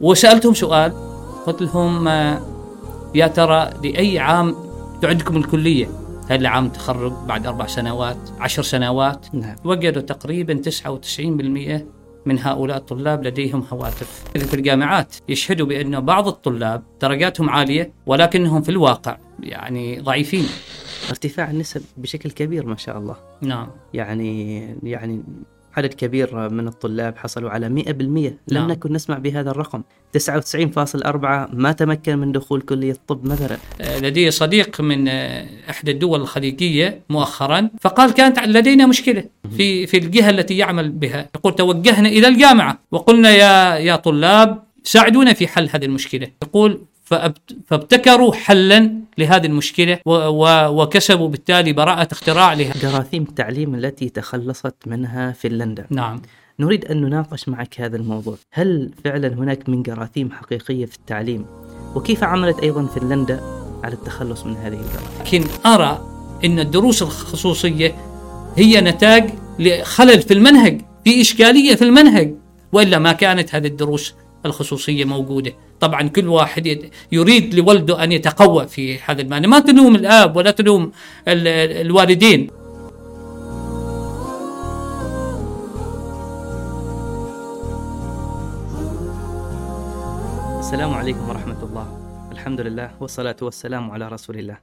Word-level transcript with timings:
وسألتهم 0.00 0.54
سؤال 0.54 0.92
قلت 1.46 1.62
لهم 1.62 2.08
آه، 2.08 2.40
يا 3.14 3.26
ترى 3.26 3.70
لأي 3.84 4.18
عام 4.18 4.54
تعدكم 5.02 5.36
الكلية؟ 5.36 5.88
هل 6.28 6.42
لعام 6.42 6.68
تخرج 6.68 7.12
بعد 7.28 7.46
أربع 7.46 7.66
سنوات، 7.66 8.16
عشر 8.40 8.62
سنوات؟ 8.62 9.34
نعم. 9.34 9.56
وجدوا 9.64 10.02
تقريبا 10.02 10.54
99% 10.54 11.86
من 12.26 12.38
هؤلاء 12.38 12.76
الطلاب 12.76 13.26
لديهم 13.26 13.64
هواتف. 13.72 14.24
في 14.34 14.54
الجامعات 14.54 15.16
يشهدوا 15.28 15.66
بأن 15.66 16.00
بعض 16.00 16.28
الطلاب 16.28 16.82
درجاتهم 17.00 17.50
عالية 17.50 17.92
ولكنهم 18.06 18.62
في 18.62 18.68
الواقع 18.68 19.18
يعني 19.40 20.00
ضعيفين. 20.00 20.46
ارتفاع 21.10 21.50
النسب 21.50 21.82
بشكل 21.96 22.30
كبير 22.30 22.66
ما 22.66 22.76
شاء 22.76 22.98
الله. 22.98 23.16
نعم. 23.40 23.68
يعني 23.94 24.60
يعني 24.82 25.22
عدد 25.76 25.94
كبير 25.94 26.48
من 26.48 26.68
الطلاب 26.68 27.16
حصلوا 27.16 27.50
على 27.50 27.68
100% 27.68 27.90
لم 27.90 28.36
نعم. 28.52 28.70
نكن 28.70 28.92
نسمع 28.92 29.18
بهذا 29.18 29.50
الرقم. 29.50 29.82
99.4 30.12 31.54
ما 31.54 31.72
تمكن 31.72 32.18
من 32.18 32.32
دخول 32.32 32.60
كلية 32.60 32.92
الطب 32.92 33.26
مثلا. 33.26 33.56
آه، 33.80 33.98
لدي 33.98 34.30
صديق 34.30 34.80
من 34.80 35.08
آه، 35.08 35.46
إحدى 35.70 35.90
الدول 35.90 36.20
الخليجية 36.20 37.02
مؤخرا 37.10 37.70
فقال 37.80 38.14
كانت 38.14 38.38
لدينا 38.38 38.86
مشكلة 38.86 39.24
في 39.56 39.86
في 39.86 39.96
الجهة 39.96 40.30
التي 40.30 40.56
يعمل 40.56 40.88
بها. 40.88 41.28
يقول 41.34 41.54
توجهنا 41.54 42.08
إلى 42.08 42.28
الجامعة. 42.28 42.78
وقلنا 42.90 43.30
يا 43.30 43.74
يا 43.76 43.96
طلاب 43.96 44.62
ساعدونا 44.84 45.32
في 45.32 45.46
حل 45.46 45.68
هذه 45.72 45.84
المشكلة. 45.84 46.28
يقول 46.42 46.80
فابتكروا 47.66 48.32
حلا 48.32 48.92
لهذه 49.18 49.46
المشكلة 49.46 49.98
وكسبوا 50.06 51.28
بالتالي 51.28 51.72
براءة 51.72 52.08
اختراع 52.12 52.52
لها. 52.52 52.72
جراثيم 52.82 53.22
التعليم 53.22 53.74
التي 53.74 54.08
تخلصت 54.08 54.74
منها 54.86 55.32
فنلندا. 55.32 55.86
نعم. 55.90 56.22
نريد 56.60 56.84
أن 56.84 57.00
نناقش 57.02 57.48
معك 57.48 57.80
هذا 57.80 57.96
الموضوع. 57.96 58.36
هل 58.52 58.90
فعلا 59.04 59.28
هناك 59.28 59.68
من 59.68 59.82
جراثيم 59.82 60.30
حقيقية 60.30 60.86
في 60.86 60.96
التعليم؟ 60.96 61.46
وكيف 61.94 62.24
عملت 62.24 62.58
أيضا 62.58 62.86
فنلندا 62.86 63.40
على 63.84 63.94
التخلص 63.94 64.46
من 64.46 64.56
هذه 64.56 64.80
الجراثيم؟ 64.80 65.20
لكن 65.20 65.44
أرى 65.66 66.06
إن 66.44 66.58
الدروس 66.58 67.02
الخصوصية 67.02 67.94
هي 68.56 68.80
نتاج 68.80 69.30
لخلل 69.58 70.22
في 70.22 70.34
المنهج 70.34 70.80
في 71.04 71.20
إشكالية 71.20 71.74
في 71.74 71.82
المنهج 71.82 72.34
وإلا 72.72 72.98
ما 72.98 73.12
كانت 73.12 73.54
هذه 73.54 73.66
الدروس 73.66 74.14
الخصوصية 74.46 75.04
موجودة. 75.04 75.52
طبعا 75.80 76.08
كل 76.08 76.28
واحد 76.28 76.66
يد- 76.66 76.90
يريد 77.12 77.54
لولده 77.54 78.04
أن 78.04 78.12
يتقوى 78.12 78.66
في 78.66 78.98
هذا 78.98 79.22
المعنى. 79.22 79.46
ما 79.46 79.58
تلوم 79.58 79.94
الآب 79.96 80.36
ولا 80.36 80.50
تلوم 80.50 80.92
ال- 81.28 81.48
الوالدين. 81.86 82.50
السلام 90.58 90.94
عليكم 90.94 91.28
ورحمة 91.28 91.62
الله. 91.62 91.86
الحمد 92.32 92.60
لله 92.60 92.90
والصلاة 93.00 93.36
والسلام 93.42 93.90
على 93.90 94.08
رسول 94.08 94.38
الله 94.38 94.58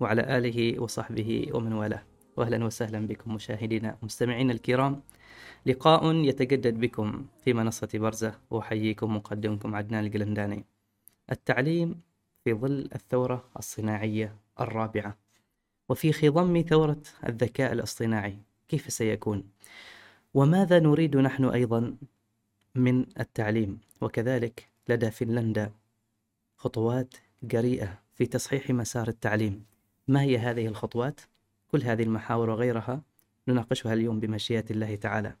وعلى 0.00 0.22
آله 0.38 0.80
وصحبه 0.82 1.46
ومن 1.52 1.72
والاه. 1.72 2.02
وأهلا 2.36 2.64
وسهلا 2.64 3.06
بكم 3.06 3.34
مشاهدينا 3.34 3.96
مستمعينا 4.02 4.52
الكرام. 4.52 5.00
لقاء 5.66 6.14
يتجدد 6.14 6.80
بكم 6.80 7.26
في 7.44 7.52
منصة 7.52 7.88
برزة. 7.94 8.34
وأحييكم 8.50 9.16
مقدمكم 9.16 9.74
عدنان 9.74 10.06
القلنداني. 10.06 10.64
التعليم 11.32 12.00
في 12.44 12.54
ظل 12.54 12.88
الثورة 12.94 13.44
الصناعية 13.58 14.36
الرابعة 14.60 15.16
وفي 15.88 16.12
خضم 16.12 16.64
ثورة 16.68 17.02
الذكاء 17.28 17.72
الاصطناعي. 17.72 18.38
كيف 18.68 18.92
سيكون؟ 18.92 19.44
وماذا 20.34 20.78
نريد 20.78 21.16
نحن 21.16 21.44
أيضا 21.44 21.96
من 22.74 23.06
التعليم؟ 23.20 23.80
وكذلك 24.00 24.68
لدى 24.88 25.10
فنلندا 25.10 25.72
خطوات 26.56 27.14
جريئة 27.42 27.98
في 28.14 28.26
تصحيح 28.26 28.70
مسار 28.70 29.08
التعليم. 29.08 29.64
ما 30.08 30.22
هي 30.22 30.38
هذه 30.38 30.66
الخطوات؟ 30.66 31.20
كل 31.68 31.82
هذه 31.82 32.02
المحاور 32.02 32.50
وغيرها 32.50 33.02
نناقشها 33.48 33.92
اليوم 33.92 34.20
بمشيئة 34.20 34.64
الله 34.70 34.94
تعالى. 34.94 35.36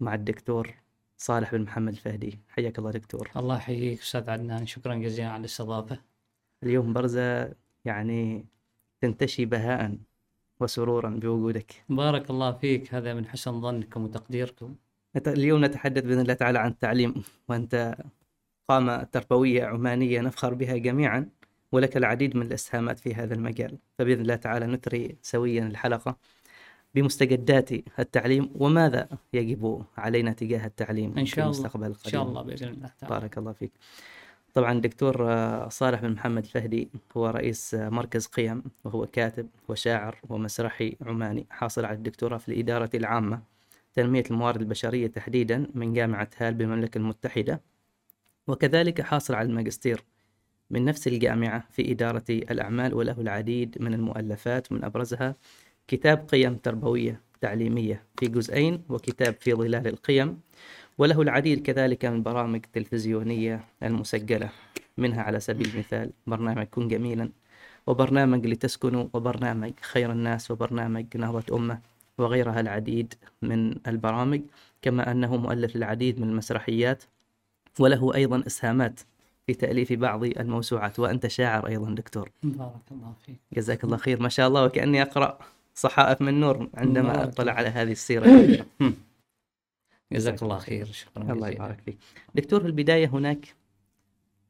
مع 0.00 0.14
الدكتور 0.14 0.74
صالح 1.16 1.52
بن 1.52 1.62
محمد 1.62 1.92
الفهدي. 1.92 2.38
حياك 2.48 2.78
الله 2.78 2.90
دكتور. 2.90 3.30
الله 3.36 3.56
يحييك 3.56 4.00
أستاذ 4.00 4.30
عدنان 4.30 4.66
شكرا 4.66 4.94
جزيلا 4.94 5.28
على 5.28 5.40
الاستضافة. 5.40 5.98
اليوم 6.62 6.92
برزة 6.92 7.52
يعني 7.84 8.46
تنتشي 9.00 9.44
بهاء 9.44 9.98
وسرورا 10.60 11.10
بوجودك. 11.10 11.84
بارك 11.88 12.30
الله 12.30 12.52
فيك 12.52 12.94
هذا 12.94 13.14
من 13.14 13.26
حسن 13.26 13.60
ظنكم 13.60 14.04
وتقديركم. 14.04 14.74
اليوم 15.26 15.64
نتحدث 15.64 16.04
بإذن 16.04 16.20
الله 16.20 16.34
تعالى 16.34 16.58
عن 16.58 16.70
التعليم 16.70 17.14
وأنت 17.48 17.96
قامة 18.68 19.02
تربوية 19.02 19.64
عمانية 19.64 20.20
نفخر 20.20 20.54
بها 20.54 20.76
جميعا 20.76 21.28
ولك 21.72 21.96
العديد 21.96 22.36
من 22.36 22.46
الإسهامات 22.46 22.98
في 22.98 23.14
هذا 23.14 23.34
المجال. 23.34 23.78
فبإذن 23.98 24.20
الله 24.20 24.36
تعالى 24.36 24.66
نثري 24.66 25.16
سويا 25.22 25.66
الحلقة. 25.66 26.16
بمستجدات 26.94 27.70
التعليم 27.98 28.50
وماذا 28.54 29.08
يجب 29.32 29.84
علينا 29.98 30.32
تجاه 30.32 30.66
التعليم 30.66 31.14
في 31.14 31.26
شاء 31.26 31.44
الله. 31.44 31.58
المستقبل 31.58 31.86
القريب 31.86 32.06
إن 32.06 32.12
شاء 32.12 32.22
الله 32.22 32.42
بإذن 32.42 32.68
الله 32.68 32.90
تعالى. 33.00 33.20
بارك 33.20 33.38
الله 33.38 33.52
فيك. 33.52 33.72
طبعا 34.54 34.80
دكتور 34.80 35.28
صالح 35.68 36.00
بن 36.00 36.10
محمد 36.12 36.44
الفهدي 36.44 36.88
هو 37.16 37.26
رئيس 37.26 37.74
مركز 37.74 38.26
قيم 38.26 38.62
وهو 38.84 39.06
كاتب 39.06 39.48
وشاعر 39.68 40.18
ومسرحي 40.28 40.96
عماني 41.02 41.46
حاصل 41.50 41.84
على 41.84 41.96
الدكتوراه 41.96 42.38
في 42.38 42.48
الإدارة 42.48 42.90
العامة 42.94 43.42
تنمية 43.94 44.24
الموارد 44.30 44.60
البشرية 44.60 45.06
تحديدا 45.06 45.66
من 45.74 45.92
جامعة 45.92 46.30
هال 46.38 46.54
بالمملكة 46.54 46.98
المتحدة 46.98 47.60
وكذلك 48.46 49.00
حاصل 49.00 49.34
على 49.34 49.48
الماجستير 49.48 50.04
من 50.70 50.84
نفس 50.84 51.08
الجامعة 51.08 51.64
في 51.70 51.92
إدارة 51.92 52.24
الأعمال 52.30 52.94
وله 52.94 53.20
العديد 53.20 53.76
من 53.80 53.94
المؤلفات 53.94 54.72
من 54.72 54.84
أبرزها 54.84 55.36
كتاب 55.88 56.28
قيم 56.28 56.56
تربوية 56.56 57.20
تعليمية 57.40 58.02
في 58.18 58.26
جزئين 58.26 58.82
وكتاب 58.88 59.34
في 59.40 59.54
ظلال 59.54 59.86
القيم 59.86 60.40
وله 60.98 61.22
العديد 61.22 61.62
كذلك 61.62 62.04
من 62.04 62.22
برامج 62.22 62.60
تلفزيونية 62.72 63.64
المسجلة 63.82 64.50
منها 64.98 65.22
على 65.22 65.40
سبيل 65.40 65.68
المثال 65.74 66.10
برنامج 66.26 66.66
كن 66.66 66.88
جميلا 66.88 67.30
وبرنامج 67.86 68.46
لتسكنوا 68.46 69.06
وبرنامج 69.12 69.72
خير 69.80 70.12
الناس 70.12 70.50
وبرنامج 70.50 71.16
نهضة 71.16 71.56
أمة 71.56 71.80
وغيرها 72.18 72.60
العديد 72.60 73.14
من 73.42 73.74
البرامج 73.86 74.40
كما 74.82 75.10
أنه 75.10 75.36
مؤلف 75.36 75.76
للعديد 75.76 76.20
من 76.20 76.28
المسرحيات 76.28 77.04
وله 77.80 78.14
أيضا 78.14 78.42
إسهامات 78.46 79.00
في 79.46 79.54
تأليف 79.54 79.92
بعض 79.92 80.24
الموسوعات 80.24 80.98
وأنت 80.98 81.26
شاعر 81.26 81.66
أيضا 81.66 81.90
دكتور. 81.90 82.30
بارك 82.42 82.82
الله 82.90 83.12
فيك. 83.26 83.36
جزاك 83.52 83.84
الله 83.84 83.96
خير. 83.96 84.22
ما 84.22 84.28
شاء 84.28 84.48
الله 84.48 84.64
وكأني 84.64 85.02
أقرأ. 85.02 85.38
صحائف 85.74 86.22
من 86.22 86.40
نور 86.40 86.68
عندما 86.74 87.32
الله. 87.38 87.52
على 87.52 87.68
هذه. 87.68 88.64
هم. 88.80 88.94
جزاك 90.12 90.42
الله 90.42 90.58
خير 90.58 90.86
شكرا 90.86 91.32
الله 91.32 91.48
يبارك 91.48 91.80
فيك 91.84 91.98
دكتور 92.34 92.60
في 92.60 92.66
البداية 92.66 93.06
هناك 93.06 93.54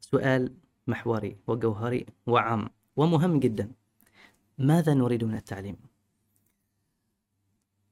سؤال 0.00 0.52
محوري 0.86 1.36
وجوهري 1.46 2.06
وعام 2.26 2.68
ومهم 2.96 3.40
جدا 3.40 3.70
ماذا 4.58 4.94
نريد 4.94 5.24
من 5.24 5.34
التعليم؟ 5.34 5.76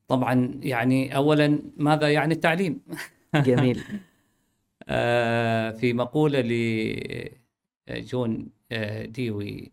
طبعا 0.08 0.60
يعني 0.62 1.16
اولا 1.16 1.58
ماذا 1.76 2.12
يعني 2.12 2.34
التعليم؟ 2.34 2.80
جميل 3.34 3.84
آه، 4.88 5.70
في 5.70 5.92
مقولة 5.92 6.40
لجون 7.88 8.48
آه، 8.72 9.06
ديوي 9.06 9.72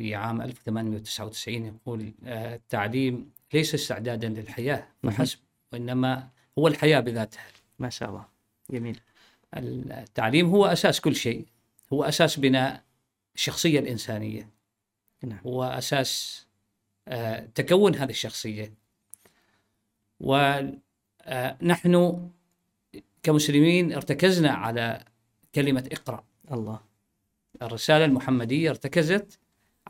في 0.00 0.14
عام 0.14 0.42
1899 0.42 1.66
يقول 1.66 2.12
آه، 2.24 2.54
التعليم 2.54 3.30
ليس 3.52 3.74
استعدادا 3.74 4.28
للحياة 4.28 4.88
فحسب 5.02 5.38
وإنما 5.72 6.28
هو 6.58 6.68
الحياة 6.68 7.00
بذاتها. 7.00 7.46
ما 7.78 7.90
شاء 7.90 8.08
الله. 8.08 8.24
جميل. 8.70 9.00
التعليم 9.54 10.50
هو 10.50 10.66
أساس 10.66 11.00
كل 11.00 11.16
شيء 11.16 11.46
هو 11.92 12.04
أساس 12.04 12.38
بناء 12.38 12.82
الشخصية 13.34 13.80
الإنسانية. 13.80 14.48
نعم. 15.22 15.38
هو 15.46 15.64
أساس 15.64 16.46
آه، 17.08 17.48
تكون 17.54 17.94
هذه 17.94 18.10
الشخصية. 18.10 18.72
ونحن 20.20 20.70
كمسلمين 23.22 23.92
ارتكزنا 23.92 24.50
على 24.50 25.04
كلمة 25.54 25.88
اقرأ. 25.92 26.24
الله. 26.52 26.80
الرسالة 27.62 28.04
المحمدية 28.04 28.70
ارتكزت 28.70 29.38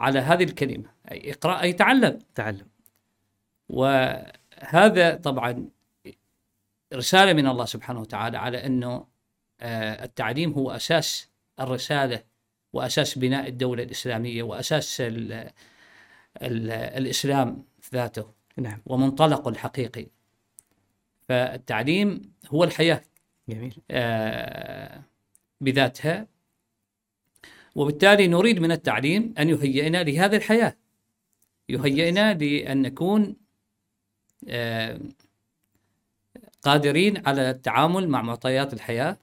على 0.01 0.19
هذه 0.19 0.43
الكلمة. 0.45 0.91
أي 1.11 1.33
اقرأ 1.33 1.63
أي 1.63 1.73
تعلم. 1.73 2.19
تعلم. 2.35 2.67
وهذا 3.69 5.15
طبعا 5.15 5.69
رسالة 6.95 7.33
من 7.33 7.47
الله 7.47 7.65
سبحانه 7.65 8.01
وتعالى 8.01 8.39
على 8.39 8.67
أنه 8.67 9.07
آه، 9.61 10.05
التعليم 10.05 10.53
هو 10.53 10.71
أساس 10.71 11.29
الرسالة 11.61 12.23
وأساس 12.73 13.19
بناء 13.19 13.49
الدولة 13.49 13.83
الإسلامية 13.83 14.43
وأساس 14.43 15.01
ال 15.01 15.33
ال 16.43 16.71
الإسلام 16.71 17.65
ذاته 17.95 18.33
نعم. 18.57 18.83
ومنطلقه 18.87 19.49
الحقيقي 19.49 20.07
فالتعليم 21.29 22.33
هو 22.49 22.65
الحياة 22.65 23.03
جميل. 23.49 23.75
آه، 23.91 25.03
بذاتها. 25.61 26.27
وبالتالي 27.75 28.27
نريد 28.27 28.59
من 28.59 28.73
التعليم 28.73 29.35
أن 29.39 29.49
يهيئنا 29.49 30.03
لهذه 30.03 30.37
الحياة. 30.37 30.77
يهيئنا 31.69 32.35
لأن 32.35 32.83
نكون 32.83 33.37
آه، 34.49 35.01
قادرين 36.63 37.27
على 37.27 37.51
التعامل 37.51 38.09
مع 38.09 38.23
معطيات 38.23 38.73
الحياة. 38.73 39.17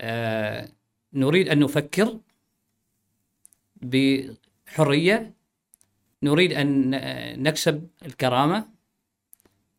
آه، 0.00 0.68
نريد 1.12 1.48
أن 1.48 1.58
نفكر 1.58 2.18
بحرية. 3.76 5.32
نريد 6.22 6.52
أن 6.52 6.90
نكسب 7.42 7.88
الكرامة. 8.06 8.68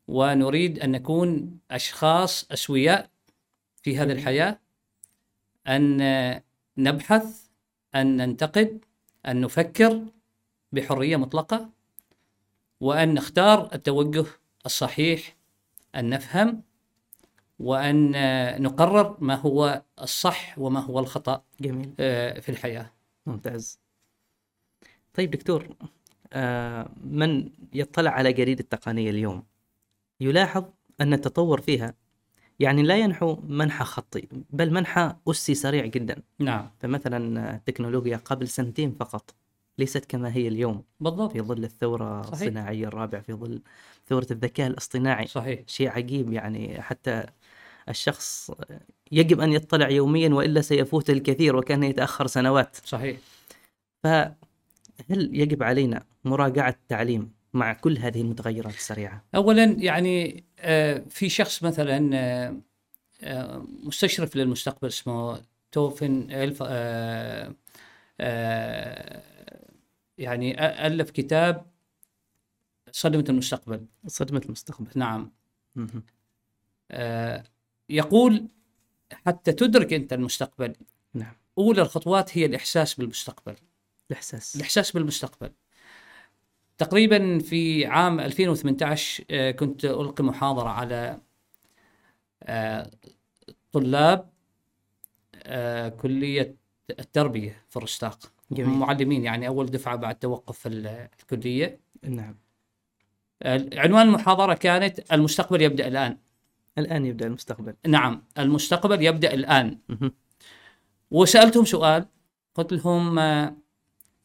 ونريد 0.08 0.80
أن 0.80 0.92
نكون 0.92 1.60
أشخاص 1.72 2.52
أسوياء 2.52 3.10
في 3.84 3.98
هذه 3.98 4.12
الحياة. 4.12 4.60
أن 5.68 6.02
نبحث 6.78 7.48
أن 7.96 8.18
ننتقد 8.18 8.86
أن 9.28 9.42
نفكر 9.42 10.06
بحرية 10.72 11.18
مطلقة 11.18 11.70
وأن 12.80 13.14
نختار 13.14 13.70
التوجه 13.74 14.26
الصحيح 14.66 15.36
أن 15.96 16.10
نفهم 16.10 16.62
وأن 17.60 18.12
نقرر 18.62 19.18
ما 19.20 19.36
هو 19.36 19.82
الصح 20.02 20.60
وما 20.60 20.80
هو 20.80 21.00
الخطأ 21.00 21.44
جميل. 21.62 21.94
آه، 22.00 22.40
في 22.40 22.50
الحياة. 22.50 22.92
ممتاز. 23.26 23.80
طيب 25.14 25.32
دكتور 25.32 25.76
آه، 26.34 26.90
من 27.04 27.50
يطلع 27.74 28.12
على 28.12 28.34
جريدة 28.34 28.62
التقنية 28.62 29.10
اليوم؟ 29.10 29.44
يلاحظ 30.20 30.66
أن 31.02 31.14
التطور 31.14 31.62
فيها 31.62 31.94
يعني 32.64 32.84
لا 32.84 32.98
ينحو 32.98 33.38
منحى 33.48 33.86
خطي 33.86 34.28
بل 34.50 34.74
منحى 34.74 35.16
أسي 35.28 35.56
سريع 35.56 35.86
جدا. 35.86 36.22
نعم. 36.40 36.70
فمثلا 36.80 37.56
التكنولوجيا 37.56 38.18
قبل 38.18 38.48
سنتين 38.48 38.92
فقط 38.92 39.34
ليست 39.78 40.06
كما 40.06 40.36
هي 40.36 40.48
اليوم. 40.48 40.84
بالضبط. 41.00 41.32
في 41.32 41.42
ظل 41.42 41.64
الثورة 41.64 42.22
صحيح. 42.22 42.34
الصناعية 42.34 42.88
الرابعة 42.88 43.22
في 43.22 43.34
ظل 43.34 43.62
ثورة 44.08 44.28
الذكاء 44.32 44.68
الاصطناعي. 44.68 45.28
صحيح. 45.28 45.60
شيء 45.68 45.90
عجيب 45.90 46.34
يعني 46.34 46.82
حتى 46.82 47.24
الشخص 47.90 48.52
يجب 49.12 49.40
أن 49.42 49.52
يطلع 49.52 49.90
يوميا 49.90 50.30
وإلا 50.30 50.62
سيفوت 50.62 51.10
الكثير 51.10 51.56
وكان 51.56 51.84
يتأخر 51.84 52.28
سنوات. 52.28 52.78
صحيح. 52.86 53.18
فهل 54.04 54.36
يجب 55.10 55.64
علينا 55.64 56.04
مراجعة 56.26 56.70
التعليم 56.70 57.32
مع 57.54 57.74
كل 57.74 57.98
هذه 57.98 58.22
المتغيرات 58.22 58.74
السريعة؟ 58.74 59.24
اولا 59.36 59.64
يعني 59.64 60.44
آه، 60.60 61.04
في 61.10 61.30
شخص 61.30 61.64
مثلا 61.64 62.10
آه، 62.14 62.58
آه، 63.22 63.68
مستشرف 63.84 64.36
للمستقبل 64.36 64.88
اسمه 64.88 65.42
توفن 65.72 66.32
إلف 66.32 66.62
يعني 70.18 70.66
ألف 70.88 71.10
كتاب 71.10 71.66
صدمة 72.92 73.26
المستقبل. 73.30 73.86
صدمة 74.08 74.42
المستقبل. 74.46 74.92
نعم. 74.96 75.32
يقول 77.90 78.48
حتى 79.26 79.52
تدرك 79.52 79.94
أنت 79.94 80.14
المستقبل 80.14 80.76
نعم. 81.14 81.34
أولى 81.58 81.82
الخطوات 81.82 82.38
هي 82.38 82.46
الإحساس 82.46 82.94
بالمستقبل. 82.94 83.56
الإحساس. 84.12 84.56
الإحساس 84.56 84.92
بالمستقبل. 84.92 85.52
تقريبا 86.78 87.40
في 87.40 87.86
عام 87.86 88.20
2018 88.20 89.24
آه، 89.32 89.52
كنت 89.52 89.86
ألقي 89.86 90.24
محاضرة 90.24 90.70
على 90.70 91.20
آه، 92.44 92.92
طلاب 93.72 94.30
آه، 95.36 95.90
كلية 95.90 96.56
التربية 97.00 97.62
في 97.70 97.78
الرستاق 97.78 98.20
جميل. 98.52 98.70
معلمين 98.80 99.24
يعني 99.24 99.48
أول 99.48 99.66
دفعة 99.66 99.96
بعد 99.96 100.16
توقف 100.16 100.68
ال- 100.68 101.08
الكلية. 101.20 101.80
نعم. 102.04 102.36
عنوان 103.76 104.08
المحاضرة 104.08 104.54
كانت 104.54 105.14
المستقبل 105.14 105.62
يبدأ 105.62 105.88
الآن. 105.88 106.18
الآن 106.78 107.06
يبدأ 107.06 107.28
المستقبل. 107.28 107.74
نعم 107.88 108.24
المستقبل 108.40 109.02
يبدأ 109.04 109.34
الآن. 109.34 109.78
مهم. 109.90 110.12
وسألتهم 111.12 111.66
سؤال 111.66 112.06
قلت 112.56 112.74
لهم 112.74 113.20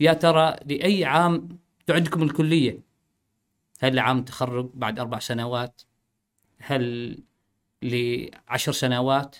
يا 0.00 0.12
ترى 0.12 0.56
لأي 0.66 1.04
عام 1.04 1.48
تعدكم 1.88 2.22
الكلية؟ 2.22 2.80
هل 3.80 3.94
لعام 3.94 4.24
تخرج 4.24 4.70
بعد 4.74 4.98
أربع 4.98 5.18
سنوات؟ 5.18 5.82
هل 6.58 7.18
لعشر 7.82 8.72
سنوات؟ 8.72 9.36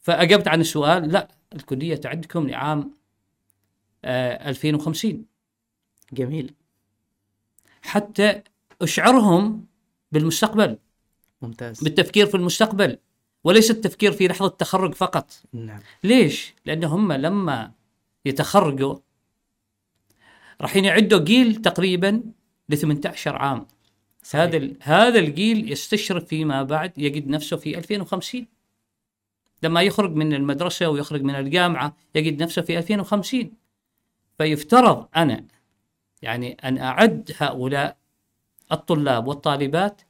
فأجبت 0.00 0.48
عن 0.48 0.60
السؤال 0.60 1.12
لا 1.12 1.28
الكلية 1.54 1.96
تعدكم 1.96 2.48
لعام 2.48 2.94
آه، 4.04 4.48
2050 4.50 5.24
جميل 6.12 6.54
حتى 7.82 8.42
أشعرهم 8.82 9.66
بالمستقبل 10.12 10.78
ممتاز 11.42 11.80
بالتفكير 11.80 12.26
في 12.26 12.34
المستقبل 12.36 12.98
وليس 13.44 13.70
التفكير 13.70 14.12
في 14.12 14.28
لحظة 14.28 14.46
التخرج 14.46 14.94
فقط 14.94 15.32
نعم 15.52 15.80
ليش؟ 16.04 16.54
لأن 16.66 16.84
هم 16.84 17.12
لما 17.12 17.72
يتخرجوا 18.24 18.98
راح 20.60 20.76
يعدوا 20.76 21.24
جيل 21.24 21.56
تقريبا 21.56 22.22
ل 22.68 22.76
18 22.76 23.36
عام. 23.36 23.66
صحيح. 24.22 24.42
هذا 24.42 24.70
هذا 24.80 25.18
الجيل 25.18 25.72
يستشرف 25.72 26.24
فيما 26.24 26.62
بعد 26.62 26.98
يجد 26.98 27.28
نفسه 27.28 27.56
في 27.56 27.78
2050 27.78 28.46
لما 29.62 29.82
يخرج 29.82 30.14
من 30.14 30.34
المدرسة 30.34 30.88
ويخرج 30.88 31.22
من 31.22 31.34
الجامعة 31.34 31.96
يجد 32.14 32.42
نفسه 32.42 32.62
في 32.62 32.78
2050 32.78 33.52
فيفترض 34.38 35.08
أنا 35.16 35.44
يعني 36.22 36.52
أن 36.52 36.78
أعد 36.78 37.30
هؤلاء 37.38 37.96
الطلاب 38.72 39.26
والطالبات 39.26 40.02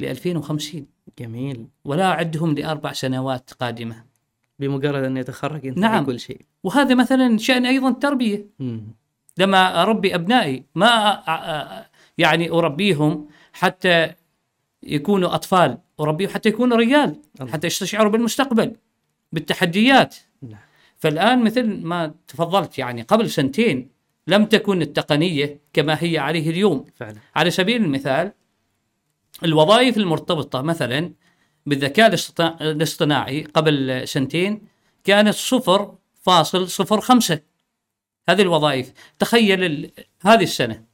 ل 0.00 0.04
2050 0.04 0.86
جميل. 1.18 1.66
ولا 1.84 2.04
أعدهم 2.04 2.54
لأربع 2.54 2.92
سنوات 2.92 3.50
قادمة. 3.52 4.04
بمجرد 4.58 5.04
أن 5.04 5.16
يتخرج 5.16 5.64
ينتهي 5.64 5.80
نعم. 5.80 6.06
كل 6.06 6.20
شيء. 6.20 6.40
وهذا 6.64 6.94
مثلا 6.94 7.38
شأن 7.38 7.66
أيضا 7.66 7.88
التربية 7.88 8.46
مم. 8.58 8.94
لما 9.40 9.82
اربي 9.82 10.14
أبنائي 10.14 10.64
ما 10.74 10.90
يعني 12.18 12.50
أربيهم 12.50 13.28
حتى 13.52 14.12
يكونوا 14.82 15.34
أطفال 15.34 15.78
أربيهم 16.00 16.30
حتى 16.30 16.48
يكونوا 16.48 16.76
رجال. 16.76 17.16
حتى 17.48 17.66
يستشعروا 17.66 18.12
بالمستقبل 18.12 18.76
بالتحديات. 19.32 20.16
نعم. 20.42 20.60
فالآن 20.98 21.44
مثل 21.44 21.82
ما 21.82 22.14
تفضلت 22.28 22.78
يعني 22.78 23.02
قبل 23.02 23.30
سنتين 23.30 23.90
لم 24.26 24.44
تكن 24.44 24.82
التقنية 24.82 25.58
كما 25.72 25.96
هي 26.00 26.18
عليه 26.18 26.50
اليوم. 26.50 26.84
فعلا. 26.96 27.16
على 27.36 27.50
سبيل 27.50 27.82
المثال 27.84 28.32
الوظائف 29.44 29.96
المرتبطة 29.96 30.62
مثلا 30.62 31.12
بالذكاء 31.66 32.08
الاصطنا- 32.10 32.60
الاصطناعي 32.62 33.42
قبل 33.42 34.02
سنتين 34.08 34.62
كانت 35.04 35.34
صفر 35.34 35.94
فاصل 36.22 36.68
صفر 36.68 37.00
خمسة. 37.00 37.49
هذه 38.28 38.42
الوظائف. 38.42 38.92
تخيل 39.18 39.64
ال- 39.64 39.90
هذه 40.20 40.42
السنة. 40.42 40.84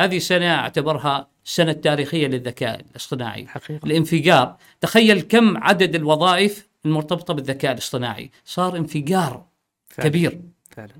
هذه 0.00 0.16
السنة 0.16 0.54
أعتبرها 0.54 1.28
السنة 1.44 1.70
التاريخية 1.70 2.26
للذكاء 2.26 2.80
الاصطناعي. 2.80 3.46
حقيقة. 3.46 3.86
الانفجار. 3.86 4.56
تخيل 4.80 5.20
كم 5.20 5.56
عدد 5.56 5.94
الوظائف 5.94 6.68
المرتبطة 6.84 7.34
بالذكاء 7.34 7.72
الاصطناعي. 7.72 8.30
صار 8.44 8.76
انفجار 8.76 9.46
فعلا. 9.88 10.08
كبير. 10.08 10.40
فعلا. 10.70 10.92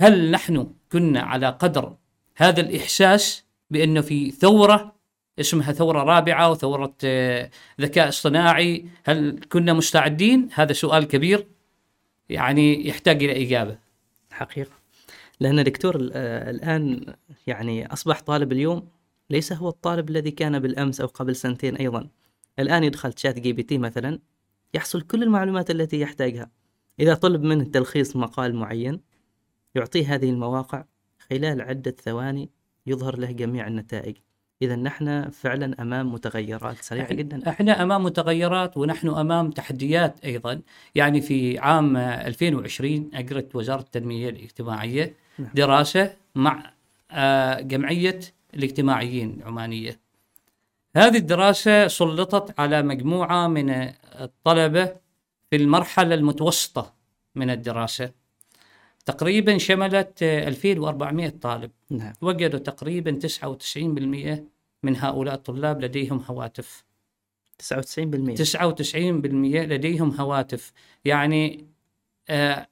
هل 0.00 0.30
نحن 0.30 0.72
كنا 0.92 1.20
على 1.20 1.48
قدر 1.48 1.96
هذا 2.36 2.60
الإحساس 2.60 3.44
بأنه 3.70 4.00
في 4.00 4.30
ثورة 4.30 4.94
اسمها 5.40 5.72
ثورة 5.72 6.02
رابعة 6.02 6.50
وثورة 6.50 6.94
آه، 7.04 7.50
ذكاء 7.80 8.08
اصطناعي؟ 8.08 8.86
هل 9.04 9.40
كنا 9.52 9.72
مستعدين؟ 9.72 10.48
هذا 10.54 10.72
سؤال 10.72 11.04
كبير. 11.04 11.46
يعني 12.28 12.88
يحتاج 12.88 13.24
إلى 13.24 13.46
إجابة. 13.46 13.78
حقيقة. 14.32 14.79
لأن 15.40 15.64
دكتور 15.64 16.10
آه، 16.12 16.50
الآن 16.50 17.14
يعني 17.46 17.86
أصبح 17.92 18.20
طالب 18.20 18.52
اليوم 18.52 18.88
ليس 19.30 19.52
هو 19.52 19.68
الطالب 19.68 20.10
الذي 20.10 20.30
كان 20.30 20.58
بالأمس 20.58 21.00
أو 21.00 21.06
قبل 21.06 21.36
سنتين 21.36 21.76
أيضا. 21.76 22.08
الآن 22.58 22.84
يدخل 22.84 23.12
ChatGPT 23.16 23.78
مثلا 23.78 24.18
يحصل 24.74 25.00
كل 25.00 25.22
المعلومات 25.22 25.70
التي 25.70 26.00
يحتاجها. 26.00 26.50
إذا 27.00 27.14
طلب 27.14 27.42
منه 27.42 27.64
تلخيص 27.64 28.16
مقال 28.16 28.54
معين 28.54 29.00
يعطيه 29.74 30.14
هذه 30.14 30.30
المواقع 30.30 30.84
خلال 31.18 31.60
عدة 31.60 31.90
ثواني 31.90 32.50
يظهر 32.86 33.18
له 33.18 33.32
جميع 33.32 33.66
النتائج. 33.66 34.16
إذا 34.62 34.76
نحن 34.76 35.30
فعلا 35.30 35.82
أمام 35.82 36.12
متغيرات 36.12 36.76
سريعة 36.80 37.12
جدا 37.12 37.48
إحنا 37.48 37.82
أمام 37.82 38.04
متغيرات 38.04 38.76
ونحن 38.76 39.08
أمام 39.08 39.50
تحديات 39.50 40.24
أيضا 40.24 40.60
يعني 40.94 41.20
في 41.20 41.58
عام 41.58 41.96
آه، 41.96 42.26
2020 42.26 43.10
أجرت 43.14 43.56
وزارة 43.56 43.80
التنمية 43.80 44.28
الاجتماعية 44.28 45.14
نعم. 45.38 45.50
دراسة 45.54 46.14
مع 46.34 46.72
آه، 47.10 47.60
جمعية 47.60 48.20
الاجتماعيين 48.54 49.36
العمانيه. 49.40 49.98
هذه 50.96 51.16
الدراسة 51.16 51.88
سلطت 51.88 52.60
على 52.60 52.82
مجموعة 52.82 53.48
من 53.48 53.70
الطلبة 54.20 54.96
في 55.50 55.56
المرحلة 55.56 56.14
المتوسطة 56.14 56.94
من 57.34 57.50
الدراسة 57.50 58.10
تقريبا 59.06 59.58
شملت 59.58 60.22
آه، 60.22 60.48
2400 60.48 61.28
طالب. 61.28 61.70
نعم. 61.90 62.12
وجدوا 62.20 62.58
تقريبا 62.58 63.18
99% 63.18 64.44
من 64.82 64.96
هؤلاء 64.96 65.34
الطلاب 65.34 65.84
لديهم 65.84 66.24
هواتف. 66.28 66.84
99% 67.58 68.34
99% 68.34 69.64
لديهم 69.64 70.10
هواتف. 70.20 70.72
يعني 71.04 71.66
آه 72.28 72.66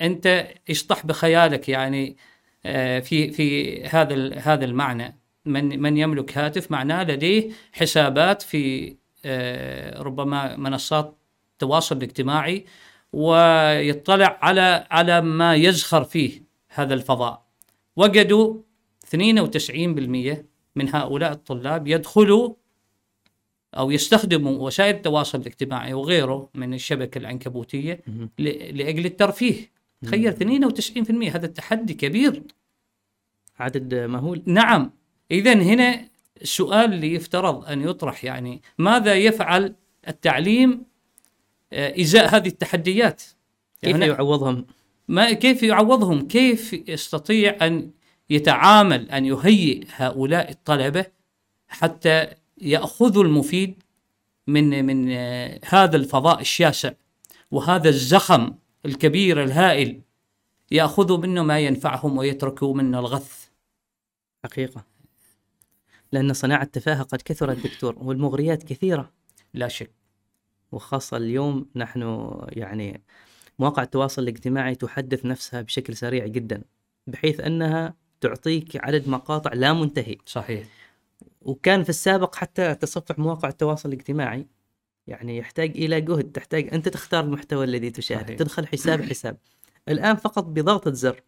أنت 0.00 0.48
اشطح 0.70 1.06
بخيالك؟ 1.06 1.68
يعني 1.68 2.16
آه 2.66 3.00
في 3.00 3.30
في 3.32 3.84
هذا 3.84 4.34
هذا 4.38 4.64
المعنى. 4.64 5.18
من 5.44 5.82
من 5.82 5.96
يملك 5.96 6.38
هاتف 6.38 6.70
معناه 6.70 7.02
لديه 7.04 7.50
حسابات 7.72 8.42
في 8.42 8.96
آه 9.24 10.02
ربما 10.02 10.56
منصات 10.56 11.18
التواصل 11.52 11.96
الاجتماعي 11.96 12.64
ويطلع 13.12 14.38
على 14.42 14.86
على 14.90 15.20
ما 15.20 15.54
يزخر 15.54 16.04
فيه 16.04 16.42
هذا 16.68 16.94
الفضاء. 16.94 17.44
وجدوا 17.96 18.54
92% 19.14 20.44
من 20.76 20.94
هؤلاء 20.94 21.32
الطلاب 21.32 21.88
يدخلوا 21.88 22.54
أو 23.74 23.90
يستخدموا 23.90 24.66
وسائل 24.66 24.94
التواصل 24.94 25.40
الاجتماعي 25.40 25.94
وغيره 25.94 26.50
من 26.54 26.74
الشبكة 26.74 27.18
العنكبوتية 27.18 28.00
مهم. 28.06 28.30
ل- 28.38 28.78
لأجل 28.78 29.04
الترفيه. 29.06 29.70
تخيل 30.02 30.28
92% 30.28 31.30
هذا 31.30 31.46
التحدي 31.46 31.94
كبير. 31.94 32.42
عدد 33.58 33.94
مهول. 33.94 34.42
نعم. 34.46 34.90
اذا 35.30 35.52
هنا 35.54 36.08
السؤال 36.42 36.92
اللي 36.92 37.14
يفترض 37.14 37.64
أن 37.64 37.80
يطرح 37.88 38.24
يعني 38.24 38.62
ماذا 38.78 39.14
يفعل 39.14 39.74
التعليم 40.08 40.82
إزاء 41.72 42.36
هذه 42.36 42.48
التحديات. 42.48 43.22
كيف 43.82 43.90
يعني 43.90 44.06
يعوضهم؟ 44.06 44.66
ما 45.08 45.32
كيف 45.32 45.62
يعوضهم؟ 45.62 46.28
كيف 46.28 46.72
يستطيع 46.88 47.66
أن 47.66 47.90
يتعامل 48.30 49.10
أن 49.10 49.24
يهيئ 49.24 49.84
هؤلاء 49.96 50.50
الطلبة 50.50 51.06
حتى 51.68 52.26
ياخذوا 52.60 53.24
المفيد 53.24 53.82
من 54.46 54.84
من 54.84 55.10
آه، 55.10 55.60
هذا 55.64 55.96
الفضاء 55.96 56.40
الشاسع 56.40 56.92
وهذا 57.50 57.88
الزخم 57.88 58.54
الكبير 58.86 59.42
الهائل 59.42 60.00
ياخذوا 60.70 61.18
منه 61.18 61.42
ما 61.42 61.60
ينفعهم 61.60 62.16
ويتركوا 62.16 62.74
منه 62.74 62.98
الغث. 62.98 63.48
حقيقة. 64.44 64.84
لأن 66.12 66.32
صناعة 66.32 66.62
التفاهة 66.62 67.02
قد 67.02 67.22
كثرت 67.24 67.66
دكتور 67.66 67.96
والمغريات 67.98 68.62
كثيرة. 68.62 69.12
لا 69.54 69.68
شك. 69.68 69.97
وخاصة 70.72 71.16
اليوم 71.16 71.66
نحن 71.76 72.30
يعني 72.48 73.02
مواقع 73.58 73.82
التواصل 73.82 74.22
الاجتماعي 74.22 74.74
تحدث 74.74 75.26
نفسها 75.26 75.62
بشكل 75.62 75.96
سريع 75.96 76.26
جدا 76.26 76.62
بحيث 77.06 77.40
أنها 77.40 77.94
تعطيك 78.20 78.84
عدد 78.84 79.08
مقاطع 79.08 79.52
لا 79.52 79.72
منتهي. 79.72 80.16
صحيح. 80.26 80.66
وكان 81.42 81.82
في 81.82 81.88
السابق 81.88 82.34
حتى 82.34 82.74
تصفح 82.74 83.18
مواقع 83.18 83.48
التواصل 83.48 83.88
الاجتماعي 83.88 84.46
يعني 85.06 85.36
يحتاج 85.36 85.70
إلى 85.70 86.00
جهد 86.00 86.32
تحتاج 86.32 86.74
أنت 86.74 86.88
تختار 86.88 87.24
المحتوى 87.24 87.64
الذي 87.64 87.90
تشاهده. 87.90 88.34
تدخل 88.34 88.66
حساب 88.66 89.02
حساب. 89.10 89.36
الآن 89.88 90.16
فقط 90.16 90.44
بضغطة 90.44 90.92
زر 90.92 91.22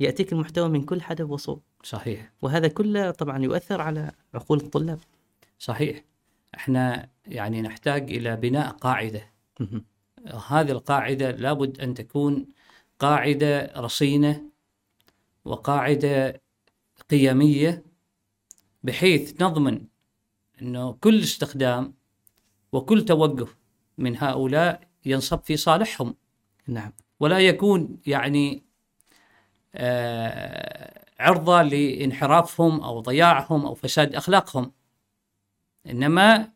يأتيك 0.00 0.32
المحتوى 0.32 0.68
من 0.68 0.82
كل 0.82 1.02
حدب 1.02 1.30
وصوب. 1.30 1.62
صحيح. 1.82 2.32
وهذا 2.42 2.68
كله 2.68 3.10
طبعا 3.10 3.38
يؤثر 3.44 3.80
على 3.80 4.12
عقول 4.34 4.58
الطلاب. 4.60 4.98
صحيح. 5.58 6.04
إحنا 6.54 7.08
يعني 7.26 7.62
نحتاج 7.62 8.12
إلى 8.12 8.36
بناء 8.36 8.70
قاعدة. 8.70 9.30
هذه 10.48 10.70
القاعدة 10.70 11.30
لابد 11.30 11.80
أن 11.80 11.94
تكون 11.94 12.46
قاعدة 12.98 13.72
رصينة 13.76 14.42
وقاعدة 15.44 16.42
قيمية 17.10 17.84
بحيث 18.82 19.42
نضمن 19.42 19.84
إنه 20.62 20.92
كل 20.92 21.20
استخدام 21.20 21.94
وكل 22.72 23.04
توقف 23.04 23.56
من 23.98 24.16
هؤلاء 24.16 24.88
ينصب 25.04 25.40
في 25.44 25.56
صالحهم. 25.56 26.14
نعم. 26.66 26.92
ولا 27.20 27.38
يكون 27.38 27.98
يعني 28.06 28.62
آه، 29.74 31.04
عرضة 31.20 31.62
لانحرافهم 31.62 32.80
أو 32.80 33.00
ضياعهم 33.00 33.66
أو 33.66 33.74
فساد 33.74 34.14
أخلاقهم. 34.14 34.72
إنما 35.86 36.50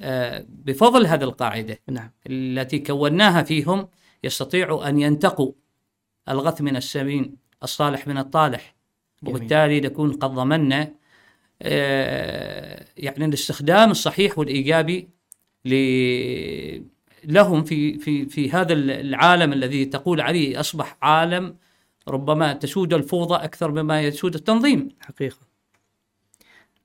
آه، 0.00 0.46
بفضل 0.48 1.06
هذه 1.06 1.24
القاعدة 1.24 1.78
نعم 1.88 2.10
التي 2.26 2.78
كوناها 2.78 3.42
فيهم 3.42 3.88
يستطيعوا 4.24 4.88
أن 4.88 4.98
ينتقوا 4.98 5.52
الغث 6.28 6.60
من 6.60 6.76
السمين 6.76 7.36
الصالح 7.62 8.08
من 8.08 8.18
الطالح 8.18 8.74
جميل. 9.22 9.36
وبالتالي 9.36 9.80
نكون 9.80 10.12
قد 10.12 10.30
ضمننا 10.30 10.92
آه، 11.62 12.86
يعني 12.96 13.24
الاستخدام 13.24 13.90
الصحيح 13.90 14.38
والإيجابي 14.38 15.08
لهم 17.24 17.64
في 17.64 17.98
في 17.98 18.26
في 18.26 18.50
هذا 18.50 18.72
العالم 18.72 19.52
الذي 19.52 19.84
تقول 19.84 20.20
عليه 20.20 20.60
أصبح 20.60 20.96
عالم 21.02 21.56
ربما 22.08 22.52
تسود 22.52 22.94
الفوضى 22.94 23.34
أكثر 23.34 23.70
مما 23.70 24.02
يسود 24.02 24.34
التنظيم 24.34 24.88
حقيقة 25.00 25.38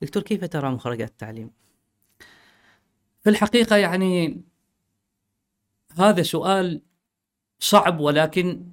دكتور 0.02 0.24
كيف 0.24 0.46
ترى 0.46 0.70
مخرجات 0.70 1.10
التعليم؟ 1.10 1.61
في 3.24 3.30
الحقيقة 3.30 3.76
يعني 3.78 4.42
هذا 5.98 6.24
سؤال 6.24 6.82
صعب 7.60 8.00
ولكن 8.00 8.72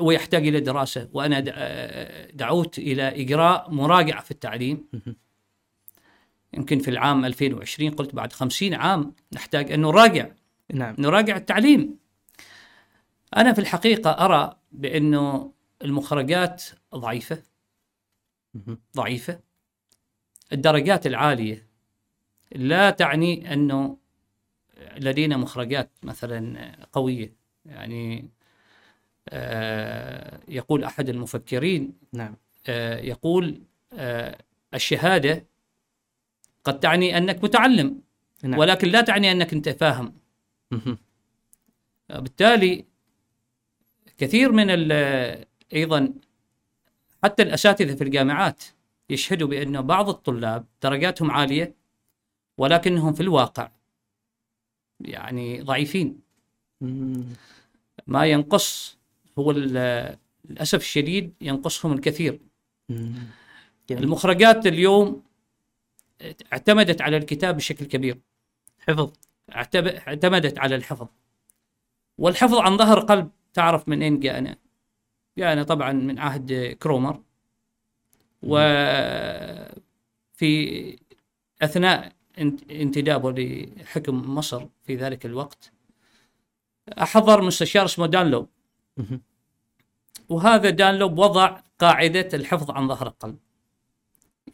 ويحتاج 0.00 0.46
إلى 0.46 0.60
دراسة. 0.60 1.08
وأنا 1.12 1.40
د- 1.40 2.36
دعوت 2.36 2.78
إلى 2.78 3.22
إجراء 3.22 3.70
مراجعة 3.70 4.22
في 4.22 4.30
التعليم. 4.30 4.84
يمكن 6.54 6.78
في 6.78 6.88
العام 6.88 7.24
2020 7.24 7.90
قلت 7.90 8.14
بعد 8.14 8.32
50 8.32 8.74
عام 8.74 9.14
نحتاج 9.32 9.72
أن 9.72 9.80
نراجع. 9.80 10.28
نعم. 10.72 10.94
نراجع 10.98 11.36
التعليم. 11.36 11.98
أنا 13.36 13.52
في 13.52 13.58
الحقيقة 13.60 14.10
أرى 14.10 14.56
بأنه 14.72 15.52
المخرجات 15.82 16.64
ضعيفة. 16.94 17.42
مهم. 18.54 18.78
ضعيفة. 18.96 19.40
الدرجات 20.52 21.06
العالية 21.06 21.66
لا 22.54 22.90
تعني 22.90 23.52
أنه 23.52 23.96
لدينا 24.96 25.36
مخرجات 25.36 25.90
مثلا 26.02 26.72
قوية. 26.92 27.32
يعني 27.66 28.28
آه، 29.28 30.40
يقول 30.48 30.84
أحد 30.84 31.08
المفكرين 31.08 31.92
نعم. 32.12 32.36
آه، 32.66 32.98
يقول 32.98 33.62
آه، 33.92 34.38
الشهادة 34.74 35.46
قد 36.64 36.80
تعني 36.80 37.18
أنك 37.18 37.44
متعلم 37.44 38.00
نعم. 38.42 38.58
ولكن 38.60 38.88
لا 38.88 39.00
تعني 39.00 39.32
أنك 39.32 39.52
أنت 39.52 39.68
فاهم. 39.68 40.14
بالتالي 42.08 42.84
كثير 44.18 44.52
من 44.52 44.66
ال- 44.70 45.44
أيضا 45.74 46.12
حتى 47.24 47.42
الأساتذة 47.42 47.94
في 47.94 48.04
الجامعات 48.04 48.62
يشهدوا 49.10 49.48
بأنه 49.48 49.80
بعض 49.80 50.08
الطلاب 50.08 50.66
درجاتهم 50.82 51.30
عالية 51.30 51.74
ولكنهم 52.58 53.12
في 53.12 53.20
الواقع 53.20 53.70
يعني 55.00 55.60
ضعيفين. 55.60 56.20
ما 58.06 58.26
ينقص 58.26 58.98
هو 59.38 59.52
للأسف 59.52 60.80
الشديد 60.80 61.34
ينقصهم 61.40 61.92
الكثير. 61.92 62.40
المخرجات 63.90 64.66
اليوم 64.66 65.22
اعتمدت 66.52 67.00
على 67.00 67.16
الكتاب 67.16 67.56
بشكل 67.56 67.84
كبير. 67.84 68.18
حفظ. 68.88 69.12
اعتمدت 70.08 70.58
على 70.58 70.76
الحفظ. 70.76 71.06
والحفظ 72.18 72.54
عن 72.58 72.76
ظهر 72.76 73.00
قلب. 73.00 73.30
تعرف 73.54 73.88
من 73.88 74.02
أين 74.02 74.20
جاءنا؟ 74.20 74.56
جاءنا 75.38 75.62
طبعا 75.62 75.92
من 75.92 76.18
عهد 76.18 76.76
كرومر. 76.82 77.22
وفي 78.42 78.62
أثناء 81.62 82.12
انتدابه 82.70 83.30
لحكم 83.32 84.34
مصر 84.34 84.66
في 84.82 84.96
ذلك 84.96 85.26
الوقت. 85.26 85.72
حضر 86.98 87.42
مستشار 87.42 87.84
اسمه 87.84 88.06
دانلوب 88.06 88.48
مهم. 88.96 89.20
وهذا 90.28 90.70
دانلوب 90.70 91.18
وضع 91.18 91.60
قاعدة 91.78 92.28
الحفظ 92.34 92.70
عن 92.70 92.88
ظهر 92.88 93.06
القلب. 93.06 93.38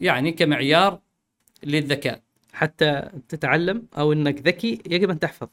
يعني 0.01 0.31
كمعيار 0.31 0.99
للذكاء. 1.63 2.21
حتى 2.53 3.09
تتعلم 3.29 3.87
أو 3.97 4.13
إنك 4.13 4.47
ذكي 4.47 4.81
يجب 4.85 5.09
أن 5.09 5.19
تحفظ. 5.19 5.47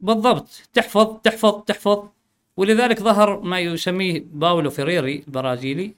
بالضبط. 0.00 0.48
تحفظ 0.72 1.20
تحفظ 1.20 1.62
تحفظ. 1.62 2.08
ولذلك 2.56 3.00
ظهر 3.00 3.40
ما 3.40 3.60
يسميه 3.60 4.24
باولو 4.26 4.70
فيريري 4.70 5.24
البرازيلي 5.28 5.94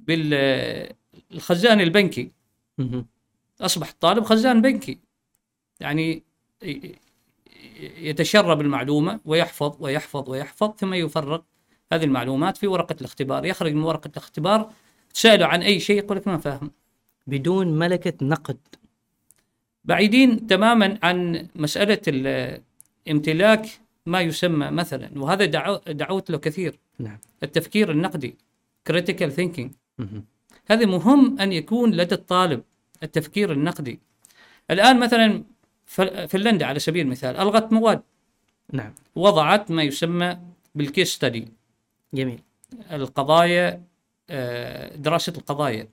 بالخزان 0.00 1.80
البنكي. 1.80 2.30
أصبح 3.60 3.88
الطالب 3.88 4.24
خزان 4.24 4.62
بنكي. 4.62 4.98
يعني 5.80 6.22
يتشرب 7.98 8.60
المعلومة 8.60 9.20
ويحفظ 9.24 9.76
ويحفظ 9.80 10.30
ويحفظ 10.30 10.74
ثم 10.76 10.94
يفرغ 10.94 11.40
هذه 11.92 12.04
المعلومات 12.04 12.56
في 12.56 12.66
ورقة 12.66 12.96
الاختبار. 13.00 13.44
يخرج 13.44 13.72
من 13.72 13.82
ورقة 13.82 14.08
الاختبار 14.08 14.72
تسأله 15.14 15.46
عن 15.46 15.62
أي 15.62 15.80
شيء 15.80 15.98
يقول 15.98 16.16
لك 16.16 16.28
ما 16.28 16.38
فاهم. 16.38 16.70
بدون 17.26 17.78
ملكة 17.78 18.12
نقد. 18.22 18.58
بعيدين 19.84 20.46
تماما 20.46 20.98
عن 21.02 21.48
مسألة 21.54 22.00
امتلاك 23.10 23.66
ما 24.06 24.20
يسمى 24.20 24.70
مثلا 24.70 25.10
وهذا 25.16 25.44
دعو 25.44 25.76
دعوت 25.76 26.30
له 26.30 26.38
كثير. 26.38 26.78
نعم. 26.98 27.18
التفكير 27.42 27.90
النقدي 27.90 28.36
critical 28.90 29.30
thinking. 29.38 29.68
هذا 30.66 30.86
مهم 30.86 31.40
أن 31.40 31.52
يكون 31.52 31.90
لدى 31.90 32.14
الطالب. 32.14 32.62
التفكير 33.02 33.52
النقدي. 33.52 34.00
الآن 34.70 35.00
مثلا 35.00 35.44
فنلندا 36.28 36.66
على 36.66 36.78
سبيل 36.78 37.06
المثال 37.06 37.36
ألغت 37.36 37.72
مواد. 37.72 38.02
نعم. 38.72 38.94
وضعت 39.14 39.70
ما 39.70 39.82
يسمى 39.82 40.38
بالكيس 40.74 41.14
ستدي 41.14 41.48
جميل. 42.14 42.42
القضايا 42.92 43.82
آه، 44.30 44.96
دراسة 44.96 45.32
القضايا. 45.38 45.88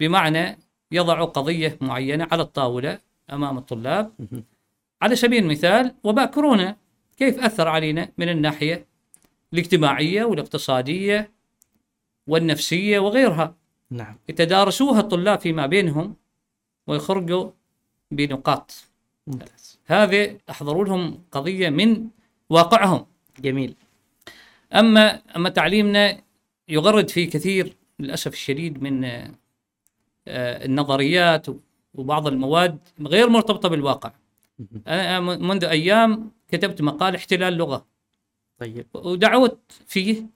بمعنى 0.00 0.58
يضع 0.92 1.24
قضية 1.24 1.78
معينة 1.80 2.28
على 2.32 2.42
الطاولة 2.42 2.98
أمام 3.32 3.58
الطلاب. 3.58 4.12
على 5.02 5.16
سبيل 5.16 5.42
المثال 5.42 5.94
وباء 6.04 6.26
كورونا 6.26 6.76
كيف 7.16 7.38
أثر 7.38 7.68
علينا 7.68 8.08
من 8.18 8.28
الناحية 8.28 8.86
الاجتماعية 9.52 10.24
والاقتصادية 10.24 11.30
والنفسية 12.26 12.98
وغيرها؟ 12.98 13.54
نعم. 13.94 14.16
يتدارسوها 14.28 15.00
الطلاب 15.00 15.40
فيما 15.40 15.66
بينهم 15.66 16.16
ويخرجوا 16.86 17.50
بنقاط. 18.10 18.84
ممتاز. 19.26 19.78
هذه 19.86 20.38
أحضروا 20.50 20.84
لهم 20.84 21.18
قضية 21.32 21.68
من 21.70 22.06
واقعهم. 22.50 23.06
جميل. 23.40 23.74
أما 24.72 25.22
أما 25.36 25.48
تعليمنا 25.48 26.20
يغرد 26.68 27.10
فيه 27.10 27.30
كثير 27.30 27.76
للأسف 27.98 28.32
الشديد 28.32 28.82
من 28.82 29.04
آه، 29.04 29.30
النظريات 30.64 31.46
وبعض 31.94 32.26
المواد 32.26 32.78
غير 33.00 33.28
مرتبطة 33.28 33.68
بالواقع. 33.68 34.12
م- 35.18 35.48
منذ 35.48 35.64
أيام 35.64 36.30
كتبت 36.48 36.82
مقال 36.82 37.14
احتلال 37.14 37.52
لغة. 37.52 37.86
طيب. 38.58 38.86
ودعوت 38.94 39.58
فيه 39.86 40.26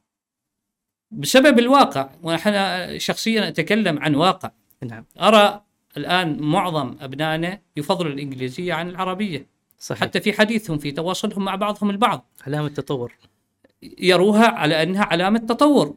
بسبب 1.11 1.59
الواقع 1.59 2.11
ونحن 2.23 2.55
شخصيا 2.99 3.49
أتكلم 3.49 3.99
عن 3.99 4.15
واقع. 4.15 4.51
نعم. 4.83 5.05
أرى 5.21 5.63
الآن 5.97 6.41
معظم 6.41 6.97
أبنائنا 7.01 7.61
يفضلوا 7.77 8.13
الإنجليزية 8.13 8.75
عن 8.75 8.89
العربية. 8.89 9.47
صحيح. 9.79 10.01
حتى 10.01 10.21
في 10.21 10.33
حديثهم 10.33 10.79
في 10.79 10.91
تواصلهم 10.91 11.45
مع 11.45 11.55
بعضهم 11.55 11.91
البعض. 11.91 12.31
علامة 12.47 12.69
تطور 12.69 13.15
يروها 13.99 14.47
على 14.47 14.83
أنها 14.83 15.05
علامة 15.05 15.39
تطور 15.39 15.97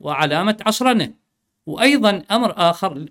وعلامة 0.00 0.56
عصرنه 0.66 1.12
وأيضا 1.66 2.22
أمر 2.30 2.54
آخر 2.56 3.06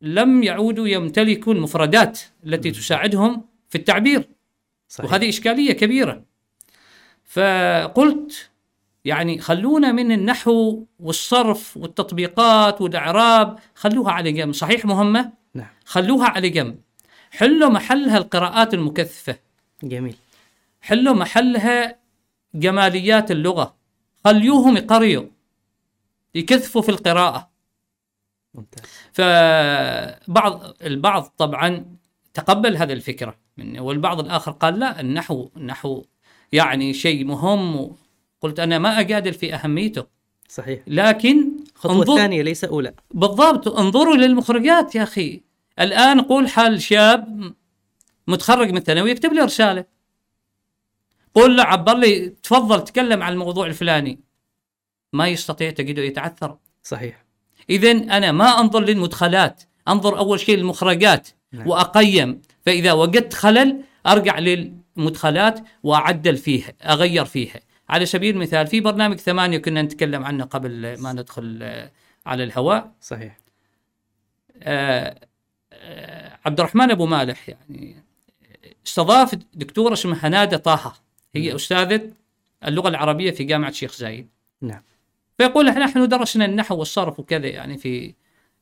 لم 0.00 0.42
يعودوا 0.42 0.88
يمتلكوا 0.88 1.54
المفردات 1.54 2.20
التي 2.46 2.70
تساعدهم 2.70 3.44
في 3.68 3.78
التعبير. 3.78 4.28
صحيح. 4.88 5.10
وهذه 5.10 5.28
إشكالية 5.28 5.72
كبيرة. 5.72 6.22
فقلت 7.24 8.50
يعني 9.06 9.38
خلونا 9.38 9.92
من 9.92 10.12
النحو 10.12 10.84
والصرف 11.00 11.76
والتطبيقات 11.76 12.80
والإعراب 12.80 13.58
خلوها 13.74 14.12
على 14.12 14.32
جنب. 14.32 14.54
صحيح 14.54 14.84
مهمة؟ 14.84 15.32
نعم. 15.54 15.68
خلوها 15.84 16.28
على 16.28 16.48
جنب. 16.48 16.80
حلوا 17.30 17.70
محلها 17.70 18.18
القراءات 18.18 18.74
المكثفة. 18.74 19.38
جميل. 19.82 20.16
حلوا 20.80 21.14
محلها 21.14 21.98
جماليات 22.54 23.30
اللغة. 23.30 23.76
خليوهم 24.24 24.76
يقريوا. 24.76 25.26
يكثفوا 26.34 26.82
في 26.82 26.88
القراءة. 26.88 27.50
ممتاز. 28.54 28.84
فبعض 29.12 30.62
البعض 30.82 31.22
طبعا 31.22 31.96
تقبل 32.34 32.76
هذه 32.76 32.92
الفكرة 32.92 33.36
مني 33.56 33.80
والبعض 33.80 34.20
الآخر 34.20 34.52
قال 34.52 34.78
لا 34.78 35.00
النحو 35.00 35.48
النحو 35.56 36.04
يعني 36.52 36.94
شيء 36.94 37.24
مهم 37.24 37.96
قلت 38.40 38.60
أنا 38.60 38.78
ما 38.78 39.00
أجادل 39.00 39.34
في 39.34 39.54
أهميته. 39.54 40.06
صحيح. 40.48 40.80
لكن 40.86 41.50
خطوة 41.74 41.96
انظر 41.96 42.16
ثانية 42.16 42.42
ليس 42.42 42.64
أولى. 42.64 42.94
بالضبط 43.10 43.68
انظروا 43.68 44.16
للمخرجات 44.16 44.94
يا 44.94 45.02
أخي. 45.02 45.40
الآن 45.80 46.20
قول 46.20 46.48
حال 46.48 46.82
شاب 46.82 47.54
متخرج 48.28 48.70
من 48.70 48.80
ثانوي 48.80 49.10
يكتب 49.10 49.32
لي 49.32 49.40
رسالة. 49.40 49.84
قول 51.34 51.56
له 51.56 51.62
عبر 51.62 51.96
لي 51.96 52.28
تفضل 52.28 52.84
تكلم 52.84 53.22
عن 53.22 53.32
الموضوع 53.32 53.66
الفلاني. 53.66 54.20
ما 55.12 55.28
يستطيع 55.28 55.70
تجده 55.70 56.02
يتعثر. 56.02 56.56
صحيح. 56.82 57.24
إذا 57.70 57.90
أنا 57.90 58.32
ما 58.32 58.60
أنظر 58.60 58.80
للمدخلات. 58.80 59.62
أنظر 59.88 60.18
أول 60.18 60.40
شيء 60.40 60.56
للمخرجات 60.56 61.28
نعم. 61.52 61.68
وأقيم. 61.68 62.42
فإذا 62.66 62.92
وجدت 62.92 63.34
خلل 63.34 63.82
أرجع 64.06 64.38
للمدخلات 64.38 65.60
وأعدل 65.82 66.36
فيها 66.36 66.72
أغير 66.84 67.24
فيها. 67.24 67.60
على 67.88 68.06
سبيل 68.06 68.34
المثال 68.34 68.66
في 68.66 68.80
برنامج 68.80 69.16
ثمانية 69.16 69.58
كنا 69.58 69.82
نتكلم 69.82 70.24
عنه 70.24 70.44
قبل 70.44 71.00
ما 71.00 71.12
ندخل 71.12 71.58
آه، 71.62 71.90
على 72.26 72.44
الهواء. 72.44 72.92
صحيح. 73.00 73.38
آه، 74.62 75.20
آه، 75.72 76.38
عبد 76.46 76.60
الرحمن 76.60 76.90
أبو 76.90 77.06
مالح 77.06 77.48
يعني 77.48 77.96
استضاف 78.86 79.34
دكتوره 79.54 79.92
اسمها 79.92 80.28
هنادة 80.28 80.56
طه. 80.56 80.94
هي 81.34 81.54
أستاذة 81.54 82.10
اللغة 82.64 82.88
العربية 82.88 83.30
في 83.30 83.44
جامعة 83.44 83.68
الشيخ 83.68 83.96
زايد. 83.96 84.28
نعم. 84.60 84.82
فيقول 85.38 85.66
لها 85.66 85.78
نحن 85.78 86.08
درسنا 86.08 86.44
النحو 86.44 86.78
والصرف 86.78 87.20
وكذا 87.20 87.46
يعني 87.46 87.78
في 87.78 88.14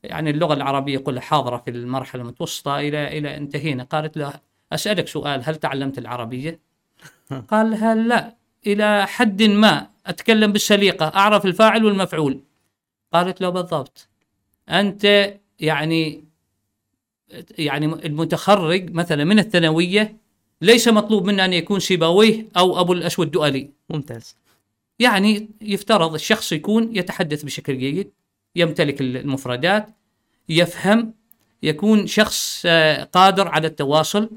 يعني 0.03 0.29
اللغة 0.29 0.53
العربية 0.53 0.93
يقول 0.93 1.21
حاضرة 1.21 1.57
في 1.57 1.71
المرحلة 1.71 2.21
المتوسطة 2.21 2.79
إلى 2.79 3.17
إلى 3.17 3.37
انتهينا. 3.37 3.83
قالت 3.83 4.17
له 4.17 4.33
أسألك 4.73 5.07
سؤال 5.07 5.41
هل 5.45 5.55
تعلمت 5.55 5.97
العربية؟ 5.97 6.59
قال 7.51 7.71
لها 7.71 7.95
لا. 7.95 8.35
إلى 8.67 9.07
حد 9.07 9.43
ما 9.43 9.87
أتكلم 10.05 10.51
بالسليقه 10.51 11.05
أعرف 11.05 11.45
الفاعل 11.45 11.85
والمفعول. 11.85 12.39
قالت 13.13 13.41
له 13.41 13.49
بالضبط. 13.49 14.07
أنت 14.69 15.33
يعني 15.59 16.23
يعني 17.57 17.85
المتخرج 17.85 18.93
مثلا 18.93 19.23
من 19.23 19.39
الثانوية 19.39 20.17
ليس 20.61 20.87
مطلوب 20.87 21.25
منه 21.25 21.45
أن 21.45 21.53
يكون 21.53 21.79
سيبويه 21.79 22.47
أو 22.57 22.79
أبو 22.81 22.93
الاسود 22.93 23.25
الدؤلي. 23.25 23.69
ممتاز. 23.89 24.35
يعني 24.99 25.49
يفترض 25.61 26.13
الشخص 26.13 26.51
يكون 26.51 26.95
يتحدث 26.95 27.43
بشكل 27.43 27.77
جيد 27.77 28.11
يمتلك 28.55 29.01
المفردات 29.01 29.89
يفهم 30.49 31.13
يكون 31.63 32.07
شخص 32.07 32.63
آه، 32.65 33.03
قادر 33.03 33.47
على 33.47 33.67
التواصل 33.67 34.29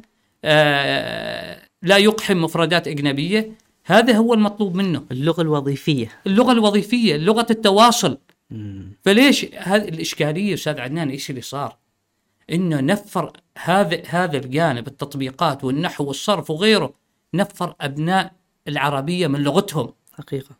آه، 0.44 1.62
لا 1.82 1.96
يقحم 1.96 2.36
مفردات 2.36 2.88
أجنبية. 2.88 3.52
هذا 3.88 4.16
هو 4.16 4.34
المطلوب 4.34 4.74
منه. 4.74 5.04
اللغة 5.12 5.42
الوظيفية. 5.42 6.12
اللغة 6.26 6.52
الوظيفية 6.52 7.16
لغة 7.16 7.46
التواصل. 7.50 8.18
مم. 8.50 8.92
فليش 9.04 9.46
هذه 9.54 9.88
الإشكالية 9.88 10.54
أستاذ 10.54 10.80
عدنان؟ 10.80 11.10
إيش 11.10 11.30
اللي 11.30 11.40
صار؟ 11.40 11.76
إنه 12.52 12.80
نفر 12.80 13.32
هذا 13.58 14.02
هذا 14.06 14.36
الجانب 14.36 14.86
التطبيقات 14.86 15.64
والنحو 15.64 16.04
والصرف 16.04 16.50
وغيره 16.50 16.94
نفر 17.34 17.74
أبناء 17.80 18.32
العربية 18.68 19.26
من 19.26 19.42
لغتهم. 19.42 19.92
حقيقة. 20.18 20.56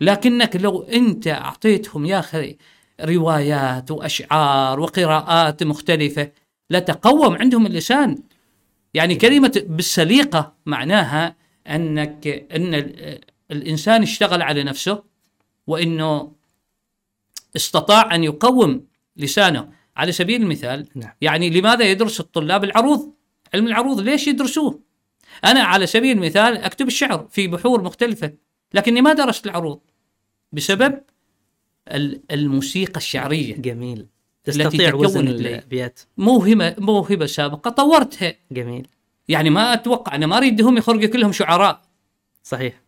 لكنك 0.00 0.56
لو 0.56 0.82
أنت 0.82 1.28
أعطيتهم 1.28 2.06
يا 2.06 2.18
أخي 2.18 2.56
روايات 3.00 3.90
وأشعار 3.90 4.80
وقراءات 4.80 5.62
مختلفة 5.62 6.30
لتقوم 6.70 7.34
عندهم 7.34 7.66
اللسان. 7.66 8.18
يعني 8.94 9.14
كلمة 9.14 9.62
بالسليقة 9.66 10.52
معناها 10.66 11.41
أنك 11.66 12.46
إن 12.52 12.74
ال- 12.74 13.20
الإنسان 13.50 14.02
اشتغل 14.02 14.42
على 14.42 14.62
نفسه 14.64 15.02
وإنه 15.66 16.32
استطاع 17.56 18.14
أن 18.14 18.24
يقوم 18.24 18.86
لسانه. 19.16 19.68
على 19.96 20.12
سبيل 20.12 20.42
المثال 20.42 20.88
نعم. 20.94 21.10
يعني 21.20 21.50
لماذا 21.50 21.84
يدرس 21.90 22.20
الطلاب 22.20 22.64
العروض؟ 22.64 23.12
علم 23.54 23.66
العروض 23.66 24.00
ليش 24.00 24.28
يدرسوه؟ 24.28 24.80
أنا 25.44 25.60
على 25.62 25.86
سبيل 25.86 26.16
المثال 26.16 26.56
أكتب 26.56 26.86
الشعر 26.86 27.28
في 27.30 27.48
بحور 27.48 27.82
مختلفة 27.82 28.32
لكني 28.74 29.00
ما 29.00 29.12
درست 29.12 29.46
العروض 29.46 29.80
بسبب 30.52 31.00
ال- 31.88 32.20
الموسيقى 32.30 32.96
الشعرية 32.96 33.54
جميل. 33.56 34.06
تستطيع 34.44 34.94
وزن 34.94 35.28
الليل. 35.28 35.46
الأبيات 35.46 36.00
موهبة 36.18 36.74
موهبة 36.78 37.26
سابقة 37.26 37.70
طورتها. 37.70 38.34
جميل. 38.52 38.88
يعني 39.28 39.50
ما 39.50 39.72
أتوقع 39.72 40.14
أنا 40.14 40.26
ما 40.26 40.36
اريدهم 40.36 40.76
يخرجوا 40.76 41.10
كلهم 41.10 41.32
شعراء. 41.32 41.82
صحيح. 42.42 42.82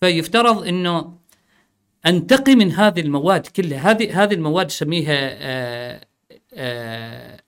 فيفترض 0.00 0.66
إنه 0.66 1.18
أنتقي 2.06 2.54
من 2.54 2.72
هذه 2.72 3.00
المواد 3.00 3.46
كلها. 3.46 3.90
هذه 3.90 4.22
هذه 4.22 4.34
المواد 4.34 4.66
نسميها 4.66 5.16
آه، 5.32 6.06
آه، 6.54 7.40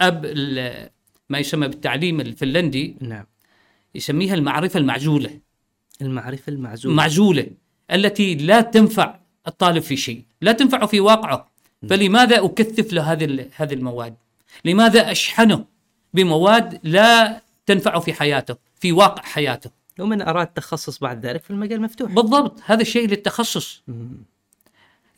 أب 0.00 0.26
ما 1.28 1.38
يسمى 1.38 1.68
بالتعليم 1.68 2.20
الفنلندي. 2.20 2.96
نعم. 3.00 3.26
يسميها 3.94 4.34
المعرفة 4.34 4.78
المعزولة. 4.78 5.40
المعرفة 6.02 6.52
المعزولة. 6.52 6.94
معزولة 6.94 7.46
التي 7.90 8.34
لا 8.34 8.60
تنفع 8.60 9.18
الطالب 9.46 9.82
في 9.82 9.96
شيء 9.96 10.22
لا 10.40 10.52
تنفعه 10.52 10.86
في 10.86 11.00
واقعه. 11.00 11.48
فلماذا 11.88 12.44
أكثف 12.44 12.92
له 12.92 13.12
هذه 13.12 13.48
هذه 13.56 13.74
المواد؟ 13.74 14.16
لماذا 14.64 15.10
أشحنه؟ 15.10 15.64
بمواد 16.14 16.80
لا 16.82 17.42
تنفعه 17.66 18.00
في 18.00 18.12
حياته 18.12 18.56
في 18.80 18.92
واقع 18.92 19.22
حياته 19.22 19.70
ومن 19.98 20.22
أراد 20.22 20.46
تخصص 20.46 20.98
بعد 20.98 21.26
ذلك 21.26 21.44
فالمجال 21.44 21.82
مفتوح 21.82 22.12
بالضبط 22.12 22.60
هذا 22.64 22.82
الشيء 22.82 23.08
للتخصص. 23.08 23.82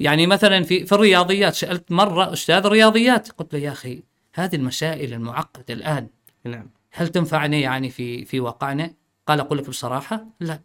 يعني 0.01 0.27
مثلا 0.27 0.65
في 0.65 0.87
في 0.87 0.93
الرياضيات 0.93 1.55
سألت 1.55 1.93
مرة 1.93 2.33
أستاذ 2.33 2.67
رياضيات 2.67 3.33
قلت 3.33 3.55
له 3.55 3.61
يا 3.61 3.73
أخي 3.73 4.03
هذه 4.35 4.57
المسائل 4.57 5.13
المعقدة 5.13 5.75
الآن. 5.75 6.09
نعم. 6.45 6.71
هل 6.91 7.09
تنفعنا 7.09 7.57
يعني 7.57 7.91
في 7.91 8.25
في 8.25 8.41
واقعنا؟ 8.41 8.95
قال 9.27 9.41
أقول 9.41 9.59
لك 9.59 9.69
بصراحة 9.69 10.27
لا. 10.41 10.61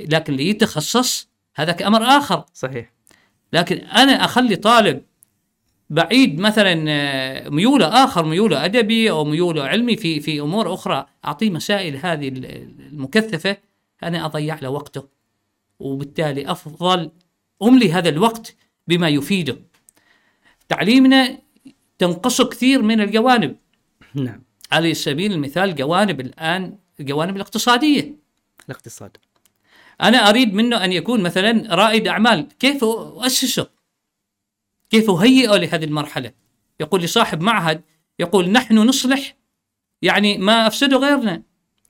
لكن 0.00 0.32
اللي 0.32 0.48
يتخصص 0.48 1.28
هذاك 1.54 1.82
أمر 1.82 2.02
آخر، 2.02 2.44
صحيح. 2.54 2.92
لكن 3.52 3.76
أنا 3.76 4.24
أخلي 4.24 4.56
طالب 4.56 5.02
بعيد 5.92 6.40
مثلا 6.40 6.84
آه، 6.88 7.48
ميوله 7.48 8.04
آخر 8.04 8.24
ميوله 8.24 8.64
أدبي 8.64 9.10
أو 9.10 9.24
ميوله 9.24 9.64
علمي 9.64 9.96
في 9.96 10.20
في 10.20 10.40
أمور 10.40 10.74
أخرى، 10.74 11.06
أعطيه 11.24 11.50
مسائل 11.50 11.96
هذه 11.96 12.28
ال- 12.28 12.46
المكثفة 12.92 13.56
أنا 14.02 14.26
أضيع 14.26 14.58
له 14.62 14.68
وقته. 14.70 15.08
وبالتالي 15.78 16.50
أفضل 16.50 17.10
أملي 17.62 17.92
هذا 17.92 18.08
الوقت 18.08 18.56
بما 18.88 19.08
يفيده. 19.08 19.56
تعليمنا 20.68 21.38
تنقصه 21.98 22.44
كثير 22.48 22.82
من 22.82 23.00
الجوانب. 23.00 23.56
نعم. 24.14 24.42
على 24.72 24.94
سبيل 24.94 25.32
المثال 25.32 25.74
جوانب 25.74 26.20
الآن 26.20 26.78
الجوانب 27.00 27.36
الاقتصادية. 27.36 28.14
الاقتصاد. 28.66 29.16
أنا 30.02 30.28
أريد 30.28 30.54
منه 30.54 30.84
أن 30.84 30.92
يكون 30.92 31.20
مثلا 31.20 31.74
رائد 31.74 32.08
أعمال. 32.08 32.48
كيف 32.60 32.84
أؤسسه؟ 32.84 33.81
كيف 34.92 35.10
أهيئه 35.10 35.56
لهذه 35.56 35.84
المرحلة؟ 35.84 36.32
يقول 36.80 37.00
لي 37.00 37.06
صاحب 37.06 37.40
معهد 37.40 37.82
يقول 38.18 38.50
نحن 38.50 38.78
نصلح 38.78 39.36
يعني 40.02 40.38
ما 40.38 40.66
أفسده 40.66 40.96
غيرنا. 40.96 41.42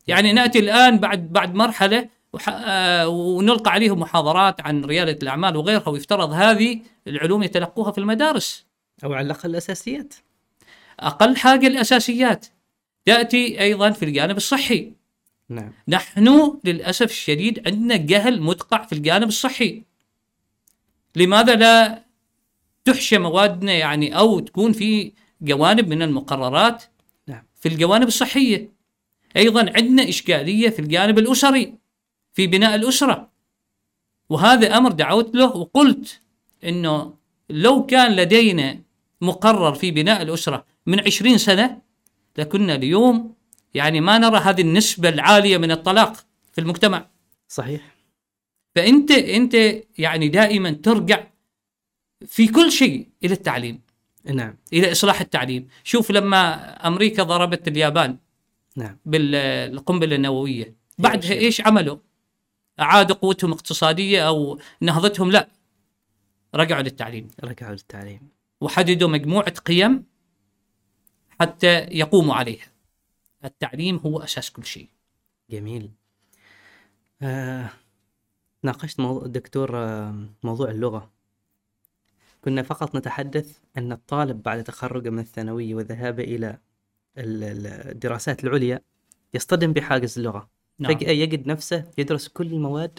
يعني 0.06 0.32
نأتي 0.32 0.58
الآن 0.58 0.98
بعد 0.98 1.32
بعد 1.32 1.54
مرحلة 1.54 2.08
آه، 2.48 3.08
ونلقى 3.08 3.70
عليهم 3.70 4.00
محاضرات 4.00 4.60
عن 4.60 4.84
ريادة 4.84 5.18
الأعمال 5.22 5.56
وغيرها 5.56 5.88
ويفترض 5.88 6.32
هذه 6.32 6.80
العلوم 7.06 7.42
يتلقوها 7.42 7.92
في 7.92 7.98
المدارس. 7.98 8.66
أو 9.04 9.12
على 9.12 9.26
الأقل 9.26 9.50
الأساسيات. 9.50 10.14
أقل 11.00 11.36
حاجة 11.36 11.66
الأساسيات. 11.66 12.46
تأتي 13.04 13.60
أيضا 13.60 13.90
في 13.90 14.04
الجانب 14.04 14.36
الصحي. 14.36 14.92
نعم. 15.48 15.72
نحن 15.88 16.58
للأسف 16.64 17.10
الشديد 17.10 17.68
عندنا 17.68 17.96
جهل 17.96 18.42
مدقع 18.42 18.86
في 18.86 18.92
الجانب 18.92 19.28
الصحي. 19.28 19.82
لماذا 21.16 21.54
لا 21.54 22.11
تحشى 22.84 23.18
موادنا 23.18 23.72
يعني 23.72 24.18
أو 24.18 24.38
تكون 24.38 24.72
في 24.72 25.12
جوانب 25.40 25.88
من 25.88 26.02
المقررات 26.02 26.84
نعم. 27.26 27.42
في 27.60 27.68
الجوانب 27.68 28.08
الصحية. 28.08 28.72
أيضا 29.36 29.72
عندنا 29.76 30.08
إشكالية 30.08 30.68
في 30.68 30.78
الجانب 30.78 31.18
الأسري 31.18 31.74
في 32.34 32.46
بناء 32.46 32.74
الأسرة. 32.74 33.32
وهذا 34.28 34.76
أمر 34.76 34.92
دعوت 34.92 35.34
له 35.34 35.56
وقلت 35.56 36.20
أنه 36.64 37.14
لو 37.50 37.86
كان 37.86 38.16
لدينا 38.16 38.78
مقرر 39.20 39.74
في 39.74 39.90
بناء 39.90 40.22
الأسرة 40.22 40.64
من 40.86 41.00
عشرين 41.00 41.38
سنة 41.38 41.78
لكنا 42.38 42.74
اليوم 42.74 43.34
يعني 43.74 44.00
ما 44.00 44.18
نرى 44.18 44.38
هذه 44.38 44.60
النسبة 44.60 45.08
العالية 45.08 45.58
من 45.58 45.70
الطلاق 45.70 46.16
في 46.52 46.60
المجتمع. 46.60 47.06
صحيح. 47.48 47.94
فأنت 48.74 49.10
أنت 49.10 49.54
يعني 49.98 50.28
دائما 50.28 50.70
ترجع 50.70 51.31
في 52.26 52.48
كل 52.48 52.72
شيء 52.72 53.08
إلى 53.24 53.32
التعليم. 53.34 53.80
نعم. 54.24 54.56
إلى 54.72 54.92
إصلاح 54.92 55.20
التعليم. 55.20 55.68
شوف 55.84 56.10
لما 56.10 56.72
أمريكا 56.86 57.22
ضربت 57.22 57.68
اليابان 57.68 58.18
نعم. 58.76 58.98
بالقنبله 59.04 60.16
النووية 60.16 60.76
بعدها. 60.98 61.32
إيش 61.32 61.60
عملوا؟ 61.60 61.96
أعادوا 62.80 63.16
قوتهم 63.16 63.52
اقتصادية 63.52 64.28
أو 64.28 64.58
نهضتهم؟ 64.80 65.30
لا. 65.30 65.48
رجعوا 66.54 66.82
للتعليم. 66.82 67.28
رجعوا 67.44 67.72
للتعليم. 67.72 68.28
وحددوا 68.60 69.08
مجموعة 69.08 69.50
قيم 69.50 70.04
حتى 71.40 71.78
يقوموا 71.78 72.34
عليها. 72.34 72.66
التعليم 73.44 73.96
هو 73.96 74.20
أساس 74.20 74.50
كل 74.50 74.64
شيء. 74.64 74.88
جميل. 75.50 75.90
آه 77.22 77.70
ناقشت 78.62 79.00
موضوع 79.00 79.26
دكتور 79.26 79.78
آه 79.78 80.26
موضوع 80.42 80.70
اللغة. 80.70 81.10
كنا 82.44 82.62
فقط 82.62 82.96
نتحدث 82.96 83.58
أن 83.78 83.92
الطالب 83.92 84.42
بعد 84.42 84.64
تخرجه 84.64 85.10
من 85.10 85.18
الثانوية 85.18 85.74
وذهابه 85.74 86.24
إلى 86.24 86.58
ال- 87.18 87.44
ال- 87.44 87.66
الدراسات 87.66 88.44
العليا 88.44 88.80
يصطدم 89.34 89.72
بحاجز 89.72 90.18
اللغة 90.18 90.50
نعم. 90.78 90.94
فجأة 90.94 91.10
يجد 91.10 91.46
نفسه 91.46 91.90
يدرس 91.98 92.28
كل 92.28 92.46
المواد 92.46 92.98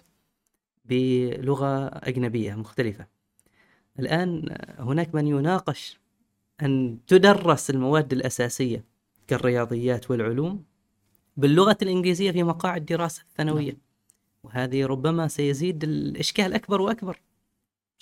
بلغة 0.86 1.88
أجنبية 1.88 2.54
مختلفة. 2.56 3.08
الآن 4.00 4.58
هناك 4.80 5.16
من 5.16 5.28
يناقش 5.28 6.00
أن 6.62 6.98
تدرس 7.08 7.70
المواد 7.70 8.14
الأساسية 8.14 8.84
كالرياضيات 9.28 10.12
والعلوم 10.12 10.64
باللغة 11.38 11.78
الإنجليزية 11.82 12.32
في 12.32 12.44
مقاعد 12.44 12.80
الدراسة 12.80 13.22
الثانوية. 13.22 13.78
وهذه 14.44 14.86
ربما 14.86 15.28
سيزيد 15.28 15.84
الإشكال 15.84 16.54
أكبر 16.54 16.82
وأكبر. 16.82 17.20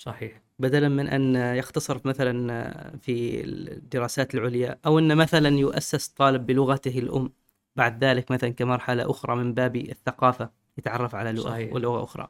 صحيح 0.02 0.42
بدلا 0.58 0.88
من 0.88 1.08
أن 1.08 1.36
يختصر 1.56 2.00
مثلا 2.04 2.96
في 2.96 3.44
الدراسات 3.44 4.34
العليا 4.34 4.78
أو 4.86 4.98
أن 4.98 5.16
مثلا 5.16 5.48
يؤسس 5.48 6.08
طالب 6.08 6.46
بلغته 6.46 6.98
الأم 6.98 7.32
بعد 7.76 8.04
ذلك 8.04 8.30
مثلا 8.30 8.50
كمرحلة 8.50 9.10
أخرى 9.10 9.36
من 9.36 9.54
باب 9.54 9.76
الثقافة 9.76 10.50
يتعرف 10.78 11.14
على 11.14 11.32
لغة 11.32 11.50
صحيح. 11.50 11.72
ولغة 11.72 12.04
أخرى 12.04 12.28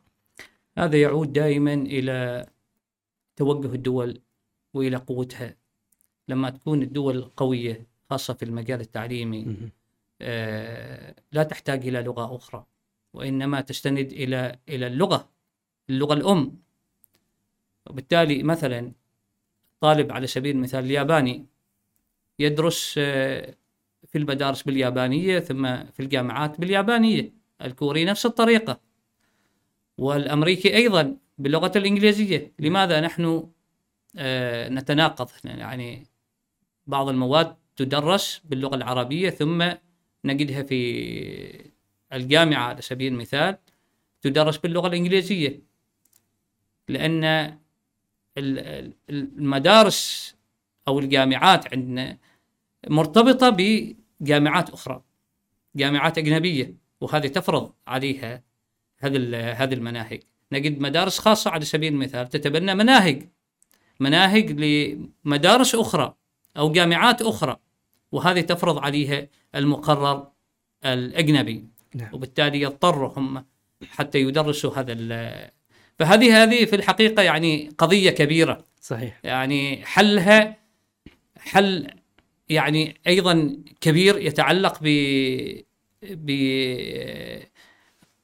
هذا 0.78 1.00
يعود 1.00 1.32
دائما 1.32 1.74
إلى 1.74 2.46
توجه 3.36 3.74
الدول 3.74 4.20
وإلى 4.74 4.96
قوتها 4.96 5.56
لما 6.28 6.50
تكون 6.50 6.82
الدول 6.82 7.22
قوية 7.22 7.86
خاصة 8.10 8.34
في 8.34 8.44
المجال 8.44 8.80
التعليمي. 8.80 9.56
آه، 10.20 11.14
لا 11.32 11.42
تحتاج 11.42 11.88
إلى 11.88 12.02
لغة 12.02 12.36
أخرى 12.36 12.64
وإنما 13.14 13.60
تستند 13.60 14.12
إلى 14.12 14.58
إلى 14.68 14.86
اللغة 14.86 15.28
اللغة 15.90 16.14
الأم 16.14 16.62
وبالتالي 17.86 18.42
مثلا 18.42 18.92
طالب 19.80 20.12
على 20.12 20.26
سبيل 20.26 20.56
المثال 20.56 20.84
الياباني 20.84 21.46
يدرس 22.38 22.94
آه، 22.98 23.54
في 24.08 24.18
المدارس 24.18 24.62
باليابانية 24.62 25.38
ثم 25.38 25.84
في 25.84 26.00
الجامعات 26.00 26.60
باليابانية 26.60 27.32
الكوري 27.62 28.04
نفس 28.04 28.26
الطريقة. 28.26 28.80
والأمريكي 29.98 30.76
أيضا 30.76 31.16
باللغة 31.38 31.72
الإنجليزية. 31.76 32.52
لماذا 32.58 33.00
نحن 33.00 33.48
آه، 34.16 34.68
نتناقض؟ 34.68 35.30
يعني 35.44 36.06
بعض 36.86 37.08
المواد 37.08 37.56
تدرس 37.76 38.42
باللغة 38.44 38.74
العربية 38.74 39.30
ثم 39.30 39.70
نجدها 40.24 40.62
في 40.62 41.70
الجامعة 42.12 42.62
على 42.64 42.82
سبيل 42.82 43.12
المثال 43.12 43.58
تدرس 44.22 44.56
باللغة 44.56 44.86
الإنجليزية. 44.88 45.62
لأن 46.88 47.58
المدارس 48.38 50.34
أو 50.88 50.98
الجامعات 50.98 51.74
عندنا 51.74 52.18
مرتبطة 52.88 53.56
بجامعات 54.20 54.70
أخرى 54.70 55.02
جامعات 55.76 56.18
أجنبية 56.18 56.74
وهذه 57.00 57.26
تفرض 57.26 57.72
عليها 57.86 58.42
هذه 58.98 59.52
هذه 59.52 59.74
المناهج. 59.74 60.22
نجد 60.52 60.80
مدارس 60.80 61.18
خاصة 61.18 61.50
على 61.50 61.64
سبيل 61.64 61.92
المثال 61.92 62.28
تتبنى 62.28 62.74
مناهج 62.74 63.28
مناهج 64.00 64.60
لمدارس 64.60 65.74
أخرى 65.74 66.14
أو 66.56 66.72
جامعات 66.72 67.22
أخرى 67.22 67.56
وهذه 68.12 68.40
تفرض 68.40 68.78
عليها 68.78 69.28
المقرر 69.54 70.32
الأجنبي. 70.84 71.64
نعم. 71.94 72.14
وبالتالي 72.14 72.60
يضطروا 72.60 73.18
هم 73.18 73.44
حتى 73.88 74.18
يدرسوا 74.18 74.78
هذا 74.78 74.92
فهذه 75.98 76.42
هذه 76.42 76.64
في 76.64 76.76
الحقيقة 76.76 77.22
يعني 77.22 77.70
قضية 77.78 78.10
كبيرة. 78.10 78.64
صحيح. 78.80 79.20
يعني 79.24 79.84
حلها 79.86 80.56
حل 81.38 81.86
يعني 82.48 83.00
أيضا 83.06 83.56
كبير 83.80 84.18
يتعلق 84.18 84.78
ب 84.82 84.86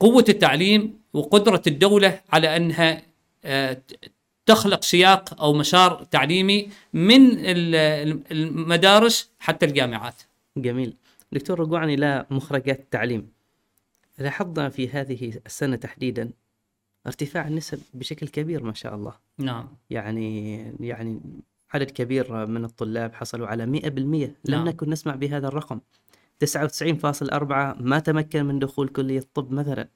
بقوة 0.01 0.25
التعليم 0.29 1.01
وقدرة 1.13 1.63
الدولة 1.67 2.21
على 2.31 2.57
أنها 2.57 3.03
آه، 3.45 3.83
تخلق 4.47 4.83
سياق 4.85 5.41
أو 5.43 5.55
مسار 5.55 6.05
تعليمي 6.11 6.69
من 6.93 7.31
ال- 7.39 8.23
المدارس 8.33 9.31
حتى 9.39 9.67
الجامعات. 9.67 10.23
جميل. 10.57 10.97
دكتور 11.33 11.61
رجوعا 11.61 11.85
إلى 11.85 12.27
مخرجات 12.31 12.81
التعليم. 12.81 13.29
لاحظنا 14.19 14.69
في 14.69 14.89
هذه 14.89 15.33
السنة 15.47 15.77
تحديدا 15.77 16.31
ارتفاع 17.09 17.49
النسب 17.49 17.81
بشكل 17.95 18.29
كبير 18.29 18.63
ما 18.63 18.73
شاء 18.73 18.95
الله. 18.95 19.15
نعم. 19.39 19.69
يعني 19.91 20.59
يعني 20.81 21.21
عدد 21.75 21.91
كبير 21.91 22.47
من 22.47 22.65
الطلاب 22.65 23.15
حصلوا 23.15 23.47
على 23.47 23.81
100% 23.81 23.87
لم 23.89 24.35
نعم. 24.49 24.69
نكن 24.69 24.91
نسمع 24.91 25.15
بهذا 25.15 25.49
الرقم. 25.49 25.81
99.4 26.45 27.83
ما 27.83 27.99
تمكن 27.99 28.45
من 28.45 28.59
دخول 28.59 28.89
كلية 28.89 29.19
الطب 29.19 29.53
مثلا. 29.53 29.89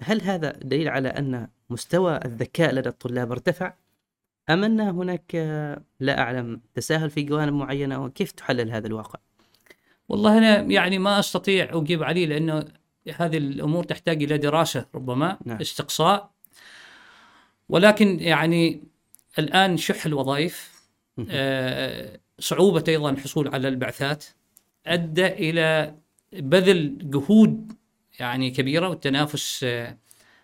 هل 0.00 0.22
هذا 0.22 0.50
دليل 0.50 0.88
على 0.88 1.08
أن 1.08 1.48
مستوى 1.70 2.20
الذكاء 2.24 2.74
لدى 2.74 2.88
الطلاب 2.88 3.32
ارتفع؟ 3.32 3.74
أم 4.50 4.64
أن 4.64 4.80
هناك 4.80 5.34
لا 6.00 6.20
أعلم 6.20 6.60
تساهل 6.74 7.10
في 7.10 7.22
جوانب 7.22 7.52
معينة؟ 7.52 8.04
وكيف 8.04 8.32
تحلل 8.32 8.70
هذا 8.70 8.86
الواقع؟ 8.86 9.18
والله 10.08 10.38
أنا 10.38 10.60
يعني 10.60 10.98
ما 10.98 11.18
أستطيع 11.18 11.68
أجيب 11.78 12.02
عليه 12.02 12.26
لأنه 12.26 12.64
هذه 13.16 13.36
الأمور 13.36 13.84
تحتاج 13.84 14.22
إلى 14.22 14.38
دراسة 14.38 14.86
ربما 14.94 15.38
نعم. 15.44 15.60
استقصاء. 15.60 16.30
ولكن 17.68 18.20
يعني 18.20 18.82
الآن 19.38 19.76
شح 19.76 20.06
الوظائف 20.06 20.82
آه، 21.30 22.20
صعوبة 22.38 22.84
أيضا 22.88 23.10
الحصول 23.10 23.48
على 23.48 23.68
البعثات 23.68 24.24
أدى 24.86 25.26
إلى 25.26 25.94
بذل 26.32 27.10
جهود 27.10 27.72
يعني 28.20 28.50
كبيرة 28.50 28.88
والتنافس 28.88 29.64
آه، 29.64 29.98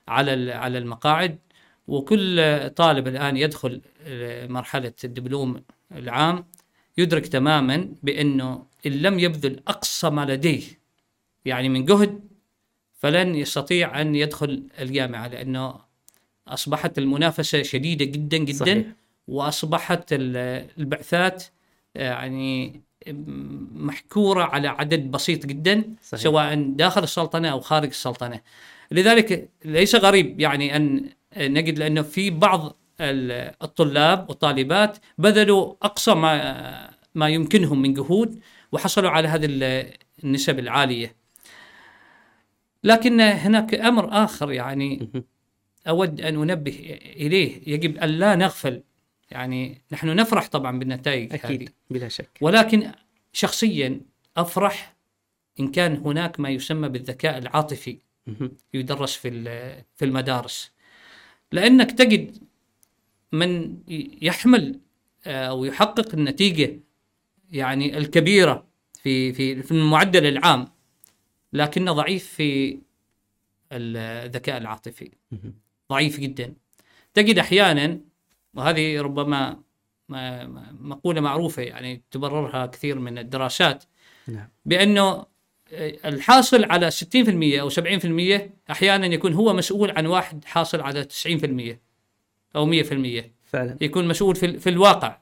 على 0.09 0.53
على 0.53 0.79
المقاعد. 0.79 1.39
وكل 1.89 2.71
طالب 2.77 3.09
الآن 3.09 3.37
يدخل 3.37 3.81
آه، 4.03 4.47
مرحلة 4.47 4.93
الدبلوم 5.05 5.63
العام 5.93 6.45
يدرك 6.99 7.27
تماما 7.27 7.89
بأنه 8.03 8.67
إن 8.87 8.93
لم 8.93 9.19
يبذل 9.19 9.61
أقصى 9.69 10.11
ما 10.11 10.25
لديه 10.25 10.63
يعني 11.45 11.69
من 11.69 11.85
جهد 11.85 12.32
فلن 13.03 13.35
يستطيع 13.35 14.01
أن 14.01 14.15
يدخل 14.15 14.63
الجامعة 14.81 15.29
لأنه 15.29 15.75
أصبحت 16.49 16.99
المنافسة 16.99 17.63
شديدة 17.63 18.05
جدا 18.05 18.37
جدا 18.37 18.55
صحيح. 18.55 18.87
وأصبحت 19.29 20.05
ال- 20.13 20.67
البعثات 20.79 21.45
يعني 21.95 22.81
محكورة 23.75 24.43
على 24.45 24.69
عدد 24.69 25.11
بسيط 25.11 25.47
جدا 25.47 25.85
صحيح. 26.03 26.23
سواء 26.23 26.63
داخل 26.63 27.03
السلطنة 27.03 27.49
أو 27.49 27.61
خارج 27.61 27.89
السلطنة 27.89 28.41
لذلك 28.91 29.49
ليس 29.65 29.95
غريب 29.95 30.41
يعني 30.41 30.77
أن 30.77 31.09
نجد 31.37 31.79
لأنه 31.79 32.03
في 32.03 32.31
بعض 32.31 32.77
ال- 33.01 33.55
الطلاب 33.63 34.29
والطالبات 34.29 34.99
بذلوا 35.19 35.75
أقصى 35.83 36.15
ما 36.15 36.91
ما 37.15 37.29
يمكنهم 37.29 37.83
من 37.83 37.95
جهود 37.95 38.41
وحصلوا 38.73 39.11
على 39.11 39.29
هذه 39.29 39.45
ال- 39.47 39.93
النسب 40.25 40.59
العالية 40.59 41.15
لكن 42.85 43.21
هناك 43.21 43.75
أمر 43.75 44.25
آخر 44.25 44.53
يعني 44.53 45.09
أود 45.89 46.21
أن 46.21 46.51
أنبه 46.51 46.99
إليه. 47.17 47.61
يجب 47.67 47.97
أن 47.97 48.09
لا 48.09 48.37
نغفل. 48.37 48.83
يعني 49.31 49.83
نحن 49.93 50.17
نفرح 50.17 50.49
طبعا 50.49 50.79
بالنتائج 50.79 51.33
هذه. 51.33 51.45
أكيد 51.45 51.71
بلا 51.91 52.09
شك. 52.09 52.39
ولكن 52.41 52.93
شخصيا 53.33 54.01
أفرح 54.37 54.97
إن 55.61 55.69
كان 55.69 55.97
هناك 55.97 56.41
ما 56.41 56.49
يسمى 56.49 56.89
بالذكاء 56.89 57.39
العاطفي. 57.39 57.99
يدرس 58.75 59.17
في 59.17 59.31
في 59.97 60.05
المدارس. 60.05 60.73
لأنك 61.53 61.93
تجد 61.93 62.37
من 63.33 63.79
يحمل 64.23 64.81
آه، 65.27 65.47
أو 65.47 65.65
يحقق 65.65 66.15
النتيجة 66.15 66.81
يعني 67.51 67.99
الكبيرة 67.99 68.67
في 69.03 69.33
في 69.33 69.63
في 69.63 69.73
المعدل 69.73 70.27
العام. 70.27 70.69
لكنه 71.53 71.93
ضعيف 71.93 72.27
في 72.27 72.79
الذكاء 73.73 74.59
العاطفي. 74.59 75.11
ضعيف 75.91 76.21
جدا. 76.21 76.55
تجد 77.15 77.39
أحيانا 77.39 78.01
وهذه 78.55 79.01
ربما 79.03 79.61
ما- 80.09 80.47
ما- 80.47 80.77
مقولة 80.81 81.21
معروفة 81.21 81.63
يعني 81.63 82.03
تبررها 82.11 82.67
كثير 82.67 82.99
من 82.99 83.19
الدراسات 83.19 83.85
نعم. 84.29 84.49
بأنه 84.65 85.27
الحاصل 86.05 86.65
على 86.65 86.91
60% 86.91 87.61
أو 87.61 87.69
70% 87.69 88.51
أحيانا 88.71 89.07
يكون 89.07 89.33
هو 89.35 89.53
مسؤول 89.53 89.91
عن 89.91 90.07
واحد 90.07 90.45
حاصل 90.45 90.81
على 90.81 91.05
90% 91.05 91.81
أو 92.57 92.67
100% 92.67 93.31
فعلا. 93.45 93.77
يكون 93.81 94.09
مسؤول 94.09 94.37
في, 94.37 94.59
في 94.59 94.69
الواقع. 94.71 95.19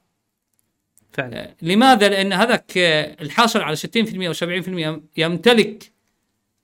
فعلا. 1.13 1.55
لماذا؟ 1.63 2.09
لأن 2.09 2.33
هذاك 2.33 2.73
الحاصل 3.21 3.61
على 3.61 3.77
60% 3.77 4.27
أو 4.27 4.33
70% 4.33 5.01
يمتلك 5.17 5.93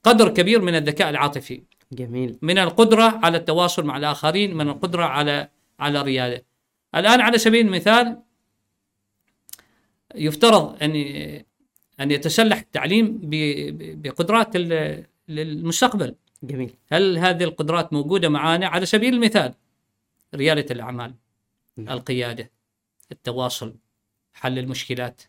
قدر 0.07 0.29
كبير 0.29 0.61
من 0.61 0.75
الذكاء 0.75 1.09
العاطفي. 1.09 1.61
جميل. 1.91 2.37
من 2.41 2.57
القدرة 2.57 3.19
على 3.23 3.37
التواصل 3.37 3.85
مع 3.85 3.97
الآخرين 3.97 4.57
من 4.57 4.69
القدرة 4.69 5.03
على 5.03 5.49
على 5.79 6.01
الرياده 6.01 6.45
الآن 6.95 7.21
على 7.21 7.37
سبيل 7.37 7.65
المثال 7.65 8.17
يفترض 10.15 10.83
أن 10.83 10.95
أن 11.99 12.11
يتسلح 12.11 12.57
التعليم 12.57 13.19
بقدرات 14.01 14.55
ال- 14.55 15.05
للمستقبل. 15.27 16.15
جميل. 16.43 16.73
هل 16.91 17.17
هذه 17.17 17.43
القدرات 17.43 17.93
موجودة 17.93 18.29
معنا 18.29 18.67
على 18.67 18.85
سبيل 18.85 19.13
المثال 19.13 19.53
ريادة 20.35 20.65
الأعمال 20.75 21.13
نعم. 21.77 21.97
القيادة 21.97 22.51
التواصل 23.11 23.75
حل 24.33 24.59
المشكلات. 24.59 25.21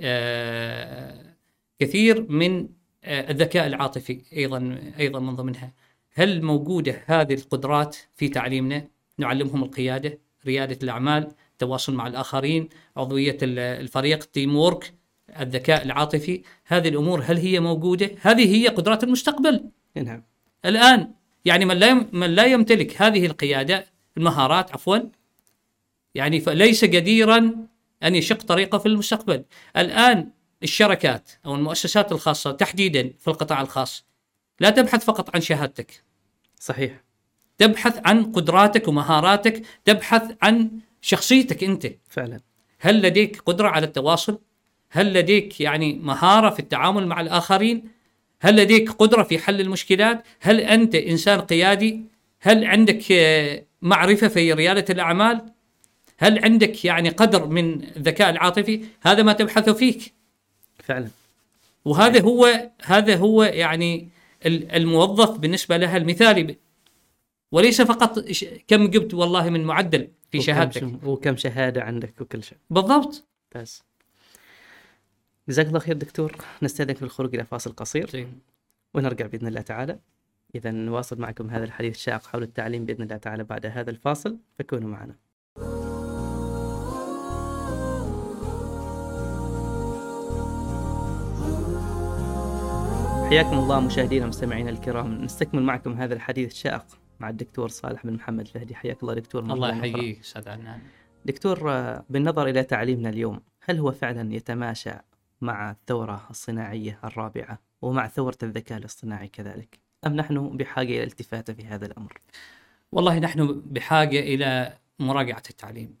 آه، 0.00 1.34
كثير 1.78 2.30
من 2.32 2.68
الذكاء 3.04 3.66
العاطفي 3.66 4.20
أيضا 4.36 4.78
أيضا 4.98 5.20
من 5.20 5.36
ضمنها. 5.36 5.72
هل 6.14 6.42
موجودة 6.42 7.02
هذه 7.06 7.34
القدرات 7.34 7.96
في 8.16 8.28
تعليمنا؟ 8.28 8.86
نعلمهم 9.18 9.62
القيادة 9.64 10.18
ريادة 10.46 10.78
الأعمال 10.82 11.32
التواصل 11.52 11.94
مع 11.94 12.06
الآخرين 12.06 12.68
عضوية 12.96 13.38
ال- 13.42 13.58
الفريق 13.58 14.24
تيم 14.24 14.56
وورك 14.56 14.94
الذكاء 15.40 15.82
العاطفي. 15.82 16.42
هذه 16.66 16.88
الأمور 16.88 17.22
هل 17.26 17.36
هي 17.36 17.60
موجودة؟ 17.60 18.10
هذه 18.20 18.54
هي 18.56 18.68
قدرات 18.68 19.04
المستقبل. 19.04 19.64
نعم. 19.96 20.22
الآن 20.64 21.10
يعني 21.44 21.64
من 21.64 21.76
لا 21.76 21.94
من 22.12 22.30
لا 22.34 22.44
يمتلك 22.44 23.02
هذه 23.02 23.26
القيادة 23.26 23.86
المهارات 24.16 24.72
عفوا 24.72 24.98
يعني 26.14 26.40
فليس 26.40 26.84
جديرا 26.84 27.66
أن 28.02 28.14
يشق 28.14 28.42
طريقه 28.42 28.78
في 28.78 28.86
المستقبل. 28.86 29.44
الآن 29.76 30.30
الشركات 30.62 31.30
أو 31.46 31.54
المؤسسات 31.54 32.12
الخاصة 32.12 32.52
تحديدا 32.52 33.12
في 33.18 33.28
القطاع 33.28 33.60
الخاص 33.60 34.04
لا 34.60 34.70
تبحث 34.70 35.04
فقط 35.04 35.34
عن 35.34 35.40
شهادتك 35.40 36.04
صحيح 36.60 37.04
تبحث 37.58 38.00
عن 38.04 38.32
قدراتك 38.32 38.88
ومهاراتك 38.88 39.62
تبحث 39.84 40.22
عن 40.42 40.70
شخصيتك 41.00 41.64
أنت 41.64 41.86
فعلا 42.08 42.40
هل 42.80 43.02
لديك 43.02 43.40
قدرة 43.46 43.68
على 43.68 43.86
التواصل؟ 43.86 44.38
هل 44.90 45.12
لديك 45.12 45.60
يعني 45.60 45.94
مهارة 45.94 46.50
في 46.50 46.58
التعامل 46.58 47.06
مع 47.06 47.20
الآخرين؟ 47.20 47.88
هل 48.40 48.56
لديك 48.56 48.90
قدرة 48.90 49.22
في 49.22 49.38
حل 49.38 49.60
المشكلات؟ 49.60 50.24
هل 50.40 50.60
أنت 50.60 50.94
إنسان 50.94 51.40
قيادي؟ 51.40 52.00
هل 52.40 52.64
عندك 52.64 53.12
آه، 53.12 53.64
معرفة 53.82 54.28
في 54.28 54.52
ريادة 54.52 54.84
الأعمال؟ 54.90 55.52
هل 56.18 56.44
عندك 56.44 56.84
يعني 56.84 57.08
قدر 57.08 57.46
من 57.46 57.84
الذكاء 57.96 58.30
العاطفي؟ 58.30 58.84
هذا 59.02 59.22
ما 59.22 59.32
تبحث 59.32 59.70
فيك 59.70 60.14
فعلا. 60.82 61.08
وهذا 61.84 62.22
هو 62.22 62.70
هذا 62.82 63.16
هو 63.16 63.42
يعني 63.42 64.08
ال- 64.46 64.72
الموظف 64.72 65.38
بالنسبة 65.38 65.76
لها 65.76 65.96
المثالي. 65.96 66.56
وليس 67.52 67.82
فقط 67.82 68.18
كم 68.68 68.90
جبت 68.90 69.14
والله 69.14 69.50
من 69.50 69.64
معدل 69.64 70.08
في 70.30 70.38
وكم 70.38 70.46
شهادتك. 70.46 71.04
وكم 71.04 71.36
شهادة 71.36 71.82
عندك 71.82 72.20
وكل 72.20 72.42
شيء. 72.42 72.58
بالضبط. 72.70 73.24
بس 73.54 73.82
جزاك 75.48 75.66
الله 75.66 75.78
خير 75.78 75.96
دكتور. 75.96 76.36
نستأذنك 76.62 76.96
في 76.96 77.02
الخروج 77.02 77.34
إلى 77.34 77.44
فاصل 77.44 77.72
قصير. 77.72 78.28
ونرجع 78.94 79.26
بإذن 79.26 79.46
الله 79.46 79.60
تعالى. 79.60 79.98
إذا 80.54 80.70
نواصل 80.70 81.20
معكم 81.20 81.50
هذا 81.50 81.64
الحديث 81.64 81.94
الشاق 81.94 82.26
حول 82.26 82.42
التعليم 82.42 82.84
بإذن 82.84 83.02
الله 83.02 83.16
تعالى 83.16 83.44
بعد 83.44 83.66
هذا 83.66 83.90
الفاصل. 83.90 84.36
فكونوا 84.58 84.88
معنا. 84.88 85.14
حياكم 93.32 93.58
الله 93.58 93.80
مشاهدينا 93.80 94.24
ومستمعينا 94.24 94.70
الكرام. 94.70 95.24
نستكمل 95.24 95.62
معكم 95.62 95.92
هذا 95.92 96.14
الحديث 96.14 96.52
الشاق 96.52 96.86
مع 97.20 97.28
الدكتور 97.28 97.68
صالح 97.68 98.06
بن 98.06 98.12
محمد 98.12 98.40
الفهدي. 98.40 98.74
حياك 98.74 99.02
الله 99.02 99.14
دكتور 99.14 99.42
الله. 99.42 99.76
يحييك 99.76 100.20
أستاذ 100.20 100.48
عدنان. 100.48 100.80
دكتور 101.24 101.70
بالنظر 102.10 102.46
إلى 102.46 102.62
تعليمنا 102.62 103.08
اليوم 103.08 103.40
هل 103.64 103.78
هو 103.78 103.92
فعلا 103.92 104.34
يتماشى 104.34 104.90
مع 105.40 105.70
الثورة 105.70 106.26
الصناعية 106.30 106.98
الرابعة 107.04 107.58
ومع 107.82 108.08
ثورة 108.08 108.38
الذكاء 108.42 108.78
الاصطناعي 108.78 109.28
كذلك 109.28 109.78
أم 110.06 110.16
نحن 110.16 110.56
بحاجة 110.56 110.88
إلى 110.88 111.02
التفاتة 111.02 111.52
في 111.52 111.64
هذا 111.64 111.86
الأمر؟ 111.86 112.20
والله 112.92 113.18
نحن 113.18 113.62
بحاجة 113.66 114.20
إلى 114.20 114.78
مراجعة 114.98 115.42
التعليم. 115.50 115.96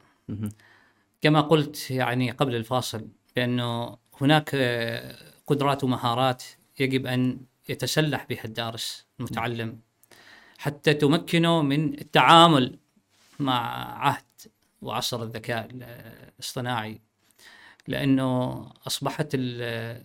كما 1.20 1.40
قلت 1.40 1.90
يعني 1.90 2.30
قبل 2.30 2.54
الفاصل 2.54 3.08
بأنه 3.36 3.96
هناك 4.20 4.56
قدرات 5.46 5.84
ومهارات 5.84 6.42
يجب 6.82 7.06
أن 7.06 7.40
يتسلح 7.68 8.26
بها 8.30 8.44
الدارس 8.44 9.06
المتعلم 9.20 9.80
حتى 10.58 10.94
تمكنه 10.94 11.62
من 11.62 11.94
التعامل 12.00 12.78
مع 13.40 13.84
عهد 13.98 14.24
وعصر 14.82 15.22
الذكاء 15.22 15.68
الاصطناعي. 15.70 17.00
لأنه 17.88 18.66
أصبحت 18.86 19.28
ال- 19.34 20.04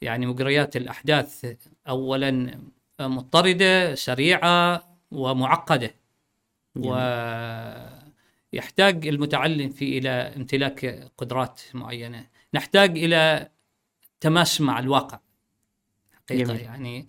يعني 0.00 0.26
مجريات 0.26 0.76
الأحداث 0.76 1.56
اولا 1.88 2.60
مضطردة 3.00 3.94
سريعة 3.94 4.84
ومعقدة. 5.10 5.94
ويحتاج 8.52 9.06
المتعلم 9.06 9.70
في 9.70 9.98
إلى 9.98 10.10
امتلاك 10.10 11.10
قدرات 11.18 11.60
معينة. 11.74 12.26
نحتاج 12.54 12.98
إلى 12.98 13.48
تماس 14.20 14.60
مع 14.60 14.78
الواقع. 14.78 15.18
حقيقة 16.30 16.44
جميل. 16.48 16.60
يعني 16.60 17.08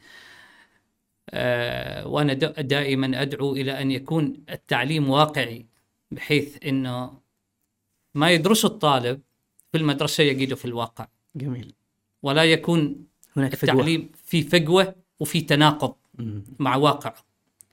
آه 1.30 2.08
وأنا 2.08 2.34
دا- 2.34 2.62
دائما 2.62 3.22
أدعو 3.22 3.54
إلى 3.54 3.82
أن 3.82 3.92
يكون 3.92 4.44
التعليم 4.50 5.10
واقعي 5.10 5.66
بحيث 6.12 6.58
إنه 6.66 7.14
ما 8.16 8.32
يدرسه 8.32 8.68
الطالب 8.68 9.22
في 9.72 9.78
المدرسة 9.78 10.24
يجده 10.24 10.56
في 10.56 10.66
الواقع 10.66 11.08
جميل 11.36 11.74
ولا 12.24 12.44
يكون 12.44 13.06
هناك 13.38 13.56
فجوة 13.56 13.74
التعليم 13.74 14.10
في 14.26 14.42
فجوة 14.42 14.96
وفي 15.20 15.42
تناقض 15.42 15.96
مم. 16.20 16.44
مع 16.60 16.76
واقع 16.76 17.14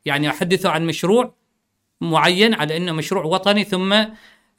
يعني 0.05 0.29
احدثه 0.31 0.71
عن 0.71 0.87
مشروع 0.87 1.35
معين 2.01 2.55
على 2.55 2.77
إنه 2.77 2.93
مشروع 2.93 3.25
وطني 3.25 3.65
ثم 3.65 3.93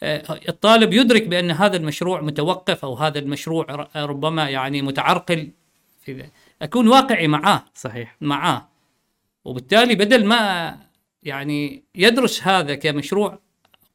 آه، 0.04 0.24
الطالب 0.50 0.94
يدرك 0.94 1.28
بأن 1.28 1.52
هذا 1.52 1.78
المشروع 1.78 2.22
متوقف 2.22 2.86
أو 2.86 2.94
هذا 2.94 3.20
المشروع 3.20 3.88
ربما 3.96 4.50
يعني 4.50 4.82
متعرقل. 4.82 5.52
أكون 6.62 6.88
واقعي 6.88 7.28
معاه 7.28 7.66
صحيح. 7.76 8.18
معاه. 8.22 8.70
وبالتالي 9.46 9.96
بدل 9.96 10.26
ما 10.26 10.78
يعني 11.24 11.84
يدرس 11.96 12.44
هذا 12.44 12.76
كمشروع 12.76 13.40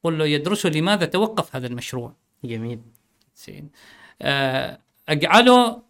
قل 0.03 0.19
له 0.19 0.27
يدرسه 0.27 0.69
لماذا 0.69 1.07
توقف 1.07 1.57
هذا 1.57 1.67
المشروع؟ 1.67 2.15
جميل. 2.45 2.81
زين. 3.37 3.71
آه، 4.23 4.79
أجعله 5.09 5.83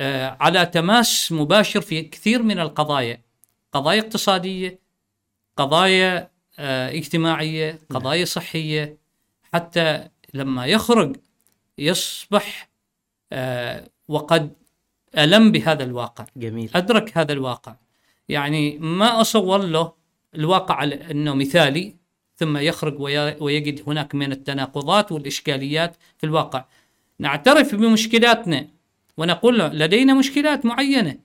آه، 0.00 0.36
على 0.40 0.66
تماس 0.66 1.32
مباشر 1.32 1.80
في 1.80 2.02
كثير 2.02 2.42
من 2.42 2.60
القضايا. 2.60 3.22
قضايا 3.72 4.00
اقتصادية 4.00 4.78
قضايا 5.56 6.30
آه، 6.58 6.90
اجتماعية 6.90 7.78
قضايا 7.90 8.24
صحية. 8.24 8.98
حتى 9.52 10.08
لما 10.34 10.66
يخرج 10.66 11.16
يصبح 11.78 12.68
وقد 14.08 14.52
ألم 15.18 15.52
بهذا 15.52 15.84
الواقع. 15.84 16.24
جميل. 16.36 16.70
أدرك 16.74 17.18
هذا 17.18 17.32
الواقع. 17.32 17.74
يعني 18.28 18.78
ما 18.78 19.20
أصور 19.20 19.58
له 19.62 19.92
الواقع 20.34 20.74
على 20.74 21.10
أنه 21.10 21.34
مثالي 21.34 21.94
ثم 22.36 22.56
يخرج 22.56 23.00
وي- 23.00 23.36
ويجد 23.40 23.82
هناك 23.86 24.14
من 24.14 24.32
التناقضات 24.32 25.12
والإشكاليات 25.12 25.96
في 26.18 26.24
الواقع. 26.26 26.64
نعترف 27.18 27.74
بمشكلاتنا 27.74 28.66
ونقول 29.16 29.58
له 29.58 29.68
لدينا 29.68 30.14
مشكلات 30.14 30.66
معينة. 30.66 31.16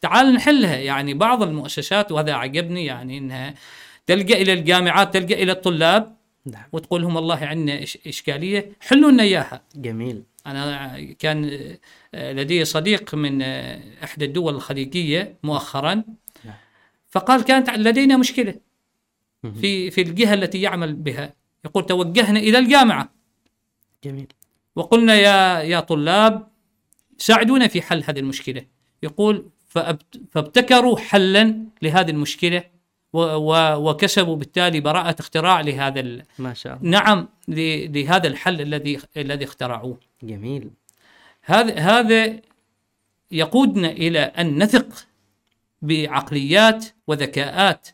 تعال 0.00 0.32
نحلها. 0.34 0.76
يعني 0.76 1.14
بعض 1.14 1.42
المؤسسات 1.42 2.12
وهذا 2.12 2.32
عجبني 2.32 2.84
يعني 2.84 3.18
إنها 3.18 3.54
تلجأ 4.06 4.36
إلى 4.36 4.52
الجامعات 4.52 5.14
تلجأ 5.14 5.36
إلى 5.42 5.52
الطلاب 5.52 6.16
نعم. 6.46 6.64
وتقول 6.72 7.02
لهم 7.02 7.16
والله 7.16 7.36
عندنا 7.36 7.80
إش- 7.80 7.96
إشكالية 8.06 8.72
حلوا 8.80 9.10
لنا 9.10 9.22
إياها. 9.22 9.62
جميل. 9.76 10.22
أنا 10.50 11.00
كان 11.18 11.50
آه، 12.14 12.32
لدي 12.32 12.64
صديق 12.64 13.14
من 13.14 13.42
آه، 13.42 13.80
إحدى 14.04 14.24
الدول 14.24 14.54
الخليجية 14.54 15.38
مؤخرا. 15.42 15.94
نعم. 16.44 16.54
فقال 17.08 17.44
كانت 17.44 17.70
لدينا 17.70 18.16
مشكلة. 18.16 18.54
في 19.60 19.90
في 19.90 20.00
الجهة 20.00 20.34
التي 20.34 20.60
يعمل 20.62 20.94
بها. 20.94 21.34
يقول 21.64 21.86
توجهنا 21.86 22.38
إلى 22.38 22.58
الجامعة. 22.58 23.12
جميل. 24.04 24.26
وقلنا 24.76 25.14
يا 25.14 25.62
يا 25.62 25.80
طلاب 25.80 26.48
ساعدونا 27.18 27.68
في 27.68 27.82
حل 27.82 28.04
هذه 28.06 28.18
المشكلة. 28.18 28.64
يقول 29.02 29.50
فابتكروا 30.30 30.98
حلا 30.98 31.64
لهذه 31.82 32.10
المشكلة 32.10 32.64
وكسبوا 33.12 34.36
بالتالي 34.36 34.80
براءة 34.80 35.16
اختراع 35.20 35.60
لهذا 35.60 36.22
ما 36.38 36.54
شاء 36.54 36.76
الله. 36.76 36.90
نعم 36.90 37.28
لهذا 37.88 38.28
الحل 38.28 38.60
الذي 38.60 38.98
الذي 39.16 39.44
اخترعوه. 39.44 39.98
جميل. 40.22 40.70
هذا 41.42 41.78
هذا 41.78 42.40
يقودنا 43.30 43.90
إلى 43.90 44.18
أن 44.18 44.62
نثق 44.62 45.06
بعقليات 45.82 46.86
وذكاءات 47.06 47.88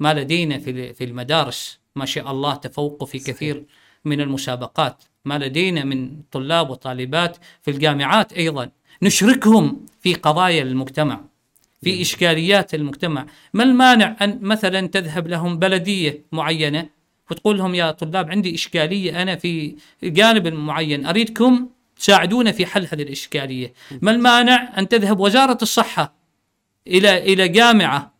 ما 0.00 0.14
لدينا 0.14 0.58
في 0.58 0.92
في 0.92 1.04
المدارس. 1.04 1.80
ما 1.96 2.04
شاء 2.04 2.30
الله 2.30 2.54
تفوق 2.54 3.04
في 3.04 3.18
كثير 3.18 3.64
من 4.04 4.20
المسابقات. 4.20 5.02
ما 5.24 5.38
لدينا 5.38 5.84
من 5.84 6.22
طلاب 6.30 6.70
وطالبات 6.70 7.36
في 7.62 7.70
الجامعات 7.70 8.32
أيضا. 8.32 8.70
نشركهم 9.02 9.86
في 10.00 10.14
قضايا 10.14 10.62
المجتمع 10.62 11.20
في 11.82 12.02
إشكاليات 12.02 12.74
المجتمع. 12.74 13.26
ما 13.54 13.62
المانع 13.64 14.16
أن 14.20 14.38
مثلا 14.42 14.86
تذهب 14.86 15.28
لهم 15.28 15.58
بلدية 15.58 16.24
معينة 16.32 16.88
وتقول 17.30 17.58
لهم 17.58 17.74
يا 17.74 17.90
طلاب 17.90 18.30
عندي 18.30 18.54
إشكالية 18.54 19.22
أنا 19.22 19.36
في 19.36 19.76
جانب 20.02 20.48
معين 20.48 21.06
أريدكم 21.06 21.68
تساعدونا 21.96 22.52
في 22.52 22.66
حل 22.66 22.86
هذه 22.92 23.02
الإشكالية. 23.02 23.72
ما 24.02 24.10
المانع 24.10 24.78
أن 24.78 24.88
تذهب 24.88 25.20
وزارة 25.20 25.58
الصحة 25.62 26.14
إلى 26.86 27.32
إلى 27.32 27.48
جامعة 27.48 28.14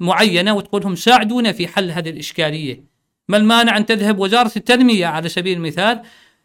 معينة 0.00 0.54
وتقول 0.54 0.82
لهم 0.82 0.96
ساعدونا 0.96 1.52
في 1.52 1.68
حل 1.68 1.90
هذه 1.90 2.08
الإشكالية. 2.08 2.84
ما 3.28 3.36
المانع 3.36 3.76
أن 3.76 3.86
تذهب 3.86 4.18
وزارة 4.18 4.52
التنمية 4.56 5.06
على 5.06 5.28
سبيل 5.28 5.56
المثال 5.56 6.02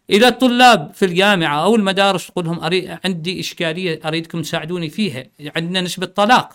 إلى 0.10 0.28
الطلاب 0.28 0.92
في 0.94 1.06
الجامعة 1.06 1.64
أو 1.64 1.76
المدارس 1.76 2.28
تقول 2.28 2.46
لهم 2.46 2.60
أريد 2.60 2.98
عندي 3.06 3.40
إشكالية 3.40 4.00
أريدكم 4.06 4.42
تساعدوني 4.42 4.90
فيها. 4.90 5.26
عندنا 5.56 5.82
نسبة 5.82 6.06
طلاق. 6.06 6.54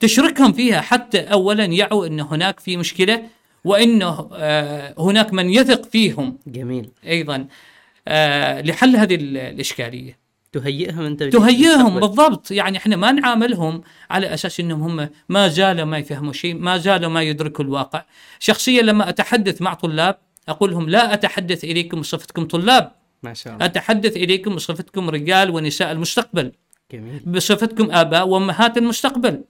تشركهم 0.00 0.52
فيها 0.52 0.80
حتى 0.80 1.20
اولا 1.20 1.64
يعوا 1.64 2.06
أن 2.06 2.20
هناك 2.20 2.60
في 2.60 2.76
مشكلة 2.76 3.22
وانه 3.66 4.28
آه، 4.32 4.94
هناك 4.98 5.32
من 5.32 5.50
يثق 5.50 5.84
فيهم. 5.90 6.38
جميل. 6.46 6.90
أيضا 7.06 7.46
آه، 8.08 8.60
لحل 8.60 8.96
هذه 8.96 9.14
ال- 9.14 9.36
الإشكالية. 9.36 10.18
تهيئهم 10.52 11.00
أنت 11.00 11.22
تهيئهم. 11.22 12.00
بالضبط. 12.00 12.50
يعني 12.50 12.78
إحنا 12.78 12.96
ما 12.96 13.12
نعاملهم 13.12 13.82
على 14.10 14.34
أساس 14.34 14.60
إنهم 14.60 14.82
هم 14.82 15.08
ما 15.28 15.48
زالوا 15.48 15.84
ما 15.84 15.98
يفهموا 15.98 16.32
شيء 16.32 16.54
ما 16.54 16.76
زالوا 16.78 17.10
ما 17.10 17.22
يدركوا 17.22 17.64
الواقع. 17.64 18.04
شخصيا 18.38 18.82
لما 18.82 19.08
أتحدث 19.08 19.62
مع 19.62 19.74
طلاب 19.74 20.18
أقول 20.48 20.70
لهم 20.70 20.88
لا 20.88 21.14
أتحدث 21.14 21.64
إليكم 21.64 22.00
بصفتكم 22.00 22.44
طلاب. 22.44 22.92
ما 23.22 23.34
شاء 23.34 23.54
الله. 23.54 23.64
أتحدث 23.66 24.16
إليكم 24.16 24.54
بصفتكم 24.54 25.10
رجال 25.10 25.50
ونساء 25.50 25.92
المستقبل. 25.92 26.52
جميل. 26.92 27.20
بصفتكم 27.26 27.90
آباء 27.90 28.28
وأمهات 28.28 28.78
المستقبل. 28.78 29.44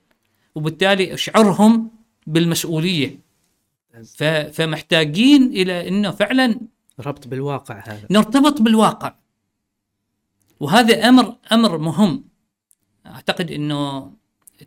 وبالتالي 0.54 1.14
أشعرهم 1.14 1.90
بالمسؤولية. 2.26 3.25
فمحتاجين 4.52 5.42
إلى 5.46 5.88
إنه 5.88 6.10
فعلا 6.10 6.60
ربط 7.00 7.28
بالواقع 7.28 7.82
هذا. 7.86 8.06
نرتبط 8.10 8.62
بالواقع. 8.62 9.14
وهذا 10.60 11.08
أمر 11.08 11.36
أمر 11.52 11.78
مهم. 11.78 12.24
أعتقد 13.06 13.50
إنه 13.50 14.12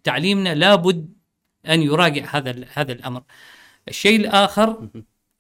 تعليمنا 0.04 0.56
لابد 0.56 1.14
أن 1.70 1.82
يراجع 1.82 2.26
هذا 2.36 2.66
هذا 2.74 2.92
الأمر. 2.92 3.24
الشيء 3.88 4.20
الآخر 4.20 4.90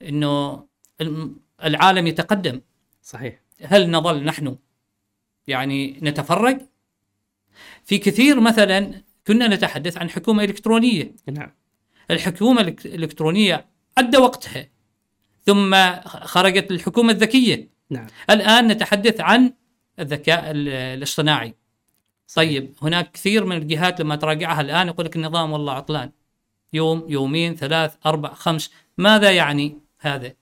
إنه 0.02 0.66
الم- 1.02 1.40
العالم 1.64 2.08
يتقدم. 2.08 2.62
صحيح. 3.04 3.42
هل 3.62 3.92
نظل 3.92 4.24
نحن 4.24 4.58
يعني 5.48 6.00
نتفرج؟ 6.02 6.62
في 7.84 7.98
كثير 7.98 8.40
مثلا 8.40 9.04
كنا 9.28 9.48
نتحدث 9.48 9.98
عن 9.98 10.10
حكومة 10.10 10.44
إلكترونية. 10.44 11.16
نعم. 11.32 11.52
الحكومة 12.12 12.62
الإلكترونية 12.62 13.66
عدى 13.98 14.18
وقتها. 14.18 14.68
ثم 15.46 15.76
خرجت 16.06 16.72
الحكومة 16.72 17.12
الذكية. 17.12 17.70
نعم. 17.90 18.08
الآن 18.30 18.68
نتحدث 18.68 19.22
عن 19.22 19.54
الذكاء 20.00 20.52
ال- 20.52 20.70
الاصطناعي. 20.70 21.54
طيب 22.36 22.74
هناك 22.82 23.12
كثير 23.12 23.46
من 23.46 23.58
الجهات 23.58 24.02
لما 24.02 24.16
تراجعها 24.16 24.62
الآن 24.62 24.88
يقول 24.88 25.06
لك 25.06 25.16
النظام 25.16 25.52
والله 25.52 25.74
عطلان. 25.74 26.12
يوم 26.74 27.06
يومين 27.10 27.56
ثلاث 27.56 27.96
أربع 28.06 28.34
خمس. 28.34 28.72
ماذا 28.98 29.32
يعني 29.32 29.78
هذا؟ 30.00 30.34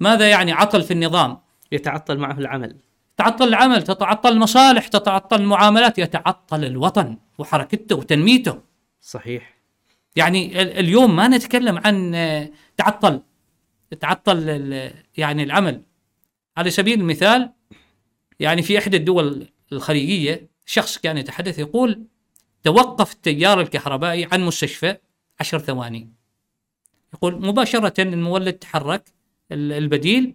ماذا 0.00 0.30
يعني 0.30 0.52
عطل 0.52 0.82
في 0.82 0.90
النظام؟ 0.90 1.38
يتعطل 1.72 2.18
معه 2.18 2.38
العمل. 2.38 2.76
تعطل 3.16 3.48
العمل 3.48 3.82
تتعطل 3.82 4.32
المصالح 4.32 4.88
تتعطل 4.88 5.40
المعاملات 5.40 5.98
يتعطل 5.98 6.64
الوطن 6.64 7.16
وحركته 7.38 7.96
وتنميته. 7.96 8.60
صحيح. 9.00 9.51
يعني 10.16 10.62
ال- 10.62 10.78
اليوم 10.78 11.16
ما 11.16 11.28
نتكلم 11.28 11.78
عن 11.78 12.12
تعطل 12.76 13.22
تعطل 14.00 14.48
يعني 15.16 15.42
العمل. 15.42 15.82
على 16.56 16.70
سبيل 16.70 17.00
المثال. 17.00 17.52
يعني 18.40 18.62
في 18.62 18.78
إحدى 18.78 18.96
الدول 18.96 19.46
الخليجية 19.72 20.48
شخص 20.66 20.98
كان 20.98 21.18
يتحدث 21.18 21.58
يقول 21.58 22.04
توقف 22.62 23.12
التيار 23.12 23.60
الكهربائي 23.60 24.28
عن 24.32 24.40
مستشفى 24.40 24.96
عشر 25.40 25.58
ثواني. 25.58 26.08
يقول 27.14 27.46
مباشرة 27.46 28.02
المولد 28.02 28.52
تحرك 28.52 29.12
ال- 29.52 29.72
البديل 29.72 30.34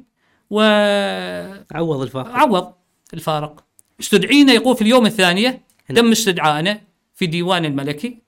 عوض 1.71 2.01
الفاقد 2.01 2.30
وعوض 2.30 2.73
الفارق. 3.13 3.65
استدعينا 3.99 4.53
يقول 4.53 4.75
في 4.75 4.82
اليوم 4.82 5.05
الثانية 5.05 5.61
هنا. 5.89 6.01
تم 6.01 6.11
استدعائنا 6.11 6.82
في 7.13 7.25
ديوان 7.25 7.65
الملكي. 7.65 8.21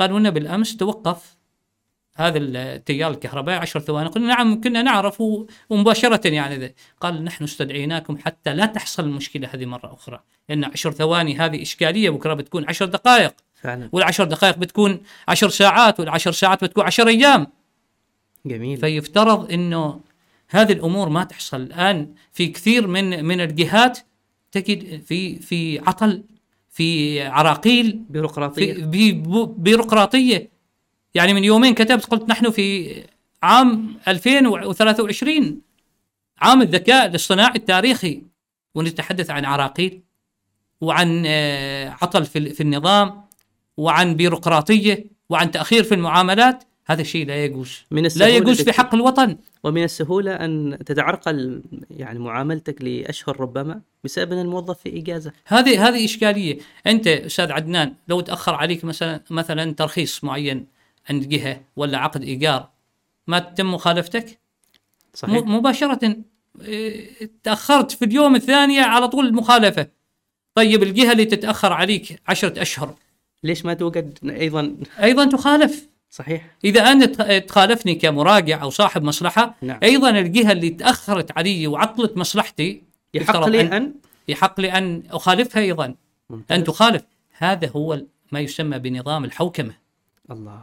قالوا 0.00 0.18
لنا 0.18 0.30
بالأمس 0.30 0.76
توقف 0.76 1.36
هذا 2.16 2.38
التيار 2.38 3.10
الكهربائي 3.10 3.58
10 3.58 3.80
ثواني. 3.80 4.08
قلنا 4.08 4.26
نعم 4.28 4.60
كنا 4.60 4.82
نعرف 4.82 5.20
و- 5.20 5.46
ومباشرة 5.70 6.28
يعني 6.28 6.56
ذا. 6.56 6.70
قال 7.00 7.24
نحن 7.24 7.44
استدعيناكم 7.44 8.18
حتى 8.18 8.54
لا 8.54 8.66
تحصل 8.66 9.04
المشكلة 9.04 9.48
هذه 9.54 9.66
مرة 9.66 9.92
أخرى. 9.94 10.20
لأن 10.48 10.64
10 10.64 10.90
ثواني 10.90 11.38
هذه 11.38 11.62
إشكالية 11.62 12.10
بكرة 12.10 12.34
بتكون 12.34 12.64
10 12.68 12.86
دقائق. 12.86 13.34
فعلا. 13.54 13.88
والعشر 13.92 14.24
دقائق 14.24 14.58
بتكون 14.58 15.00
10 15.28 15.48
ساعات 15.48 16.00
والعشر 16.00 16.32
ساعات 16.32 16.64
بتكون 16.64 16.84
10 16.84 17.08
أيام. 17.08 17.46
جميل. 18.46 18.76
فيفترض 18.76 19.52
إنه 19.52 20.00
هذه 20.50 20.72
الأمور 20.72 21.08
ما 21.08 21.24
تحصل. 21.24 21.60
الآن 21.62 22.14
في 22.32 22.46
كثير 22.46 22.86
من 22.86 23.24
من 23.24 23.40
الجهات 23.40 23.98
تجد 24.52 25.02
في 25.04 25.38
في 25.38 25.78
عطل. 25.78 26.22
في 26.70 27.22
عراقيل 27.22 28.02
بيروقراطية. 28.10 28.72
في 28.74 28.82
بي- 28.82 29.22
بيروقراطية. 29.58 30.50
يعني 31.14 31.34
من 31.34 31.44
يومين 31.44 31.74
كتبت 31.74 32.04
قلت 32.04 32.28
نحن 32.28 32.50
في 32.50 32.94
عام 33.42 33.94
2023 34.08 35.60
عام 36.38 36.62
الذكاء 36.62 37.06
الاصطناعي 37.06 37.54
التاريخي 37.56 38.22
ونتحدث 38.74 39.30
عن 39.30 39.44
عراقيل 39.44 40.02
وعن 40.80 41.22
آه، 41.26 41.88
عطل 42.02 42.24
في 42.24 42.50
في 42.50 42.62
النظام 42.62 43.24
وعن 43.76 44.14
بيروقراطية 44.14 45.04
وعن 45.30 45.50
تأخير 45.50 45.84
في 45.84 45.94
المعاملات. 45.94 46.64
هذا 46.86 47.00
الشيء 47.00 47.26
لا 47.26 47.44
يجوز. 47.44 47.80
من 47.90 48.08
لا 48.16 48.28
يجوز 48.28 48.62
في. 48.62 48.72
حق 48.72 48.94
الوطن. 48.94 49.36
ومن 49.64 49.84
السهولة 49.84 50.32
أن 50.34 50.78
تتعرقل 50.86 51.62
يعني 51.90 52.18
معاملتك 52.18 52.82
لأشهر 52.82 53.40
ربما 53.40 53.80
بسبب 54.04 54.32
أن 54.32 54.38
الموظف 54.38 54.78
في 54.78 54.98
إجازة. 54.98 55.32
هذه 55.46 55.88
هذه 55.88 56.04
إشكالية. 56.04 56.58
أنت 56.86 57.06
أستاذ 57.06 57.52
عدنان 57.52 57.94
لو 58.08 58.20
تأخر 58.20 58.54
عليك 58.54 58.84
مثلا 58.84 59.20
مثلا 59.30 59.72
ترخيص 59.72 60.24
معين 60.24 60.66
عند 61.10 61.28
جهة 61.28 61.60
ولا 61.76 61.98
عقد 61.98 62.22
إيجار 62.22 62.68
ما 63.26 63.38
تتم 63.38 63.74
مخالفتك؟ 63.74 64.38
صحيح. 65.14 65.34
م- 65.34 65.54
مباشرة 65.56 66.16
إيه، 66.62 67.30
تأخرت 67.42 67.90
في 67.90 68.04
اليوم 68.04 68.34
الثانية 68.36 68.82
على 68.82 69.08
طول 69.08 69.26
المخالفة. 69.26 69.86
طيب 70.54 70.82
الجهة 70.82 71.12
اللي 71.12 71.24
تتأخر 71.24 71.72
عليك 71.72 72.20
عشرة 72.28 72.62
أشهر. 72.62 72.94
ليش 73.44 73.64
ما 73.64 73.74
توجد 73.74 74.18
أيضا؟ 74.24 74.76
أيضا 75.02 75.24
تخالف. 75.24 75.89
صحيح. 76.10 76.46
إذا 76.64 77.06
تخ- 77.06 77.46
تخالفني 77.46 77.94
كمراجع 77.94 78.62
أو 78.62 78.70
صاحب 78.70 79.02
مصلحة 79.02 79.54
نعم. 79.62 79.78
أيضا 79.82 80.10
الجهة 80.10 80.52
اللي 80.52 80.70
تأخرت 80.70 81.38
علي 81.38 81.66
وعطلت 81.66 82.16
مصلحتي 82.16 82.82
يحق 83.14 83.46
لي 83.48 83.68
أن- 83.68 83.72
أن؟ 83.72 83.94
يحق 84.28 84.60
لي 84.60 84.72
أن 84.72 85.02
أخالفها 85.10 85.62
أيضا. 85.62 85.94
ممتاز. 86.30 86.58
أن 86.58 86.64
تخالف. 86.64 87.02
هذا 87.38 87.68
هو 87.76 88.00
ما 88.32 88.40
يسمى 88.40 88.78
بنظام 88.78 89.24
الحوكمة. 89.24 89.74
الله. 90.30 90.60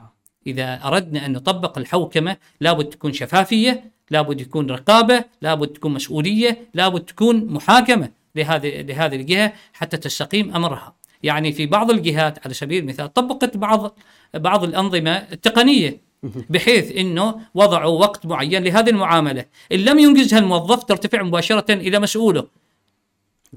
إذا 0.48 0.80
أردنا 0.84 1.26
أن 1.26 1.32
نطبق 1.34 1.78
الحوكمة 1.78 2.38
لابد 2.62 2.86
تكون 2.90 3.14
شفافية 3.14 3.92
لابد 4.12 4.42
يكون 4.42 4.70
رقابة 4.72 5.24
لابد 5.42 5.68
تكون 5.68 5.94
مسؤولية 5.94 6.58
لابد 6.74 7.02
تكون 7.02 7.46
محاكمة 7.46 8.10
لهذه 8.36 8.82
لهذه 8.82 9.16
الجهة 9.16 9.54
حتى 9.74 9.98
تستقيم 9.98 10.56
أمرها. 10.56 10.96
يعني 11.24 11.52
في 11.52 11.66
بعض 11.66 11.92
الجهات 11.92 12.46
على 12.46 12.54
سبيل 12.54 12.84
المثال 12.84 13.14
طبقت 13.14 13.58
بعض 13.58 13.98
بعض 14.34 14.64
الأنظمة 14.64 15.12
التقنية 15.12 16.02
بحيث 16.50 16.98
إنه 16.98 17.40
وضعوا 17.54 18.00
وقت 18.00 18.26
معين 18.26 18.64
لهذه 18.64 18.90
المعاملة، 18.90 19.46
إن 19.72 19.80
لم 19.80 20.00
ينجزها 20.00 20.40
الموظف 20.40 20.84
ترتفع 20.84 21.24
مباشرة 21.24 21.74
إلى 21.74 22.00
مسؤوله. 22.00 22.48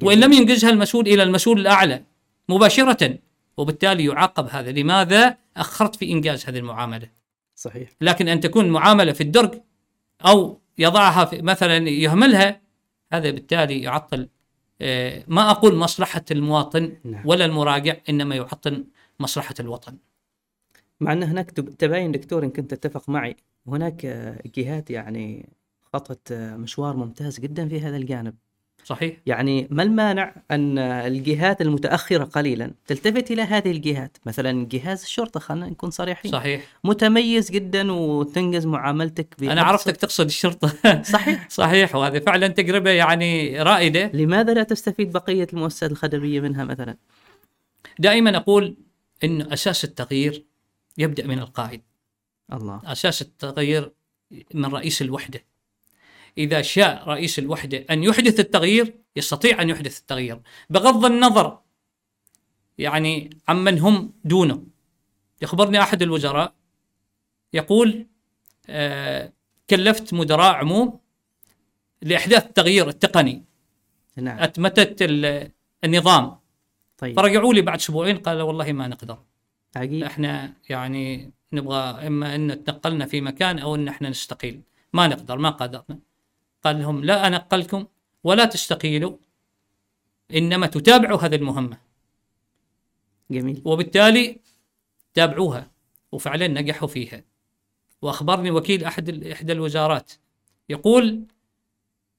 وإن 0.03 0.21
لم 0.21 0.33
ينجزها 0.33 0.71
المسؤول 0.71 1.09
إلى 1.09 1.23
المسؤول 1.23 1.61
الأعلى 1.61 2.03
مباشرة 2.49 3.19
وبالتالي 3.57 4.05
يعاقب 4.05 4.49
هذا، 4.51 4.73
لماذا 4.73 5.37
أخرت 5.57 5.97
في 5.97 6.13
إنجاز 6.13 6.47
هذه 6.47 6.59
المعاملة؟ 6.59 7.09
صحيح 7.57 7.89
لكن 8.01 8.29
أن 8.29 8.41
تكون 8.41 8.69
معاملة 8.69 9.13
في 9.13 9.21
الدرج 9.21 9.61
أو 10.27 10.61
يضعها 10.79 11.25
في 11.25 11.43
مثلا 11.43 11.89
يهملها 11.89 12.61
هذا 13.13 13.31
بالتالي 13.31 13.83
يعطل 13.83 14.29
ما 15.29 15.51
أقول 15.51 15.77
مصلحة 15.77 16.25
المواطن 16.31 16.93
نعم. 17.05 17.23
ولا 17.27 17.45
المراجع 17.45 17.97
إنما 18.09 18.35
يعطل 18.35 18.85
مصلحة 19.21 19.55
الوطن. 19.61 19.97
مع 21.01 21.13
أن 21.13 21.23
هناك 21.23 21.51
تب- 21.51 21.77
تباين 21.77 22.13
دكتور 22.13 22.45
إن 22.45 22.51
كنت 22.51 22.75
تتفق 22.75 23.09
معي 23.09 23.37
هناك 23.67 24.05
آه، 24.05 24.43
جهات 24.57 24.91
يعني 24.91 25.49
خطت 25.95 26.33
آه، 26.33 26.57
مشوار 26.57 26.97
ممتاز 26.97 27.41
جدا 27.41 27.69
في 27.69 27.81
هذا 27.81 27.97
الجانب 27.97 28.35
صحيح؟ 28.85 29.17
يعني 29.27 29.69
ما 29.71 29.83
المانع 29.83 30.35
أن 30.51 30.79
الجهات 30.79 31.61
المتأخرة 31.61 32.25
قليلا 32.25 32.71
تلتفت 32.87 33.31
إلى 33.31 33.43
هذه 33.43 33.71
الجهات. 33.71 34.17
مثلا 34.27 34.67
جهاز 34.71 35.03
الشرطة 35.03 35.41
خلينا 35.41 35.67
نكون 35.67 35.91
صريحين. 35.91 36.33
صحيح. 36.33 36.65
متميز 36.85 37.51
جدا 37.51 37.93
وتنجز 37.93 38.67
معاملتك 38.67 39.35
أنا 39.43 39.63
عرفتك 39.63 39.97
تقصد 39.97 40.25
الشرطة. 40.25 40.73
صحيح. 41.03 41.49
صحيح 41.49 41.95
وهذه 41.95 42.19
فعلا 42.19 42.49
تجربة 42.49 42.91
يعني 42.91 43.63
رائدة. 43.63 44.11
لماذا 44.15 44.55
لا 44.55 44.63
تستفيد 44.63 45.13
بقية 45.13 45.47
المؤسسات 45.53 45.91
الخدمية 45.91 46.41
منها 46.41 46.65
مثلا؟ 46.65 46.97
دائما 47.99 48.37
أقول 48.37 48.77
إن 49.25 49.53
أساس 49.53 49.85
التغيير 49.85 50.45
يبدأ 50.99 51.27
من 51.27 51.39
القائد. 51.39 51.83
الله. 52.53 52.81
أساس 52.85 53.23
التغيير 53.23 53.93
من 54.55 54.65
رئيس 54.65 55.03
الوحدة. 55.03 55.45
إذا 56.39 56.63
شاء 56.63 57.09
رئيس 57.09 57.39
الوحدة 57.39 57.85
أن 57.91 58.05
يحدث 58.05 58.41
التغيير 58.41 58.95
يستطيع 59.17 59.63
أن 59.63 59.71
يحدث 59.71 59.99
التغيير. 59.99 60.41
بغض 60.71 61.05
النظر 61.05 61.59
يعني 62.79 63.31
عمن 63.49 63.79
هم 63.79 64.13
دونه. 64.25 64.67
يخبرني 65.43 65.83
أحد 65.83 66.03
الوزراء 66.03 66.55
يقول 67.53 68.07
آه 68.69 69.33
كلفت 69.71 70.15
مدراء 70.15 70.55
عموم 70.55 71.01
لإحداث 72.03 72.47
التغيير 72.47 72.89
التقني. 72.89 73.45
نعم. 74.17 74.39
أتمتت 74.39 75.03
ال- 75.03 75.51
النظام. 75.85 76.39
طيب. 76.99 77.17
فرجعوا 77.17 77.55
لي 77.55 77.63
بعد 77.63 77.79
أسبوعين 77.79 78.17
قالوا 78.19 78.43
والله 78.43 78.73
ما 78.73 78.89
نقدر. 78.89 79.19
عجيب. 79.77 80.05
إحنا 80.05 80.53
يعني 80.69 81.33
نبغى 81.53 82.07
إما 82.07 82.35
أن 82.35 82.65
تنقلنا 82.65 83.07
في 83.07 83.21
مكان 83.21 83.59
أو 83.59 83.75
أن 83.75 83.89
إحنا 83.89 84.09
نستقيل. 84.11 84.61
ما 84.93 85.07
نقدر 85.07 85.39
ما 85.39 85.51
قدرنا. 85.51 85.99
قال 86.65 86.79
لهم 86.81 87.05
لا 87.05 87.27
أنقلكم 87.27 87.87
ولا 88.25 88.45
تستقيلوا 88.45 89.17
إنما 90.35 90.67
تتابعوا 90.67 91.19
هذه 91.19 91.35
المهمة. 91.35 91.79
جميل. 93.31 93.63
وبالتالي 93.65 94.41
تابعوها 95.15 95.71
وفعلا 96.13 96.49
نجحوا 96.49 96.89
فيها. 96.89 97.23
وأخبرني 98.03 98.51
وكيل 98.51 98.85
أحد 98.85 99.09
ال- 99.09 99.33
إحدى 99.33 99.53
الوزارات. 99.53 100.13
يقول 100.69 101.25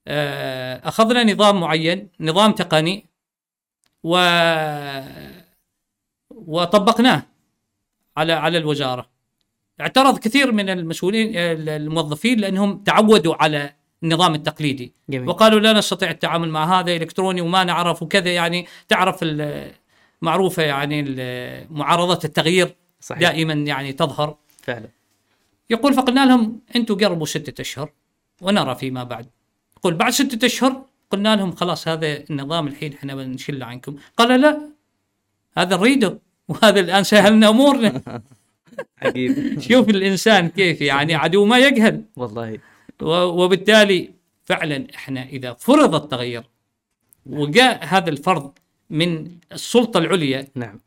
آه، 0.08 0.88
أخذنا 0.88 1.34
نظام 1.34 1.60
معين 1.60 2.10
نظام 2.20 2.52
تقني 2.52 3.06
و 4.04 4.18
وطبقناه 6.30 7.24
على 8.18 8.34
على 8.34 8.58
الوزارة. 8.58 9.10
اعترض 9.82 10.20
كثير 10.20 10.52
من 10.52 10.70
المسؤولين 10.70 11.32
الموظفين 11.38 12.40
لأنهم 12.40 12.84
تعودوا 12.84 13.36
على 13.44 13.76
النظام 14.04 14.36
التقليدي. 14.36 14.94
جميل. 15.10 15.30
وقالوا 15.30 15.60
لا 15.60 15.74
نستطيع 15.74 16.12
التعامل 16.12 16.50
مع 16.50 16.80
هذا 16.80 16.96
إلكتروني 16.96 17.42
وما 17.42 17.64
نعرف 17.64 18.04
وكذا. 18.04 18.30
يعني 18.30 18.68
تعرف 18.88 19.26
معروفة 20.22 20.64
يعني 20.64 21.04
معارضه 21.72 22.20
التغيير 22.24 22.76
صحيح. 23.02 23.20
دائما 23.22 23.54
يعني 23.54 23.94
تظهر. 23.94 24.36
فعلا. 24.62 24.88
يقول 25.70 25.94
فقلنا 25.94 26.26
لهم 26.26 26.60
أنتم 26.76 26.96
قربوا 26.96 27.26
ستة 27.26 27.62
أشهر 27.62 27.90
ونرى 28.42 28.76
فيما 28.76 29.04
بعد. 29.04 29.26
يقول 29.78 29.94
بعد 29.94 30.12
ستة 30.12 30.46
أشهر 30.46 30.82
قلنا 31.10 31.36
لهم 31.36 31.52
خلاص 31.52 31.88
هذا 31.88 32.24
النظام 32.30 32.68
الحين 32.68 32.94
إحنا 32.94 33.16
بنشله 33.16 33.66
عنكم. 33.66 33.96
قال 34.18 34.42
لا 34.42 34.62
هذا 35.58 35.78
نريده 35.78 36.20
وهذا 36.48 36.80
الآن 36.80 37.04
سهلنا 37.04 37.50
أمورنا. 37.50 38.02
عجيب. 39.02 39.60
شوف 39.70 39.90
الإنسان 39.90 40.50
كيف 40.50 40.82
يعني 40.82 41.16
عدو 41.16 41.46
ما 41.46 41.58
يجهل. 41.60 42.04
والله. 42.16 42.60
وبالتالي 43.02 44.12
فعلا 44.46 44.88
إحنا 44.96 45.24
إذا 45.24 45.54
فرض 45.54 45.96
التغيير 45.96 46.44
وجاء 47.26 47.86
هذا 47.86 48.10
الفرض 48.10 48.52
من 48.90 49.32
السلطة 49.52 49.98
العليا 49.98 50.48
نعم. 50.56 50.80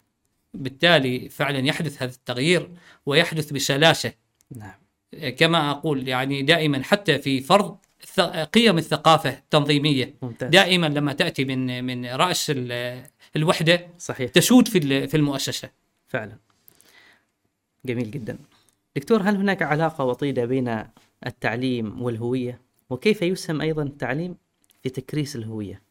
بالتالي 0.55 1.29
فعلا 1.29 1.59
يحدث 1.59 2.03
هذا 2.03 2.11
التغيير 2.13 2.71
ويحدث 3.07 3.53
بسلاسه 3.53 4.13
نعم. 4.57 4.73
كما 5.37 5.71
أقول 5.71 6.09
يعني 6.09 6.43
دائما 6.43 6.83
حتى 6.83 7.19
في 7.19 7.41
فرض 7.41 7.77
قيم 8.53 8.79
الثقافة 8.79 9.31
التنظيمية 9.31 10.15
ممتاز. 10.23 10.51
دائما 10.51 10.87
لما 10.87 11.13
تأتي 11.13 11.45
من 11.45 11.85
من 11.85 12.07
رأس 12.07 12.51
ال- 12.57 13.03
الوحدة 13.37 13.87
صحيح. 13.99 14.31
تسود 14.31 14.69
في 14.69 15.07
في 15.09 15.17
المؤسسة. 15.17 15.71
فعلا. 16.09 16.37
جميل 17.85 18.11
جدا. 18.11 18.39
دكتور 18.97 19.23
هل 19.23 19.37
هناك 19.37 19.63
علاقة 19.63 20.05
وطيدة 20.05 20.45
بين 20.45 20.85
التعليم 21.27 22.03
والهوية 22.03 22.61
وكيف 22.91 23.23
يسهم 23.23 23.61
أيضا 23.61 23.83
التعليم 23.83 24.37
في 24.83 24.91
تكريس 24.91 25.37
الهوية؟ 25.37 25.83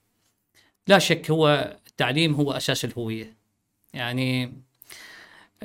لا 0.87 0.99
شك 0.99 1.31
هو 1.31 1.75
التعليم 1.87 2.33
هو 2.33 2.51
أساس 2.51 2.85
الهوية. 2.85 3.33
يعني 3.93 4.53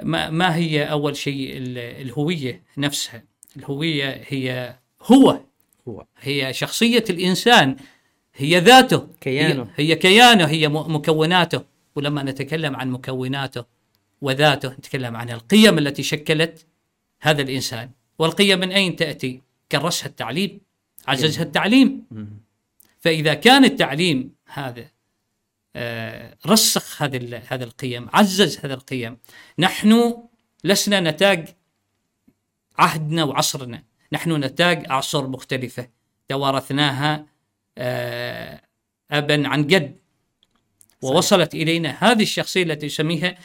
ما, 0.03 0.31
ما 0.31 0.57
هي 0.57 0.85
أول 0.85 1.17
شيء 1.17 1.57
ال- 1.57 1.79
الهوية 1.79 2.63
نفسها. 2.79 3.23
الهوية 3.57 4.25
هي 4.29 4.77
هو. 5.03 5.41
هو. 5.89 6.05
هي 6.21 6.53
شخصية 6.53 7.05
الإنسان. 7.11 7.77
هي 8.35 8.59
ذاته. 8.61 9.09
كيانه. 9.21 9.63
هي, 9.77 9.91
هي 9.91 9.97
كيانه. 9.97 10.45
هي 10.45 10.69
مكوناته. 10.69 11.65
ولما 11.97 12.23
نتكلم 12.23 12.77
عن 12.77 12.91
مكوناته 12.91 13.65
وذاته 14.21 14.73
نتكلم 14.73 15.17
عن 15.17 15.31
القيم 15.31 15.79
التي 15.79 16.03
شكلت 16.03 16.67
هذا 17.21 17.43
الإنسان. 17.43 17.91
والقيم 18.19 18.59
من 18.61 18.73
أين 18.73 18.97
تأتي؟ 18.97 19.43
كرسها 19.73 20.07
التعليم 20.09 20.61
عززها 21.09 21.43
التعليم. 21.43 22.07
مم. 22.11 22.29
فإذا 23.01 23.35
كان 23.35 23.65
التعليم 23.65 24.35
هذا 24.53 24.91
آه، 25.77 26.37
رسخ 26.47 27.03
هذه 27.03 27.17
ال- 27.17 27.43
هذه 27.49 27.63
القيم 27.63 28.09
عزز 28.13 28.59
هذه 28.59 28.73
القيم 28.73 29.17
نحن 29.59 30.23
لسنا 30.65 31.01
نتاج 31.01 31.49
عهدنا 32.79 33.25
وعصرنا. 33.25 33.83
نحن 34.13 34.45
نتاج 34.45 34.87
أعصر 34.91 35.27
مختلفة. 35.29 35.89
توارثناها 36.29 37.27
آه، 37.79 38.63
أبا 39.11 39.49
عن 39.49 39.67
جد. 39.67 39.99
ووصلت 41.03 41.55
إلينا 41.55 41.97
هذه 42.01 42.23
الشخصية 42.23 42.63
التي 42.63 42.87
نسميها 42.87 43.39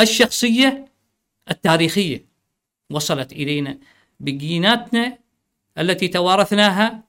الشخصية 0.00 0.84
التاريخية. 1.50 2.24
وصلت 2.90 3.32
إلينا 3.32 3.78
بجيناتنا 4.20 5.18
التي 5.78 6.08
توارثناها 6.08 7.02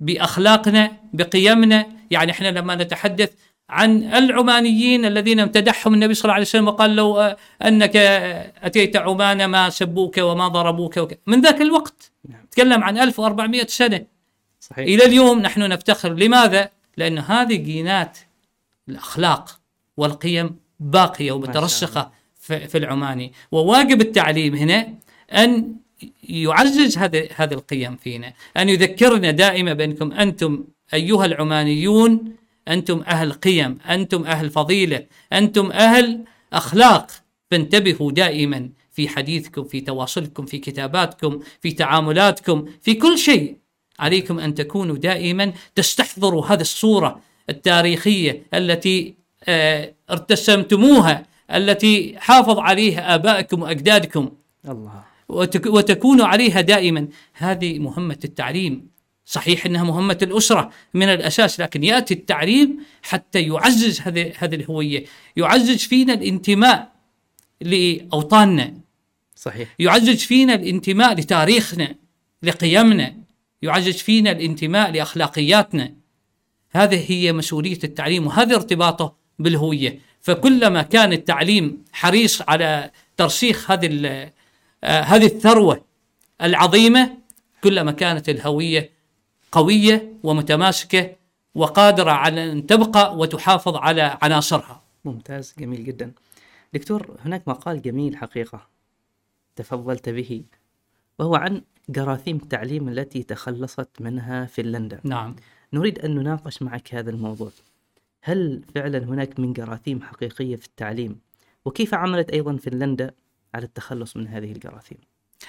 بأخلاقنا 0.00 0.92
بقيمنا. 1.12 1.86
يعني 2.10 2.32
إحنا 2.32 2.48
لما 2.48 2.74
نتحدث 2.74 3.30
عن 3.70 4.14
العمانيين 4.14 5.04
الذين 5.04 5.40
امتدحهم 5.40 5.94
النبي 5.94 6.14
صلى 6.14 6.24
الله 6.24 6.34
عليه 6.34 6.44
وسلم 6.44 6.68
وقال 6.68 6.96
لو 6.96 7.20
آه، 7.20 7.36
أنك 7.62 7.96
آه، 7.96 8.52
أتيت 8.62 8.96
عمان 8.96 9.44
ما 9.44 9.70
سبوك 9.70 10.18
وما 10.18 10.48
ضربوك 10.48 10.96
وك... 10.96 11.18
من 11.26 11.40
ذاك 11.40 11.60
الوقت. 11.60 12.12
نعم. 12.28 12.46
تكلم 12.50 12.84
عن 12.84 12.98
1400 12.98 13.66
سنة. 13.66 14.04
صحيح. 14.60 14.86
إلى 14.86 15.04
اليوم 15.04 15.38
نحن 15.38 15.60
نفتخر. 15.60 16.12
لماذا؟ 16.12 16.70
لأن 16.96 17.18
هذه 17.18 17.54
جينات 17.54 18.18
الأخلاق 18.88 19.60
والقيم 19.96 20.56
باقية 20.80 21.32
ومترسخه 21.32 22.10
في 22.40 22.68
في 22.68 22.78
العماني. 22.78 23.32
وواجب 23.52 24.00
التعليم 24.00 24.54
هنا 24.54 24.94
أن 25.32 25.76
يعزز 26.28 26.98
هذه 26.98 27.28
هذه 27.36 27.54
القيم 27.54 27.96
فينا. 27.96 28.32
أن 28.56 28.68
يذكرنا 28.68 29.30
دائما 29.30 29.72
بأنكم 29.72 30.12
أنتم 30.12 30.64
أيها 30.94 31.26
العمانيون 31.26 32.32
أنتم 32.68 33.02
أهل 33.06 33.32
قيم 33.32 33.78
أنتم 33.88 34.24
أهل 34.24 34.50
فضيلة 34.50 35.06
أنتم 35.32 35.70
أهل 35.70 36.24
أخلاق. 36.52 37.10
فانتبهوا 37.50 38.12
دائما 38.12 38.68
في 38.92 39.08
حديثكم 39.08 39.64
في 39.64 39.80
تواصلكم 39.80 40.46
في 40.46 40.58
كتاباتكم 40.58 41.40
في 41.60 41.72
تعاملاتكم 41.72 42.66
في 42.82 42.94
كل 42.94 43.18
شيء. 43.18 43.56
عليكم 43.98 44.38
أن 44.38 44.54
تكونوا 44.54 44.96
دائما 44.96 45.52
تستحضروا 45.74 46.46
هذه 46.46 46.60
الصورة 46.60 47.20
التاريخية 47.50 48.42
التي 48.54 49.14
آه، 49.44 49.94
ارتسمتموها 50.10 51.26
التي 51.54 52.14
حافظ 52.18 52.58
عليها 52.58 53.14
آبائكم 53.14 53.62
وأجدادكم. 53.62 54.30
الله. 54.68 55.07
وتك 55.28 55.66
وتكونوا 55.66 56.26
عليها 56.26 56.60
دائما. 56.60 57.08
هذه 57.32 57.78
مهمة 57.78 58.18
التعليم. 58.24 58.88
صحيح 59.24 59.66
إنها 59.66 59.84
مهمة 59.84 60.18
الأسرة 60.22 60.70
من 60.94 61.08
الأساس 61.08 61.60
لكن 61.60 61.84
يأتي 61.84 62.14
التعليم 62.14 62.80
حتى 63.02 63.42
يعزز 63.42 64.00
هذه 64.00 64.32
هذه 64.38 64.54
الهوية. 64.54 65.04
يعزز 65.36 65.76
فينا 65.76 66.12
الانتماء 66.12 66.92
لأوطاننا. 67.60 68.74
صحيح. 69.36 69.74
يعزز 69.78 70.22
فينا 70.22 70.54
الانتماء 70.54 71.14
لتاريخنا 71.14 71.94
لقيمنا. 72.42 73.16
يعزز 73.62 73.96
فينا 73.96 74.30
الانتماء 74.30 74.90
لأخلاقياتنا. 74.90 75.94
هذه 76.70 77.12
هي 77.12 77.32
مسؤولية 77.32 77.78
التعليم 77.84 78.26
وهذا 78.26 78.54
ارتباطه 78.56 79.14
بالهوية. 79.38 79.98
فكلما 80.20 80.82
كان 80.82 81.12
التعليم 81.12 81.84
حريص 81.92 82.42
على 82.42 82.90
ترسيخ 83.16 83.70
هذه 83.70 83.86
هذه 84.84 85.26
الثروة 85.26 85.84
العظيمة 86.42 87.16
كلما 87.64 87.92
كانت 87.92 88.28
الهوية 88.28 88.90
قوية 89.52 90.12
ومتماسكة 90.22 91.16
وقادرة 91.54 92.10
على 92.10 92.52
أن 92.52 92.66
تبقى 92.66 93.16
وتحافظ 93.16 93.76
على 93.76 94.18
عناصرها. 94.22 94.82
ممتاز 95.04 95.54
جميل 95.58 95.84
جدا. 95.84 96.12
دكتور 96.74 97.16
هناك 97.24 97.48
مقال 97.48 97.82
جميل 97.82 98.16
حقيقة 98.16 98.66
تفضلت 99.56 100.08
به 100.08 100.42
وهو 101.18 101.34
عن 101.34 101.62
جراثيم 101.88 102.36
التعليم 102.36 102.88
التي 102.88 103.22
تخلصت 103.22 103.88
منها 104.00 104.46
فنلندا. 104.46 105.00
نعم. 105.04 105.36
نريد 105.72 105.98
أن 105.98 106.14
نناقش 106.14 106.62
معك 106.62 106.94
هذا 106.94 107.10
الموضوع. 107.10 107.50
هل 108.22 108.62
فعلا 108.74 108.98
هناك 108.98 109.40
من 109.40 109.52
جراثيم 109.52 110.02
حقيقية 110.02 110.56
في 110.56 110.66
التعليم؟ 110.66 111.20
وكيف 111.64 111.94
عملت 111.94 112.30
أيضا 112.30 112.56
فنلندا؟ 112.56 113.10
على 113.58 113.66
التخلص 113.66 114.16
من 114.16 114.28
هذه 114.28 114.52
الجراثيم. 114.52 114.98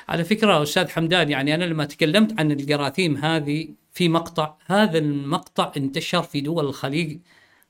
على 0.09 0.23
فكرة 0.23 0.63
أستاذ 0.63 0.89
حمدان 0.89 1.29
يعني 1.29 1.55
أنا 1.55 1.63
لما 1.65 1.85
تكلمت 1.85 2.39
عن 2.39 2.51
الجراثيم 2.51 3.17
هذه 3.17 3.67
في 3.93 4.09
مقطع 4.09 4.55
هذا 4.65 4.97
المقطع 4.97 5.71
انتشر 5.77 6.21
في 6.21 6.41
دول 6.41 6.65
الخليج 6.65 7.17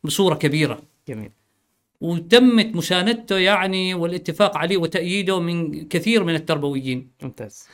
بصورة 0.03 0.35
كبيرة. 0.35 0.81
جميل. 1.07 1.31
وتمت 2.01 2.75
مساندته 2.75 3.37
يعني 3.37 3.93
والاتفاق 3.93 4.57
عليه 4.57 4.77
وتأييده 4.77 5.39
من 5.39 5.87
كثير 5.87 6.23
من 6.23 6.35
التربويين. 6.35 7.11
ممتاز. 7.23 7.67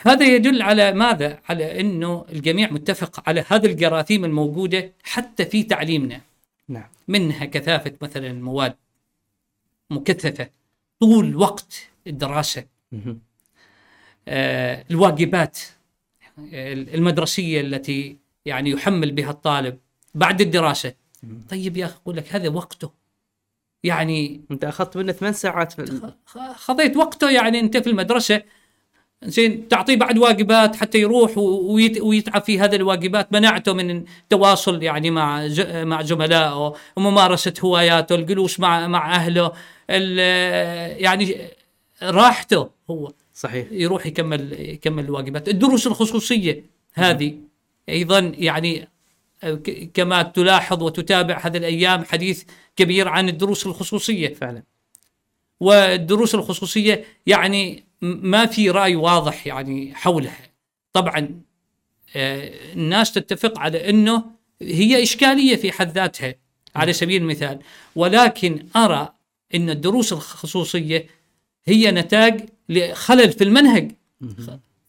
هذا 0.00 0.26
يدل 0.26 0.62
على 0.62 0.92
ماذا؟ 0.92 1.40
على 1.48 1.80
أنه 1.80 2.26
الجميع 2.32 2.70
متفق 2.70 3.28
على 3.28 3.44
هذه 3.48 3.66
الجراثيم 3.66 4.24
الموجودة 4.24 4.92
حتى 5.02 5.44
في 5.44 5.62
تعليمنا. 5.62 6.20
نعم. 6.68 6.88
منها 7.08 7.44
كثافة 7.44 7.92
مثلا 8.02 8.26
المواد 8.26 8.74
مكثفة. 9.90 10.48
طول 11.00 11.36
وقت 11.36 11.88
الدراسة. 12.06 12.64
مهم. 12.92 13.20
آه، 14.28 14.84
الواجبات 14.90 15.58
آه، 16.52 16.72
المدرسية 16.72 17.60
التي 17.60 18.16
يعني 18.46 18.70
يحمل 18.70 19.12
بها 19.12 19.30
الطالب 19.30 19.78
بعد 20.14 20.40
الدراسة. 20.40 20.92
مم. 21.22 21.40
طيب 21.50 21.76
يا 21.76 21.86
أخي 21.86 21.94
أقول 21.94 22.16
لك 22.16 22.34
هذا 22.34 22.48
وقته. 22.48 22.90
يعني 23.84 24.40
أنت 24.50 24.64
أخذت 24.64 24.96
منه 24.96 25.12
ثمان 25.12 25.32
ساعات 25.32 25.72
في 25.72 26.10
خذيت 26.56 26.96
وقته 26.96 27.30
يعني 27.30 27.60
أنت 27.60 27.76
في 27.76 27.90
المدرسة. 27.90 28.42
زين 29.24 29.68
تعطيه 29.68 29.96
بعد 29.96 30.18
واجبات 30.18 30.76
حتى 30.76 30.98
يروح 30.98 31.38
ويتعب 32.00 32.42
في 32.42 32.60
هذه 32.60 32.76
الواجبات. 32.76 33.32
منعته 33.32 33.72
من 33.72 33.90
التواصل 34.22 34.82
يعني 34.82 35.10
مع 35.10 35.48
مع 35.70 36.02
زملائه 36.02 36.74
وممارسة 36.96 37.52
هواياته 37.60 38.14
الجلوس 38.14 38.60
مع 38.60 38.86
مع 38.88 39.14
أهله. 39.14 39.46
ال- 39.46 39.52
يعني 39.88 41.36
راحته 42.02 42.70
هو 42.90 43.12
صحيح. 43.34 43.66
يروح 43.70 44.06
يكمل 44.06 44.52
يكمل 44.60 45.04
الواجبات. 45.04 45.48
الدروس 45.48 45.86
الخصوصية 45.86 46.64
هذه 46.94 47.38
أيضا 47.88 48.18
يعني 48.38 48.88
ك- 49.42 49.90
كما 49.94 50.22
تلاحظ 50.22 50.82
وتتابع 50.82 51.38
هذه 51.38 51.56
الأيام 51.56 52.04
حديث 52.04 52.44
كبير 52.76 53.08
عن 53.08 53.28
الدروس 53.28 53.66
الخصوصية. 53.66 54.34
فعلا. 54.34 54.62
والدروس 55.60 56.34
الخصوصية 56.34 57.04
يعني 57.26 57.84
ما 58.00 58.46
في 58.46 58.70
رأي 58.70 58.96
واضح 58.96 59.46
يعني 59.46 59.94
حولها. 59.94 60.50
طبعا 60.92 61.40
آه، 62.16 62.50
الناس 62.72 63.12
تتفق 63.12 63.58
على 63.58 63.90
أنه 63.90 64.24
هي 64.62 65.02
إشكالية 65.02 65.56
في 65.56 65.72
حد 65.72 65.90
ذاتها 65.92 66.34
على 66.76 66.92
سبيل 66.92 67.22
المثال. 67.22 67.58
ولكن 67.96 68.66
أرى 68.76 69.08
أن 69.54 69.70
الدروس 69.70 70.12
الخصوصية 70.12 71.06
هي 71.66 71.90
نتاج 71.90 72.40
لخلل 72.68 73.32
في 73.32 73.44
المنهج. 73.44 73.92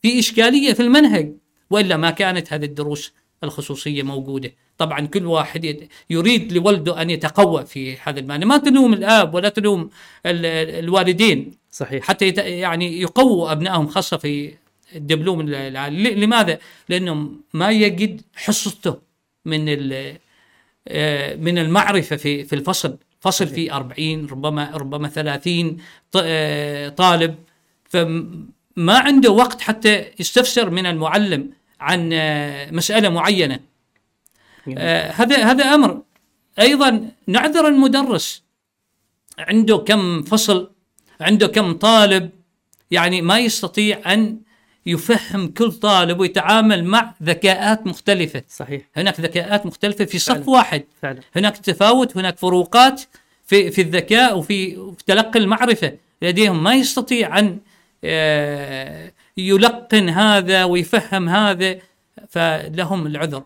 في 0.02 0.20
إشكالية 0.20 0.74
في 0.74 0.80
المنهج 0.80 1.34
وإلا 1.70 1.98
ما 1.98 2.10
كانت 2.12 2.54
هذه 2.54 2.66
الدروس 2.66 3.14
الخصوصية 3.44 4.04
موجودة. 4.04 4.52
طبعا 4.78 5.00
كل 5.08 5.26
واحد 5.26 5.66
يد- 5.66 5.88
يريد 6.10 6.54
لولده 6.54 7.02
أن 7.02 7.10
يتقوى 7.10 7.66
في 7.66 7.98
هذا 8.04 8.20
المعنى. 8.20 8.46
ما 8.46 8.58
تلوم 8.58 8.94
الآب 8.94 9.34
ولا 9.34 9.50
تلوم 9.50 9.90
ال- 10.26 10.46
الوالدين. 10.86 11.52
صحيح. 11.72 12.04
حتى 12.04 12.28
يعني 12.60 13.02
يقووا 13.02 13.52
أبنائهم 13.52 13.88
خاصة 13.88 14.18
في 14.18 14.54
الدبلوم 14.96 15.42
العالي 15.42 16.16
لماذا؟ 16.16 16.60
لأنه 16.90 17.30
ما 17.54 17.72
يجد 17.72 18.22
حصته 18.36 18.98
من 19.46 19.66
آه، 20.88 21.36
من 21.36 21.58
المعرفة 21.58 22.16
في 22.16 22.44
في 22.44 22.54
الفصل. 22.54 22.98
فصل 23.28 23.48
فيه 23.48 23.76
40 23.76 24.26
ربما 24.28 24.72
ربما 24.74 25.08
30 25.08 25.78
ط- 26.12 26.22
آه، 26.24 26.90
طالب. 26.90 27.36
فما 27.90 28.48
عنده 29.00 29.32
وقت 29.32 29.62
حتى 29.62 30.06
يستفسر 30.20 30.70
من 30.70 30.86
المعلم 30.86 31.50
عن 31.80 32.10
آه، 32.14 32.72
مسألة 32.72 33.10
معينة. 33.10 33.60
آه، 34.78 35.12
هذا 35.12 35.44
هذا 35.44 35.64
أمر. 35.66 36.02
أيضا 36.60 37.10
نعذر 37.28 37.68
المدرس. 37.68 38.44
عنده 39.40 39.78
كم 39.78 40.22
فصل 40.22 40.72
عنده 41.22 41.48
كم 41.48 41.74
طالب 41.74 42.30
يعني 42.92 43.22
ما 43.22 43.40
يستطيع 43.40 44.14
أن 44.14 44.38
يفهم 44.88 45.48
كل 45.48 45.72
طالب 45.72 46.20
ويتعامل 46.20 46.84
مع 46.84 47.14
ذكاءات 47.24 47.88
مختلفة. 47.88 48.44
صحيح. 48.50 48.82
هناك 48.96 49.20
ذكاءات 49.20 49.66
مختلفة 49.66 50.06
في 50.06 50.20
صف 50.20 50.34
فعلا. 50.34 50.50
واحد. 50.50 50.84
فعلا. 51.02 51.20
هناك 51.36 51.58
تفاوت 51.58 52.18
هناك 52.18 52.38
فروقات 52.38 53.02
في 53.46 53.72
في 53.72 53.82
الذكاء 53.82 54.38
وفي 54.38 54.76
في 54.76 55.04
تلقي 55.06 55.40
المعرفة. 55.40 55.94
لديهم 56.22 56.64
ما 56.64 56.74
يستطيع 56.74 57.40
أن 57.40 57.60
آه، 58.04 59.12
يلقن 59.38 60.10
هذا 60.10 60.64
ويفهم 60.64 61.30
هذا 61.30 61.80
فلهم 62.30 63.08
العذر. 63.08 63.44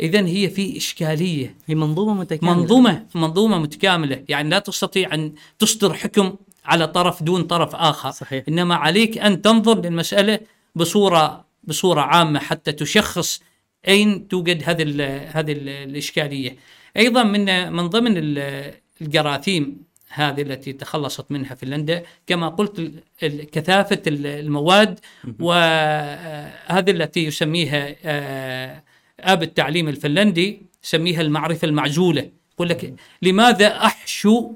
اذا 0.00 0.26
هي 0.26 0.50
في 0.50 0.76
إشكالية. 0.76 1.54
هي 1.66 1.74
منظومة 1.74 2.14
متكاملة. 2.14 2.54
منظومة 2.54 3.06
منظومة 3.14 3.58
متكاملة. 3.58 4.24
يعني 4.28 4.50
لا 4.50 4.58
تستطيع 4.58 5.14
أن 5.14 5.32
تصدر 5.58 5.94
حكم 5.94 6.36
على 6.68 6.86
طرف 6.86 7.22
دون 7.22 7.42
طرف 7.42 7.74
آخر. 7.74 8.10
صحيح. 8.10 8.44
إنما 8.48 8.74
عليك 8.74 9.18
أن 9.18 9.42
تنظر 9.42 9.80
للمسألة 9.80 10.40
بصوره 10.74 11.44
بصورة 11.64 12.00
عامة 12.00 12.38
حتى 12.40 12.72
تشخص 12.72 13.42
أين 13.88 14.28
توجد 14.28 14.62
هذه 14.66 14.82
ال 14.82 15.00
هذه 15.36 15.52
ال 15.52 15.68
الإشكالية. 15.68 16.56
أيضا 16.96 17.22
من 17.22 17.72
من 17.72 17.86
ضمن 17.88 18.12
ال- 18.16 18.74
الجراثيم 19.00 19.88
هذه 20.10 20.42
التي 20.42 20.72
تخلصت 20.72 21.32
منها 21.32 21.54
فنلندا 21.54 22.02
كما 22.26 22.48
قلت 22.48 22.78
ال- 22.78 24.26
المواد 24.26 25.00
وهذه 25.40 26.90
التي 26.90 27.24
يسميها 27.24 27.94
آه، 28.04 28.82
آب 29.20 29.42
التعليم 29.42 29.88
الفنلندي 29.88 30.62
يسميها 30.84 31.20
المعرفة 31.20 31.66
المعزوله 31.68 32.30
يقول 32.54 32.68
لك 32.68 32.94
لماذا 33.22 33.66
أحشو 33.76 34.52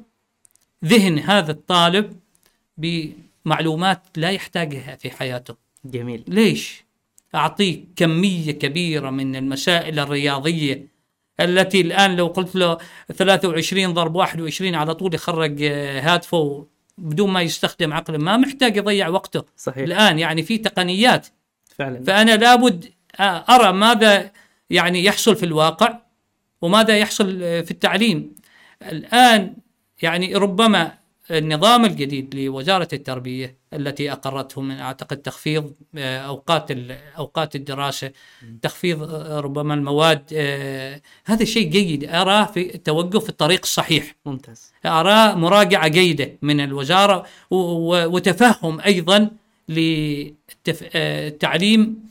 ذهن 0.84 1.18
هذا 1.18 1.52
الطالب 1.52 2.16
بمعلومات 2.76 4.02
لا 4.16 4.30
يحتاجها 4.30 4.96
في 4.96 5.10
حياته. 5.10 5.54
جميل. 5.84 6.24
ليش؟ 6.28 6.84
اعطيه 7.34 7.84
كمية 7.96 8.52
كبيرة 8.52 9.10
من 9.10 9.36
المسائل 9.36 9.98
الرياضية 9.98 10.86
التي 11.40 11.80
الآن 11.80 12.16
لو 12.16 12.26
قلت 12.26 12.56
له 12.56 12.78
23 13.14 13.92
ضرب 13.92 14.14
21 14.14 14.74
على 14.74 14.94
طول 14.94 15.14
يخرج 15.14 15.62
آه، 15.62 16.00
هاتفه 16.00 16.66
بدون 16.98 17.30
ما 17.30 17.42
يستخدم 17.42 17.92
عقله 17.92 18.18
ما 18.18 18.36
محتاج 18.36 18.76
يضيع 18.76 19.08
وقته. 19.08 19.44
صحيح. 19.56 19.82
الآن 19.82 20.18
يعني 20.18 20.42
في 20.42 20.58
تقنيات. 20.58 21.26
فعلا. 21.76 22.04
فأنا 22.04 22.36
لابد 22.36 22.92
أرى 23.20 23.72
ماذا 23.72 24.30
يعني 24.70 25.04
يحصل 25.04 25.36
في 25.36 25.42
الواقع 25.42 25.98
وماذا 26.62 26.98
يحصل 26.98 27.38
في 27.38 27.70
التعليم. 27.70 28.34
الآن 28.82 29.54
يعني 30.02 30.34
ربما 30.34 31.02
النظام 31.30 31.84
الجديد 31.84 32.34
لوزارة 32.34 32.88
التربية 32.92 33.56
التي 33.74 34.12
أقرته 34.12 34.60
من 34.60 34.74
أعتقد 34.78 35.16
تخفيض 35.16 35.72
آه، 35.96 36.18
أوقات 36.18 36.70
ال- 36.70 36.98
أوقات 37.18 37.56
الدراسة 37.56 38.10
تخفيض 38.62 39.02
آه، 39.02 39.40
ربما 39.40 39.74
المواد 39.74 40.24
آه، 40.34 41.00
هذا 41.24 41.44
شيء 41.44 41.68
جيد 41.68 42.04
اراه 42.04 42.44
في 42.44 42.74
التوقف 42.74 43.22
في 43.22 43.28
الطريق 43.28 43.60
الصحيح. 43.62 44.14
ممتاز. 44.26 44.72
أراه 44.86 45.34
مراجعة 45.34 45.88
جيدة 45.88 46.32
من 46.42 46.60
الوزارة 46.60 47.26
وتفهم 47.50 48.80
أيضا 48.80 49.30
للتعليم 50.56 52.02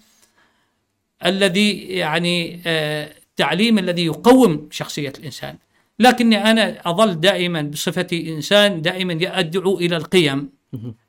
الذي 1.25 1.71
يعني 1.79 2.61
التعليم 2.65 3.79
الذي 3.79 4.05
يقوم 4.05 4.67
شخصية 4.71 5.13
الإنسان. 5.19 5.57
لكني 6.01 6.51
أنا 6.51 6.89
أظل 6.89 7.19
دائما 7.19 7.61
بصفتي 7.61 8.33
إنسان 8.33 8.81
دائما 8.81 9.19
أدعو 9.21 9.77
إلى 9.77 9.97
القيم. 9.97 10.49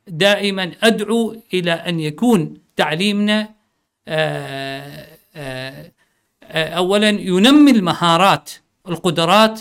دائما 0.09 0.73
أدعو 0.83 1.43
إلى 1.55 1.73
أن 1.73 2.01
يكون 2.01 2.55
تعليمنا 2.77 3.49
آه، 4.09 5.07
آه، 5.37 5.93
آه، 6.45 6.69
أولا 6.69 7.09
ينمي 7.09 7.71
المهارات 7.71 8.51
القدرات 8.89 9.61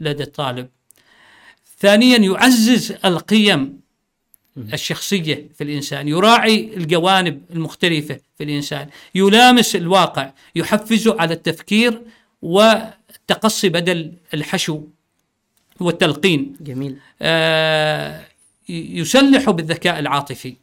لدى 0.00 0.22
الطالب. 0.22 0.68
ثانيا 1.78 2.18
يعزز 2.18 2.94
القيم 3.04 3.80
الشخصية 4.56 5.48
في 5.54 5.64
الإنسان 5.64 6.08
يراعي 6.08 6.70
الجوانب 6.76 7.42
المختلفة 7.50 8.20
في 8.38 8.44
الإنسان 8.44 8.88
يلامس 9.14 9.76
الواقع 9.76 10.32
يحفزه 10.56 11.20
على 11.20 11.34
التفكير 11.34 12.02
والتقصي 13.24 13.68
بدل 13.68 14.12
الحشو 14.34 14.80
والتلقين. 15.80 16.56
جميل. 16.60 16.96
آه، 17.22 18.24
يسلح 18.68 19.50
بالذكاء 19.50 19.98
العاطفي. 19.98 20.56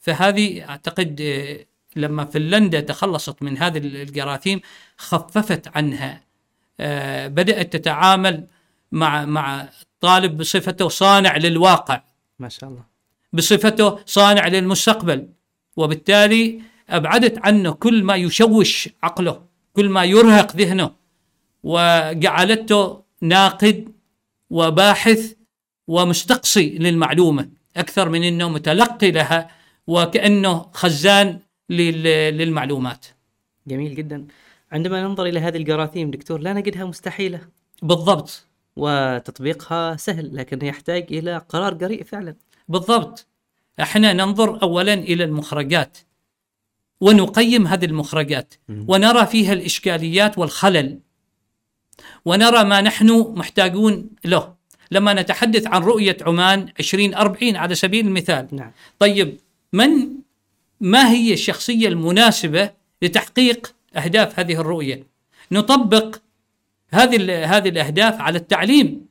فهذه 0.00 0.68
أعتقد 0.68 1.20
آه، 1.20 1.66
لما 1.96 2.24
فنلندا 2.24 2.80
تخلصت 2.80 3.42
من 3.42 3.58
هذه 3.58 3.78
الجراثيم 3.78 4.60
خففت 4.96 5.76
عنها. 5.76 6.22
آه، 6.80 7.28
بدأت 7.28 7.72
تتعامل 7.76 8.46
مع 8.92 9.24
مع 9.24 9.68
الطالب 9.82 10.36
بصفته 10.36 10.88
صانع 10.88 11.36
للواقع. 11.36 12.02
ما 12.38 12.48
شاء 12.48 12.70
الله. 12.70 12.84
بصفته 13.32 13.98
صانع 14.06 14.48
للمستقبل. 14.48 15.28
وبالتالي 15.76 16.60
أبعدت 16.90 17.38
عنه 17.38 17.72
كل 17.72 18.04
ما 18.04 18.14
يشوش 18.14 18.88
عقله 19.02 19.42
كل 19.74 19.88
ما 19.88 20.04
يرهق 20.04 20.56
ذهنه. 20.56 20.99
وجعلته 21.62 23.02
ناقد 23.20 23.92
وباحث 24.50 25.32
ومستقصي 25.88 26.78
للمعلومة 26.78 27.48
أكثر 27.76 28.08
من 28.08 28.22
إنه 28.22 28.48
متلقي 28.48 29.10
لها 29.10 29.50
وكأنه 29.86 30.66
خزان 30.72 31.38
لل- 31.70 32.38
للمعلومات. 32.38 33.06
جميل 33.66 33.94
جدا. 33.94 34.26
عندما 34.72 35.02
ننظر 35.02 35.26
إلى 35.26 35.40
هذه 35.40 35.56
الجراثيم 35.56 36.10
دكتور 36.10 36.40
لا 36.40 36.52
نجدها 36.52 36.84
مستحيلة. 36.84 37.40
بالضبط. 37.82 38.46
وتطبيقها 38.76 39.96
سهل 39.96 40.36
لكن 40.36 40.66
يحتاج 40.66 41.06
إلى 41.10 41.38
قرار 41.48 41.74
جريء 41.74 42.04
فعلا. 42.04 42.34
بالضبط. 42.68 43.26
إحنا 43.80 44.12
ننظر 44.12 44.62
اولا 44.62 44.94
إلى 44.94 45.24
المخرجات 45.24 45.98
ونقيم 47.00 47.66
هذه 47.66 47.84
المخرجات 47.84 48.54
ونرى 48.68 49.26
فيها 49.26 49.52
الإشكاليات 49.52 50.38
والخلل. 50.38 51.00
ونرى 52.24 52.64
ما 52.64 52.80
نحن 52.80 53.32
محتاجون 53.36 54.10
له. 54.24 54.54
لما 54.90 55.14
نتحدث 55.14 55.66
عن 55.66 55.82
رؤية 55.82 56.16
عمان 56.20 56.68
2040 56.80 57.56
على 57.56 57.74
سبيل 57.74 58.06
المثال. 58.06 58.48
نعم. 58.52 58.70
طيب 58.98 59.36
من 59.72 60.08
ما 60.80 61.10
هي 61.10 61.32
الشخصية 61.32 61.88
المناسبة 61.88 62.70
لتحقيق 63.02 63.74
أهداف 63.96 64.38
هذه 64.38 64.60
الرؤية؟ 64.60 65.06
نطبق 65.52 66.16
هذه 66.90 67.44
هذه 67.56 67.68
الأهداف 67.68 68.20
على 68.20 68.38
التعليم. 68.38 69.06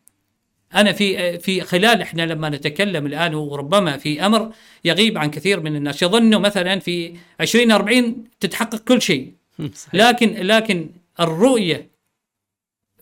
أنا 0.75 0.91
في 0.91 1.39
في 1.39 1.61
خلال 1.61 2.01
إحنا 2.01 2.21
لما 2.21 2.49
نتكلم 2.49 3.05
الآن 3.05 3.35
وربما 3.35 3.97
في 3.97 4.25
أمر 4.25 4.51
يغيب 4.85 5.17
عن 5.17 5.31
كثير 5.31 5.59
من 5.59 5.75
الناس. 5.75 6.03
يظنوا 6.03 6.39
مثلا 6.39 6.79
في 6.79 7.13
2040 7.41 8.23
تتحقق 8.39 8.79
كل 8.79 9.01
شيء. 9.01 9.33
صحيح. 9.75 9.95
لكن 9.95 10.33
لكن 10.33 10.89
الرؤية 11.19 11.89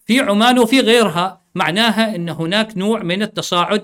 في 0.08 0.20
عمان 0.20 0.60
وفي 0.60 0.80
غيرها. 0.80 1.42
معناها 1.56 2.16
إن 2.16 2.30
هناك 2.30 2.78
نوع 2.78 3.04
من 3.04 3.22
التصاعد 3.22 3.84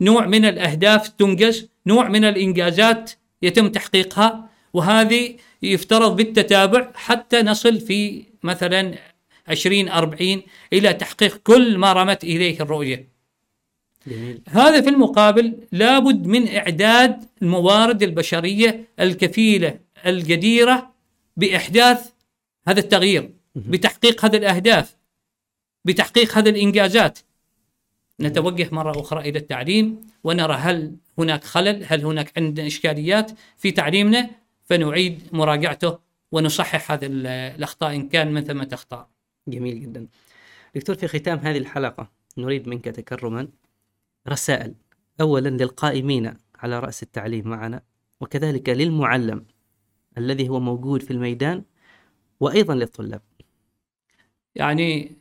نوع 0.00 0.26
من 0.26 0.44
الأهداف 0.44 1.08
تنجز 1.08 1.68
نوع 1.86 2.08
من 2.08 2.24
الإنجازات 2.24 3.12
يتم 3.42 3.68
تحقيقها 3.68 4.48
وهذه 4.72 5.34
يفترض 5.62 6.16
بالتتابع 6.16 6.90
حتى 6.94 7.42
نصل 7.42 7.80
في 7.80 8.24
مثلا 8.42 8.94
2040 9.48 10.42
إلى 10.72 10.92
تحقيق 10.92 11.36
كل 11.36 11.78
ما 11.78 11.92
رمت 11.92 12.24
إليه 12.24 12.60
الرؤية. 12.60 13.08
جميل. 14.06 14.40
هذا 14.48 14.80
في 14.80 14.88
المقابل 14.88 15.54
لابد 15.72 16.26
من 16.26 16.56
إعداد 16.56 17.24
الموارد 17.42 18.02
البشرية 18.02 18.84
الكفيلة 19.00 19.78
الجديرة 20.06 20.90
بإحداث 21.36 22.10
هذا 22.68 22.80
التغيير 22.80 23.30
بتحقيق 23.54 24.24
هذه 24.24 24.36
الأهداف. 24.36 24.97
بتحقيق 25.88 26.38
هذه 26.38 26.48
الإنجازات. 26.48 27.18
نتوجه 28.20 28.68
مرة 28.72 29.00
أخرى 29.00 29.28
إلى 29.28 29.38
التعليم 29.38 30.00
ونرى 30.24 30.54
هل 30.54 30.96
هناك 31.18 31.44
خلل 31.44 31.84
هل 31.86 32.04
هناك 32.04 32.32
عندنا 32.38 32.66
إشكاليات 32.66 33.30
في 33.56 33.70
تعليمنا 33.70 34.30
فنعيد 34.64 35.22
مراجعته 35.32 35.98
ونصحح 36.32 36.92
هذه 36.92 37.06
الأخطاء 37.56 37.94
إن 37.94 38.08
كان 38.08 38.32
من 38.32 38.44
ثمة 38.44 38.68
أخطاء 38.72 39.08
جميل 39.48 39.80
جدا. 39.80 40.06
دكتور 40.74 40.96
في 40.96 41.08
ختام 41.08 41.38
هذه 41.38 41.58
الحلقة 41.58 42.08
نريد 42.38 42.68
منك 42.68 42.84
تكرما 42.84 43.48
رسائل. 44.28 44.74
أولا 45.20 45.48
للقائمين 45.48 46.34
على 46.58 46.78
رأس 46.78 47.02
التعليم 47.02 47.48
معنا 47.48 47.82
وكذلك 48.20 48.68
للمعلم 48.68 49.44
الذي 50.18 50.48
هو 50.48 50.60
موجود 50.60 51.02
في 51.02 51.10
الميدان 51.10 51.62
وأيضا 52.40 52.74
للطلاب. 52.74 53.22
يعني 54.54 55.16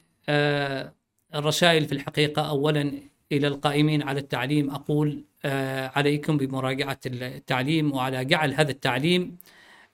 الرسائل 1.35 1.85
في 1.85 1.91
الحقيقة 1.91 2.49
أولا 2.49 2.93
إلى 3.31 3.47
القائمين 3.47 4.01
على 4.01 4.19
التعليم 4.19 4.71
أقول 4.71 5.23
آه 5.45 5.91
عليكم 5.95 6.37
بمراجعة 6.37 6.99
التعليم 7.05 7.93
وعلى 7.93 8.25
جعل 8.25 8.53
هذا 8.53 8.71
التعليم 8.71 9.37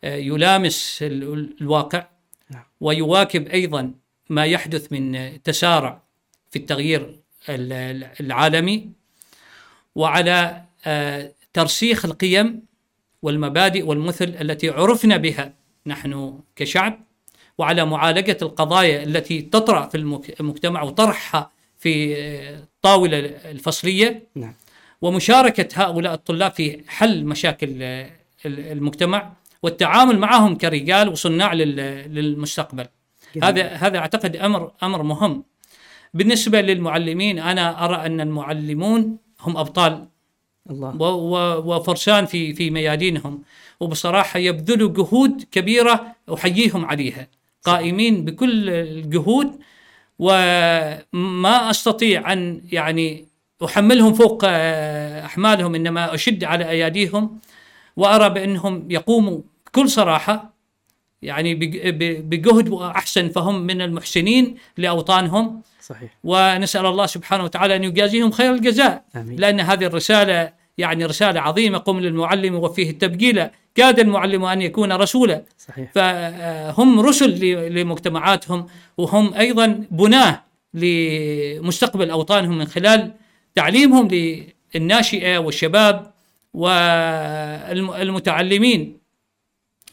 آه 0.04 0.16
يلامس 0.16 1.00
الواقع 1.02 2.08
نعم. 2.50 2.64
ويواكب 2.82 3.48
أيضا 3.48 3.94
ما 4.30 4.46
يحدث 4.46 4.92
من 4.92 5.34
تسارع 5.44 6.02
في 6.52 6.60
التغيير 6.60 7.20
العالمي 8.20 8.90
وعلى 9.96 10.64
آه، 10.86 11.34
ترسيخ 11.54 12.06
القيم 12.06 12.66
والمبادئ 13.22 13.84
والمثل 13.84 14.36
التي 14.42 14.70
عرفنا 14.70 15.18
بها 15.18 15.54
نحن 15.86 16.40
كشعب 16.56 17.00
وعلى 17.58 17.86
معالجة 17.86 18.38
القضايا 18.42 19.04
التي 19.04 19.42
تطرأ 19.42 19.88
في 19.88 19.98
المجتمع 20.40 20.82
وطرحها 20.82 21.52
في 21.80 22.20
الطاولة 22.50 23.18
آه، 23.18 23.52
الفصلية. 23.52 24.24
نعم. 24.36 24.54
ومشاركة 25.02 25.68
هؤلاء 25.74 26.14
الطلاب 26.14 26.52
في 26.52 26.84
حل 26.88 27.26
مشاكل 27.26 27.70
المجتمع 28.46 29.32
والتعامل 29.64 30.20
معهم 30.20 30.56
كرجال 30.56 31.10
وصناع 31.10 31.54
للمستقبل. 31.54 32.86
جميل. 33.36 33.46
هذا 33.46 33.68
هذا 33.68 33.98
أعتقد 33.98 34.36
أمر 34.36 34.72
أمر 34.84 35.04
مهم. 35.04 35.44
بالنسبة 36.14 36.62
للمعلمين 36.62 37.40
أنا 37.40 37.86
أرى 37.86 37.96
أن 38.06 38.22
المعلمون 38.22 39.18
هم 39.42 39.58
أبطال 39.58 40.08
الله. 40.70 40.96
وفرسان 41.58 42.26
في 42.26 42.54
في 42.54 42.70
ميادينهم. 42.70 43.44
وبصراحة 43.80 44.40
يبذلوا 44.40 44.94
جهود 44.94 45.44
كبيرة 45.52 46.16
أحييهم 46.34 46.86
عليها. 46.86 47.28
قائمين 47.64 48.26
بكل 48.26 48.70
الجهود 48.70 49.60
وما 50.20 51.70
أستطيع 51.70 52.34
أن 52.34 52.62
يعني 52.72 53.26
أحملهم 53.66 54.14
فوق 54.14 54.46
أحمالهم 55.26 55.76
إنما 55.76 56.14
أشد 56.14 56.44
على 56.44 56.70
أياديهم 56.70 57.40
وأرى 57.98 58.30
بأنهم 58.30 58.92
يقوموا 58.92 59.40
بكل 59.68 59.90
صراحة 59.90 60.54
يعني 61.22 61.56
بجهد 62.22 62.70
وأحسن 62.70 63.30
فهم 63.30 63.62
من 63.62 63.82
المحسنين 63.82 64.58
لأوطانهم. 64.78 65.62
صحيح. 65.82 66.18
ونسأل 66.24 66.86
الله 66.86 67.06
سبحانه 67.06 67.44
وتعالى 67.44 67.76
أن 67.76 67.84
يجازيهم 67.84 68.32
خير 68.32 68.54
الجزاء. 68.54 69.04
آمين. 69.16 69.40
لأن 69.40 69.60
هذه 69.60 69.84
الرسالة 69.86 70.54
يعني 70.78 71.06
رسالة 71.06 71.42
عظيمة 71.42 71.78
قم 71.78 72.00
للمعلم 72.00 72.56
وفيه 72.56 72.90
التبجيل. 72.90 73.48
كاد 73.76 74.00
المعلم 74.00 74.46
أن 74.46 74.62
يكون 74.62 74.92
رسولا 74.92 75.44
صحيح 75.58 75.92
فهم 75.92 77.00
رسل 77.00 77.46
لمجتمعاتهم 77.74 78.68
وهم 78.98 79.34
أيضا 79.34 79.86
بناة 79.92 80.44
لمستقبل 80.74 82.10
أوطانهم 82.10 82.58
من 82.58 82.66
خلال 82.66 83.12
تعليمهم 83.56 84.08
للناشئة 84.76 85.38
والشباب 85.38 86.14
والمتعلمين 87.74 88.98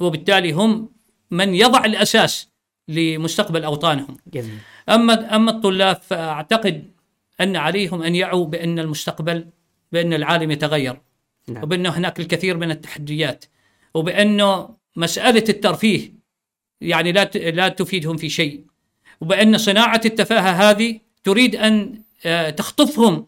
وبالتالي 0.00 0.52
هم 0.52 0.88
من 1.30 1.54
يضع 1.54 1.84
الأساس 1.84 2.48
لمستقبل 2.88 3.64
أوطانهم. 3.64 4.16
جميل. 4.26 4.58
أما 4.88 5.36
أما 5.36 5.50
الطلاب 5.50 5.96
فأعتقد 5.96 6.84
أن 7.40 7.56
عليهم 7.56 8.02
أن 8.02 8.14
يعوا 8.14 8.46
بأن 8.46 8.78
المستقبل 8.78 9.46
بأن 9.92 10.12
العالم 10.14 10.50
يتغير. 10.50 11.00
نعم. 11.48 11.62
وبانه 11.62 11.88
هناك 11.90 12.20
الكثير 12.20 12.56
من 12.56 12.70
التحديات 12.70 13.44
وبأنه 13.94 14.68
مسألة 14.96 15.44
الترفيه 15.48 16.12
يعني 16.80 17.12
لا 17.12 17.24
لا 17.34 17.68
تفيدهم 17.68 18.16
في 18.16 18.28
شيء. 18.28 18.60
وبأن 19.20 19.58
صناعة 19.58 20.00
التفاهة 20.04 20.70
هذه 20.70 21.00
تريد 21.24 21.56
أن 21.56 22.00
آه، 22.26 22.50
تخطفهم 22.50 23.26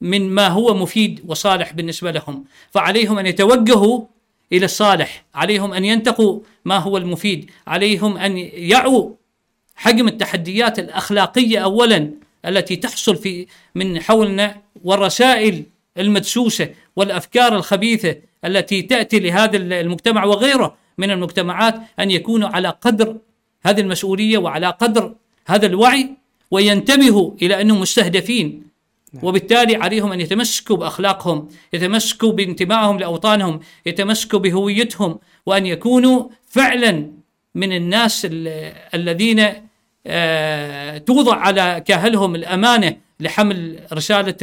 من 0.00 0.30
ما 0.30 0.48
هو 0.48 0.74
مفيد 0.74 1.24
وصالح 1.26 1.72
بالنسبة 1.72 2.10
لهم، 2.10 2.44
فعليهم 2.70 3.18
أن 3.18 3.26
يتوجهوا 3.26 4.04
إلى 4.52 4.64
الصالح، 4.64 5.24
عليهم 5.34 5.72
أن 5.72 5.84
ينتقوا 5.84 6.40
ما 6.64 6.76
هو 6.76 6.96
المفيد، 6.96 7.50
عليهم 7.66 8.16
أن 8.16 8.38
يعوا 8.38 9.14
حجم 9.76 10.08
التحديات 10.08 10.78
الأخلاقية 10.78 11.58
اولا 11.58 12.10
التي 12.46 12.76
تحصل 12.76 13.16
في 13.16 13.46
من 13.74 14.00
حولنا 14.00 14.62
والرسائل 14.84 15.64
المدسوسة 15.98 16.68
والأفكار 16.96 17.56
الخبيثة 17.56 18.16
التي 18.44 18.82
تأتي 18.82 19.18
لهذا 19.18 19.56
المجتمع 19.56 20.24
وغيره 20.24 20.76
من 20.98 21.10
المجتمعات 21.10 21.74
أن 22.00 22.10
يكونوا 22.10 22.48
على 22.48 22.68
قدر 22.68 23.16
هذه 23.62 23.80
المسؤولية 23.80 24.38
وعلى 24.38 24.66
قدر 24.66 25.14
هذا 25.46 25.66
الوعي 25.66 26.10
وينتبهوا 26.50 27.32
إلى 27.42 27.60
أنهم 27.60 27.80
مستهدفين 27.80 28.62
نعم. 29.12 29.24
وبالتالي 29.24 29.76
عليهم 29.76 30.12
أن 30.12 30.20
يتمسكوا 30.20 30.76
بأخلاقهم، 30.76 31.48
يتمسكوا 31.72 32.32
بانتمائهم 32.32 32.98
لأوطانهم، 32.98 33.60
يتمسكوا 33.86 34.38
بهويتهم 34.38 35.18
وأن 35.46 35.66
يكونوا 35.66 36.28
فعلا 36.48 37.12
من 37.54 37.72
الناس 37.72 38.26
الذين 38.94 39.68
آه، 40.06 40.98
توضع 40.98 41.36
على 41.36 41.82
كاهلهم 41.86 42.34
الأمانة 42.34 42.96
لحمل 43.20 43.80
رسالة 43.92 44.36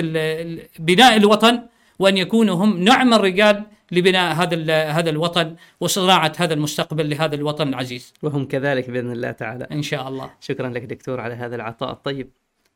بناء 0.80 1.18
الوطن 1.18 1.62
وأن 2.00 2.18
يكونوا 2.18 2.56
هم 2.56 2.84
نعم 2.84 3.14
الرجال 3.14 3.64
لبناء 3.92 4.36
هذا 4.36 4.84
هذا 4.90 5.10
الوطن 5.10 5.56
وصناعه 5.80 6.34
هذا 6.38 6.54
المستقبل 6.54 7.10
لهذا 7.10 7.36
الوطن 7.36 7.68
العزيز. 7.68 8.14
وهم 8.24 8.46
كذلك 8.46 8.90
بإذن 8.90 9.12
الله 9.12 9.32
تعالى. 9.32 9.68
إن 9.72 9.82
شاء 9.82 10.08
الله. 10.08 10.32
شكرا 10.40 10.70
لك 10.70 10.84
دكتور 10.84 11.20
على 11.20 11.34
هذا 11.34 11.56
العطاء 11.56 11.92
الطيب. 11.92 12.30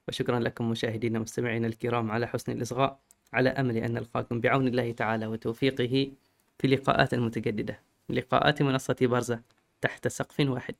وشكرا 0.07 0.39
لكم 0.39 0.69
مشاهدينا 0.69 1.19
ومستمعينا 1.19 1.67
الكرام 1.67 2.11
على 2.11 2.27
حسن 2.27 2.51
الإصغاء 2.51 2.99
على 3.33 3.49
أمل 3.49 3.77
أن 3.77 3.93
نلقاكم 3.93 4.41
بعون 4.41 4.67
الله 4.67 4.91
تعالى 4.91 5.27
وتوفيقه 5.27 6.11
في 6.59 6.67
لقاءات 6.67 7.15
متجددة 7.15 7.79
لقاءات 8.09 8.61
منصة 8.61 8.95
برزة 9.01 9.41
تحت 9.81 10.07
سقف 10.07 10.39
واحد 10.39 10.75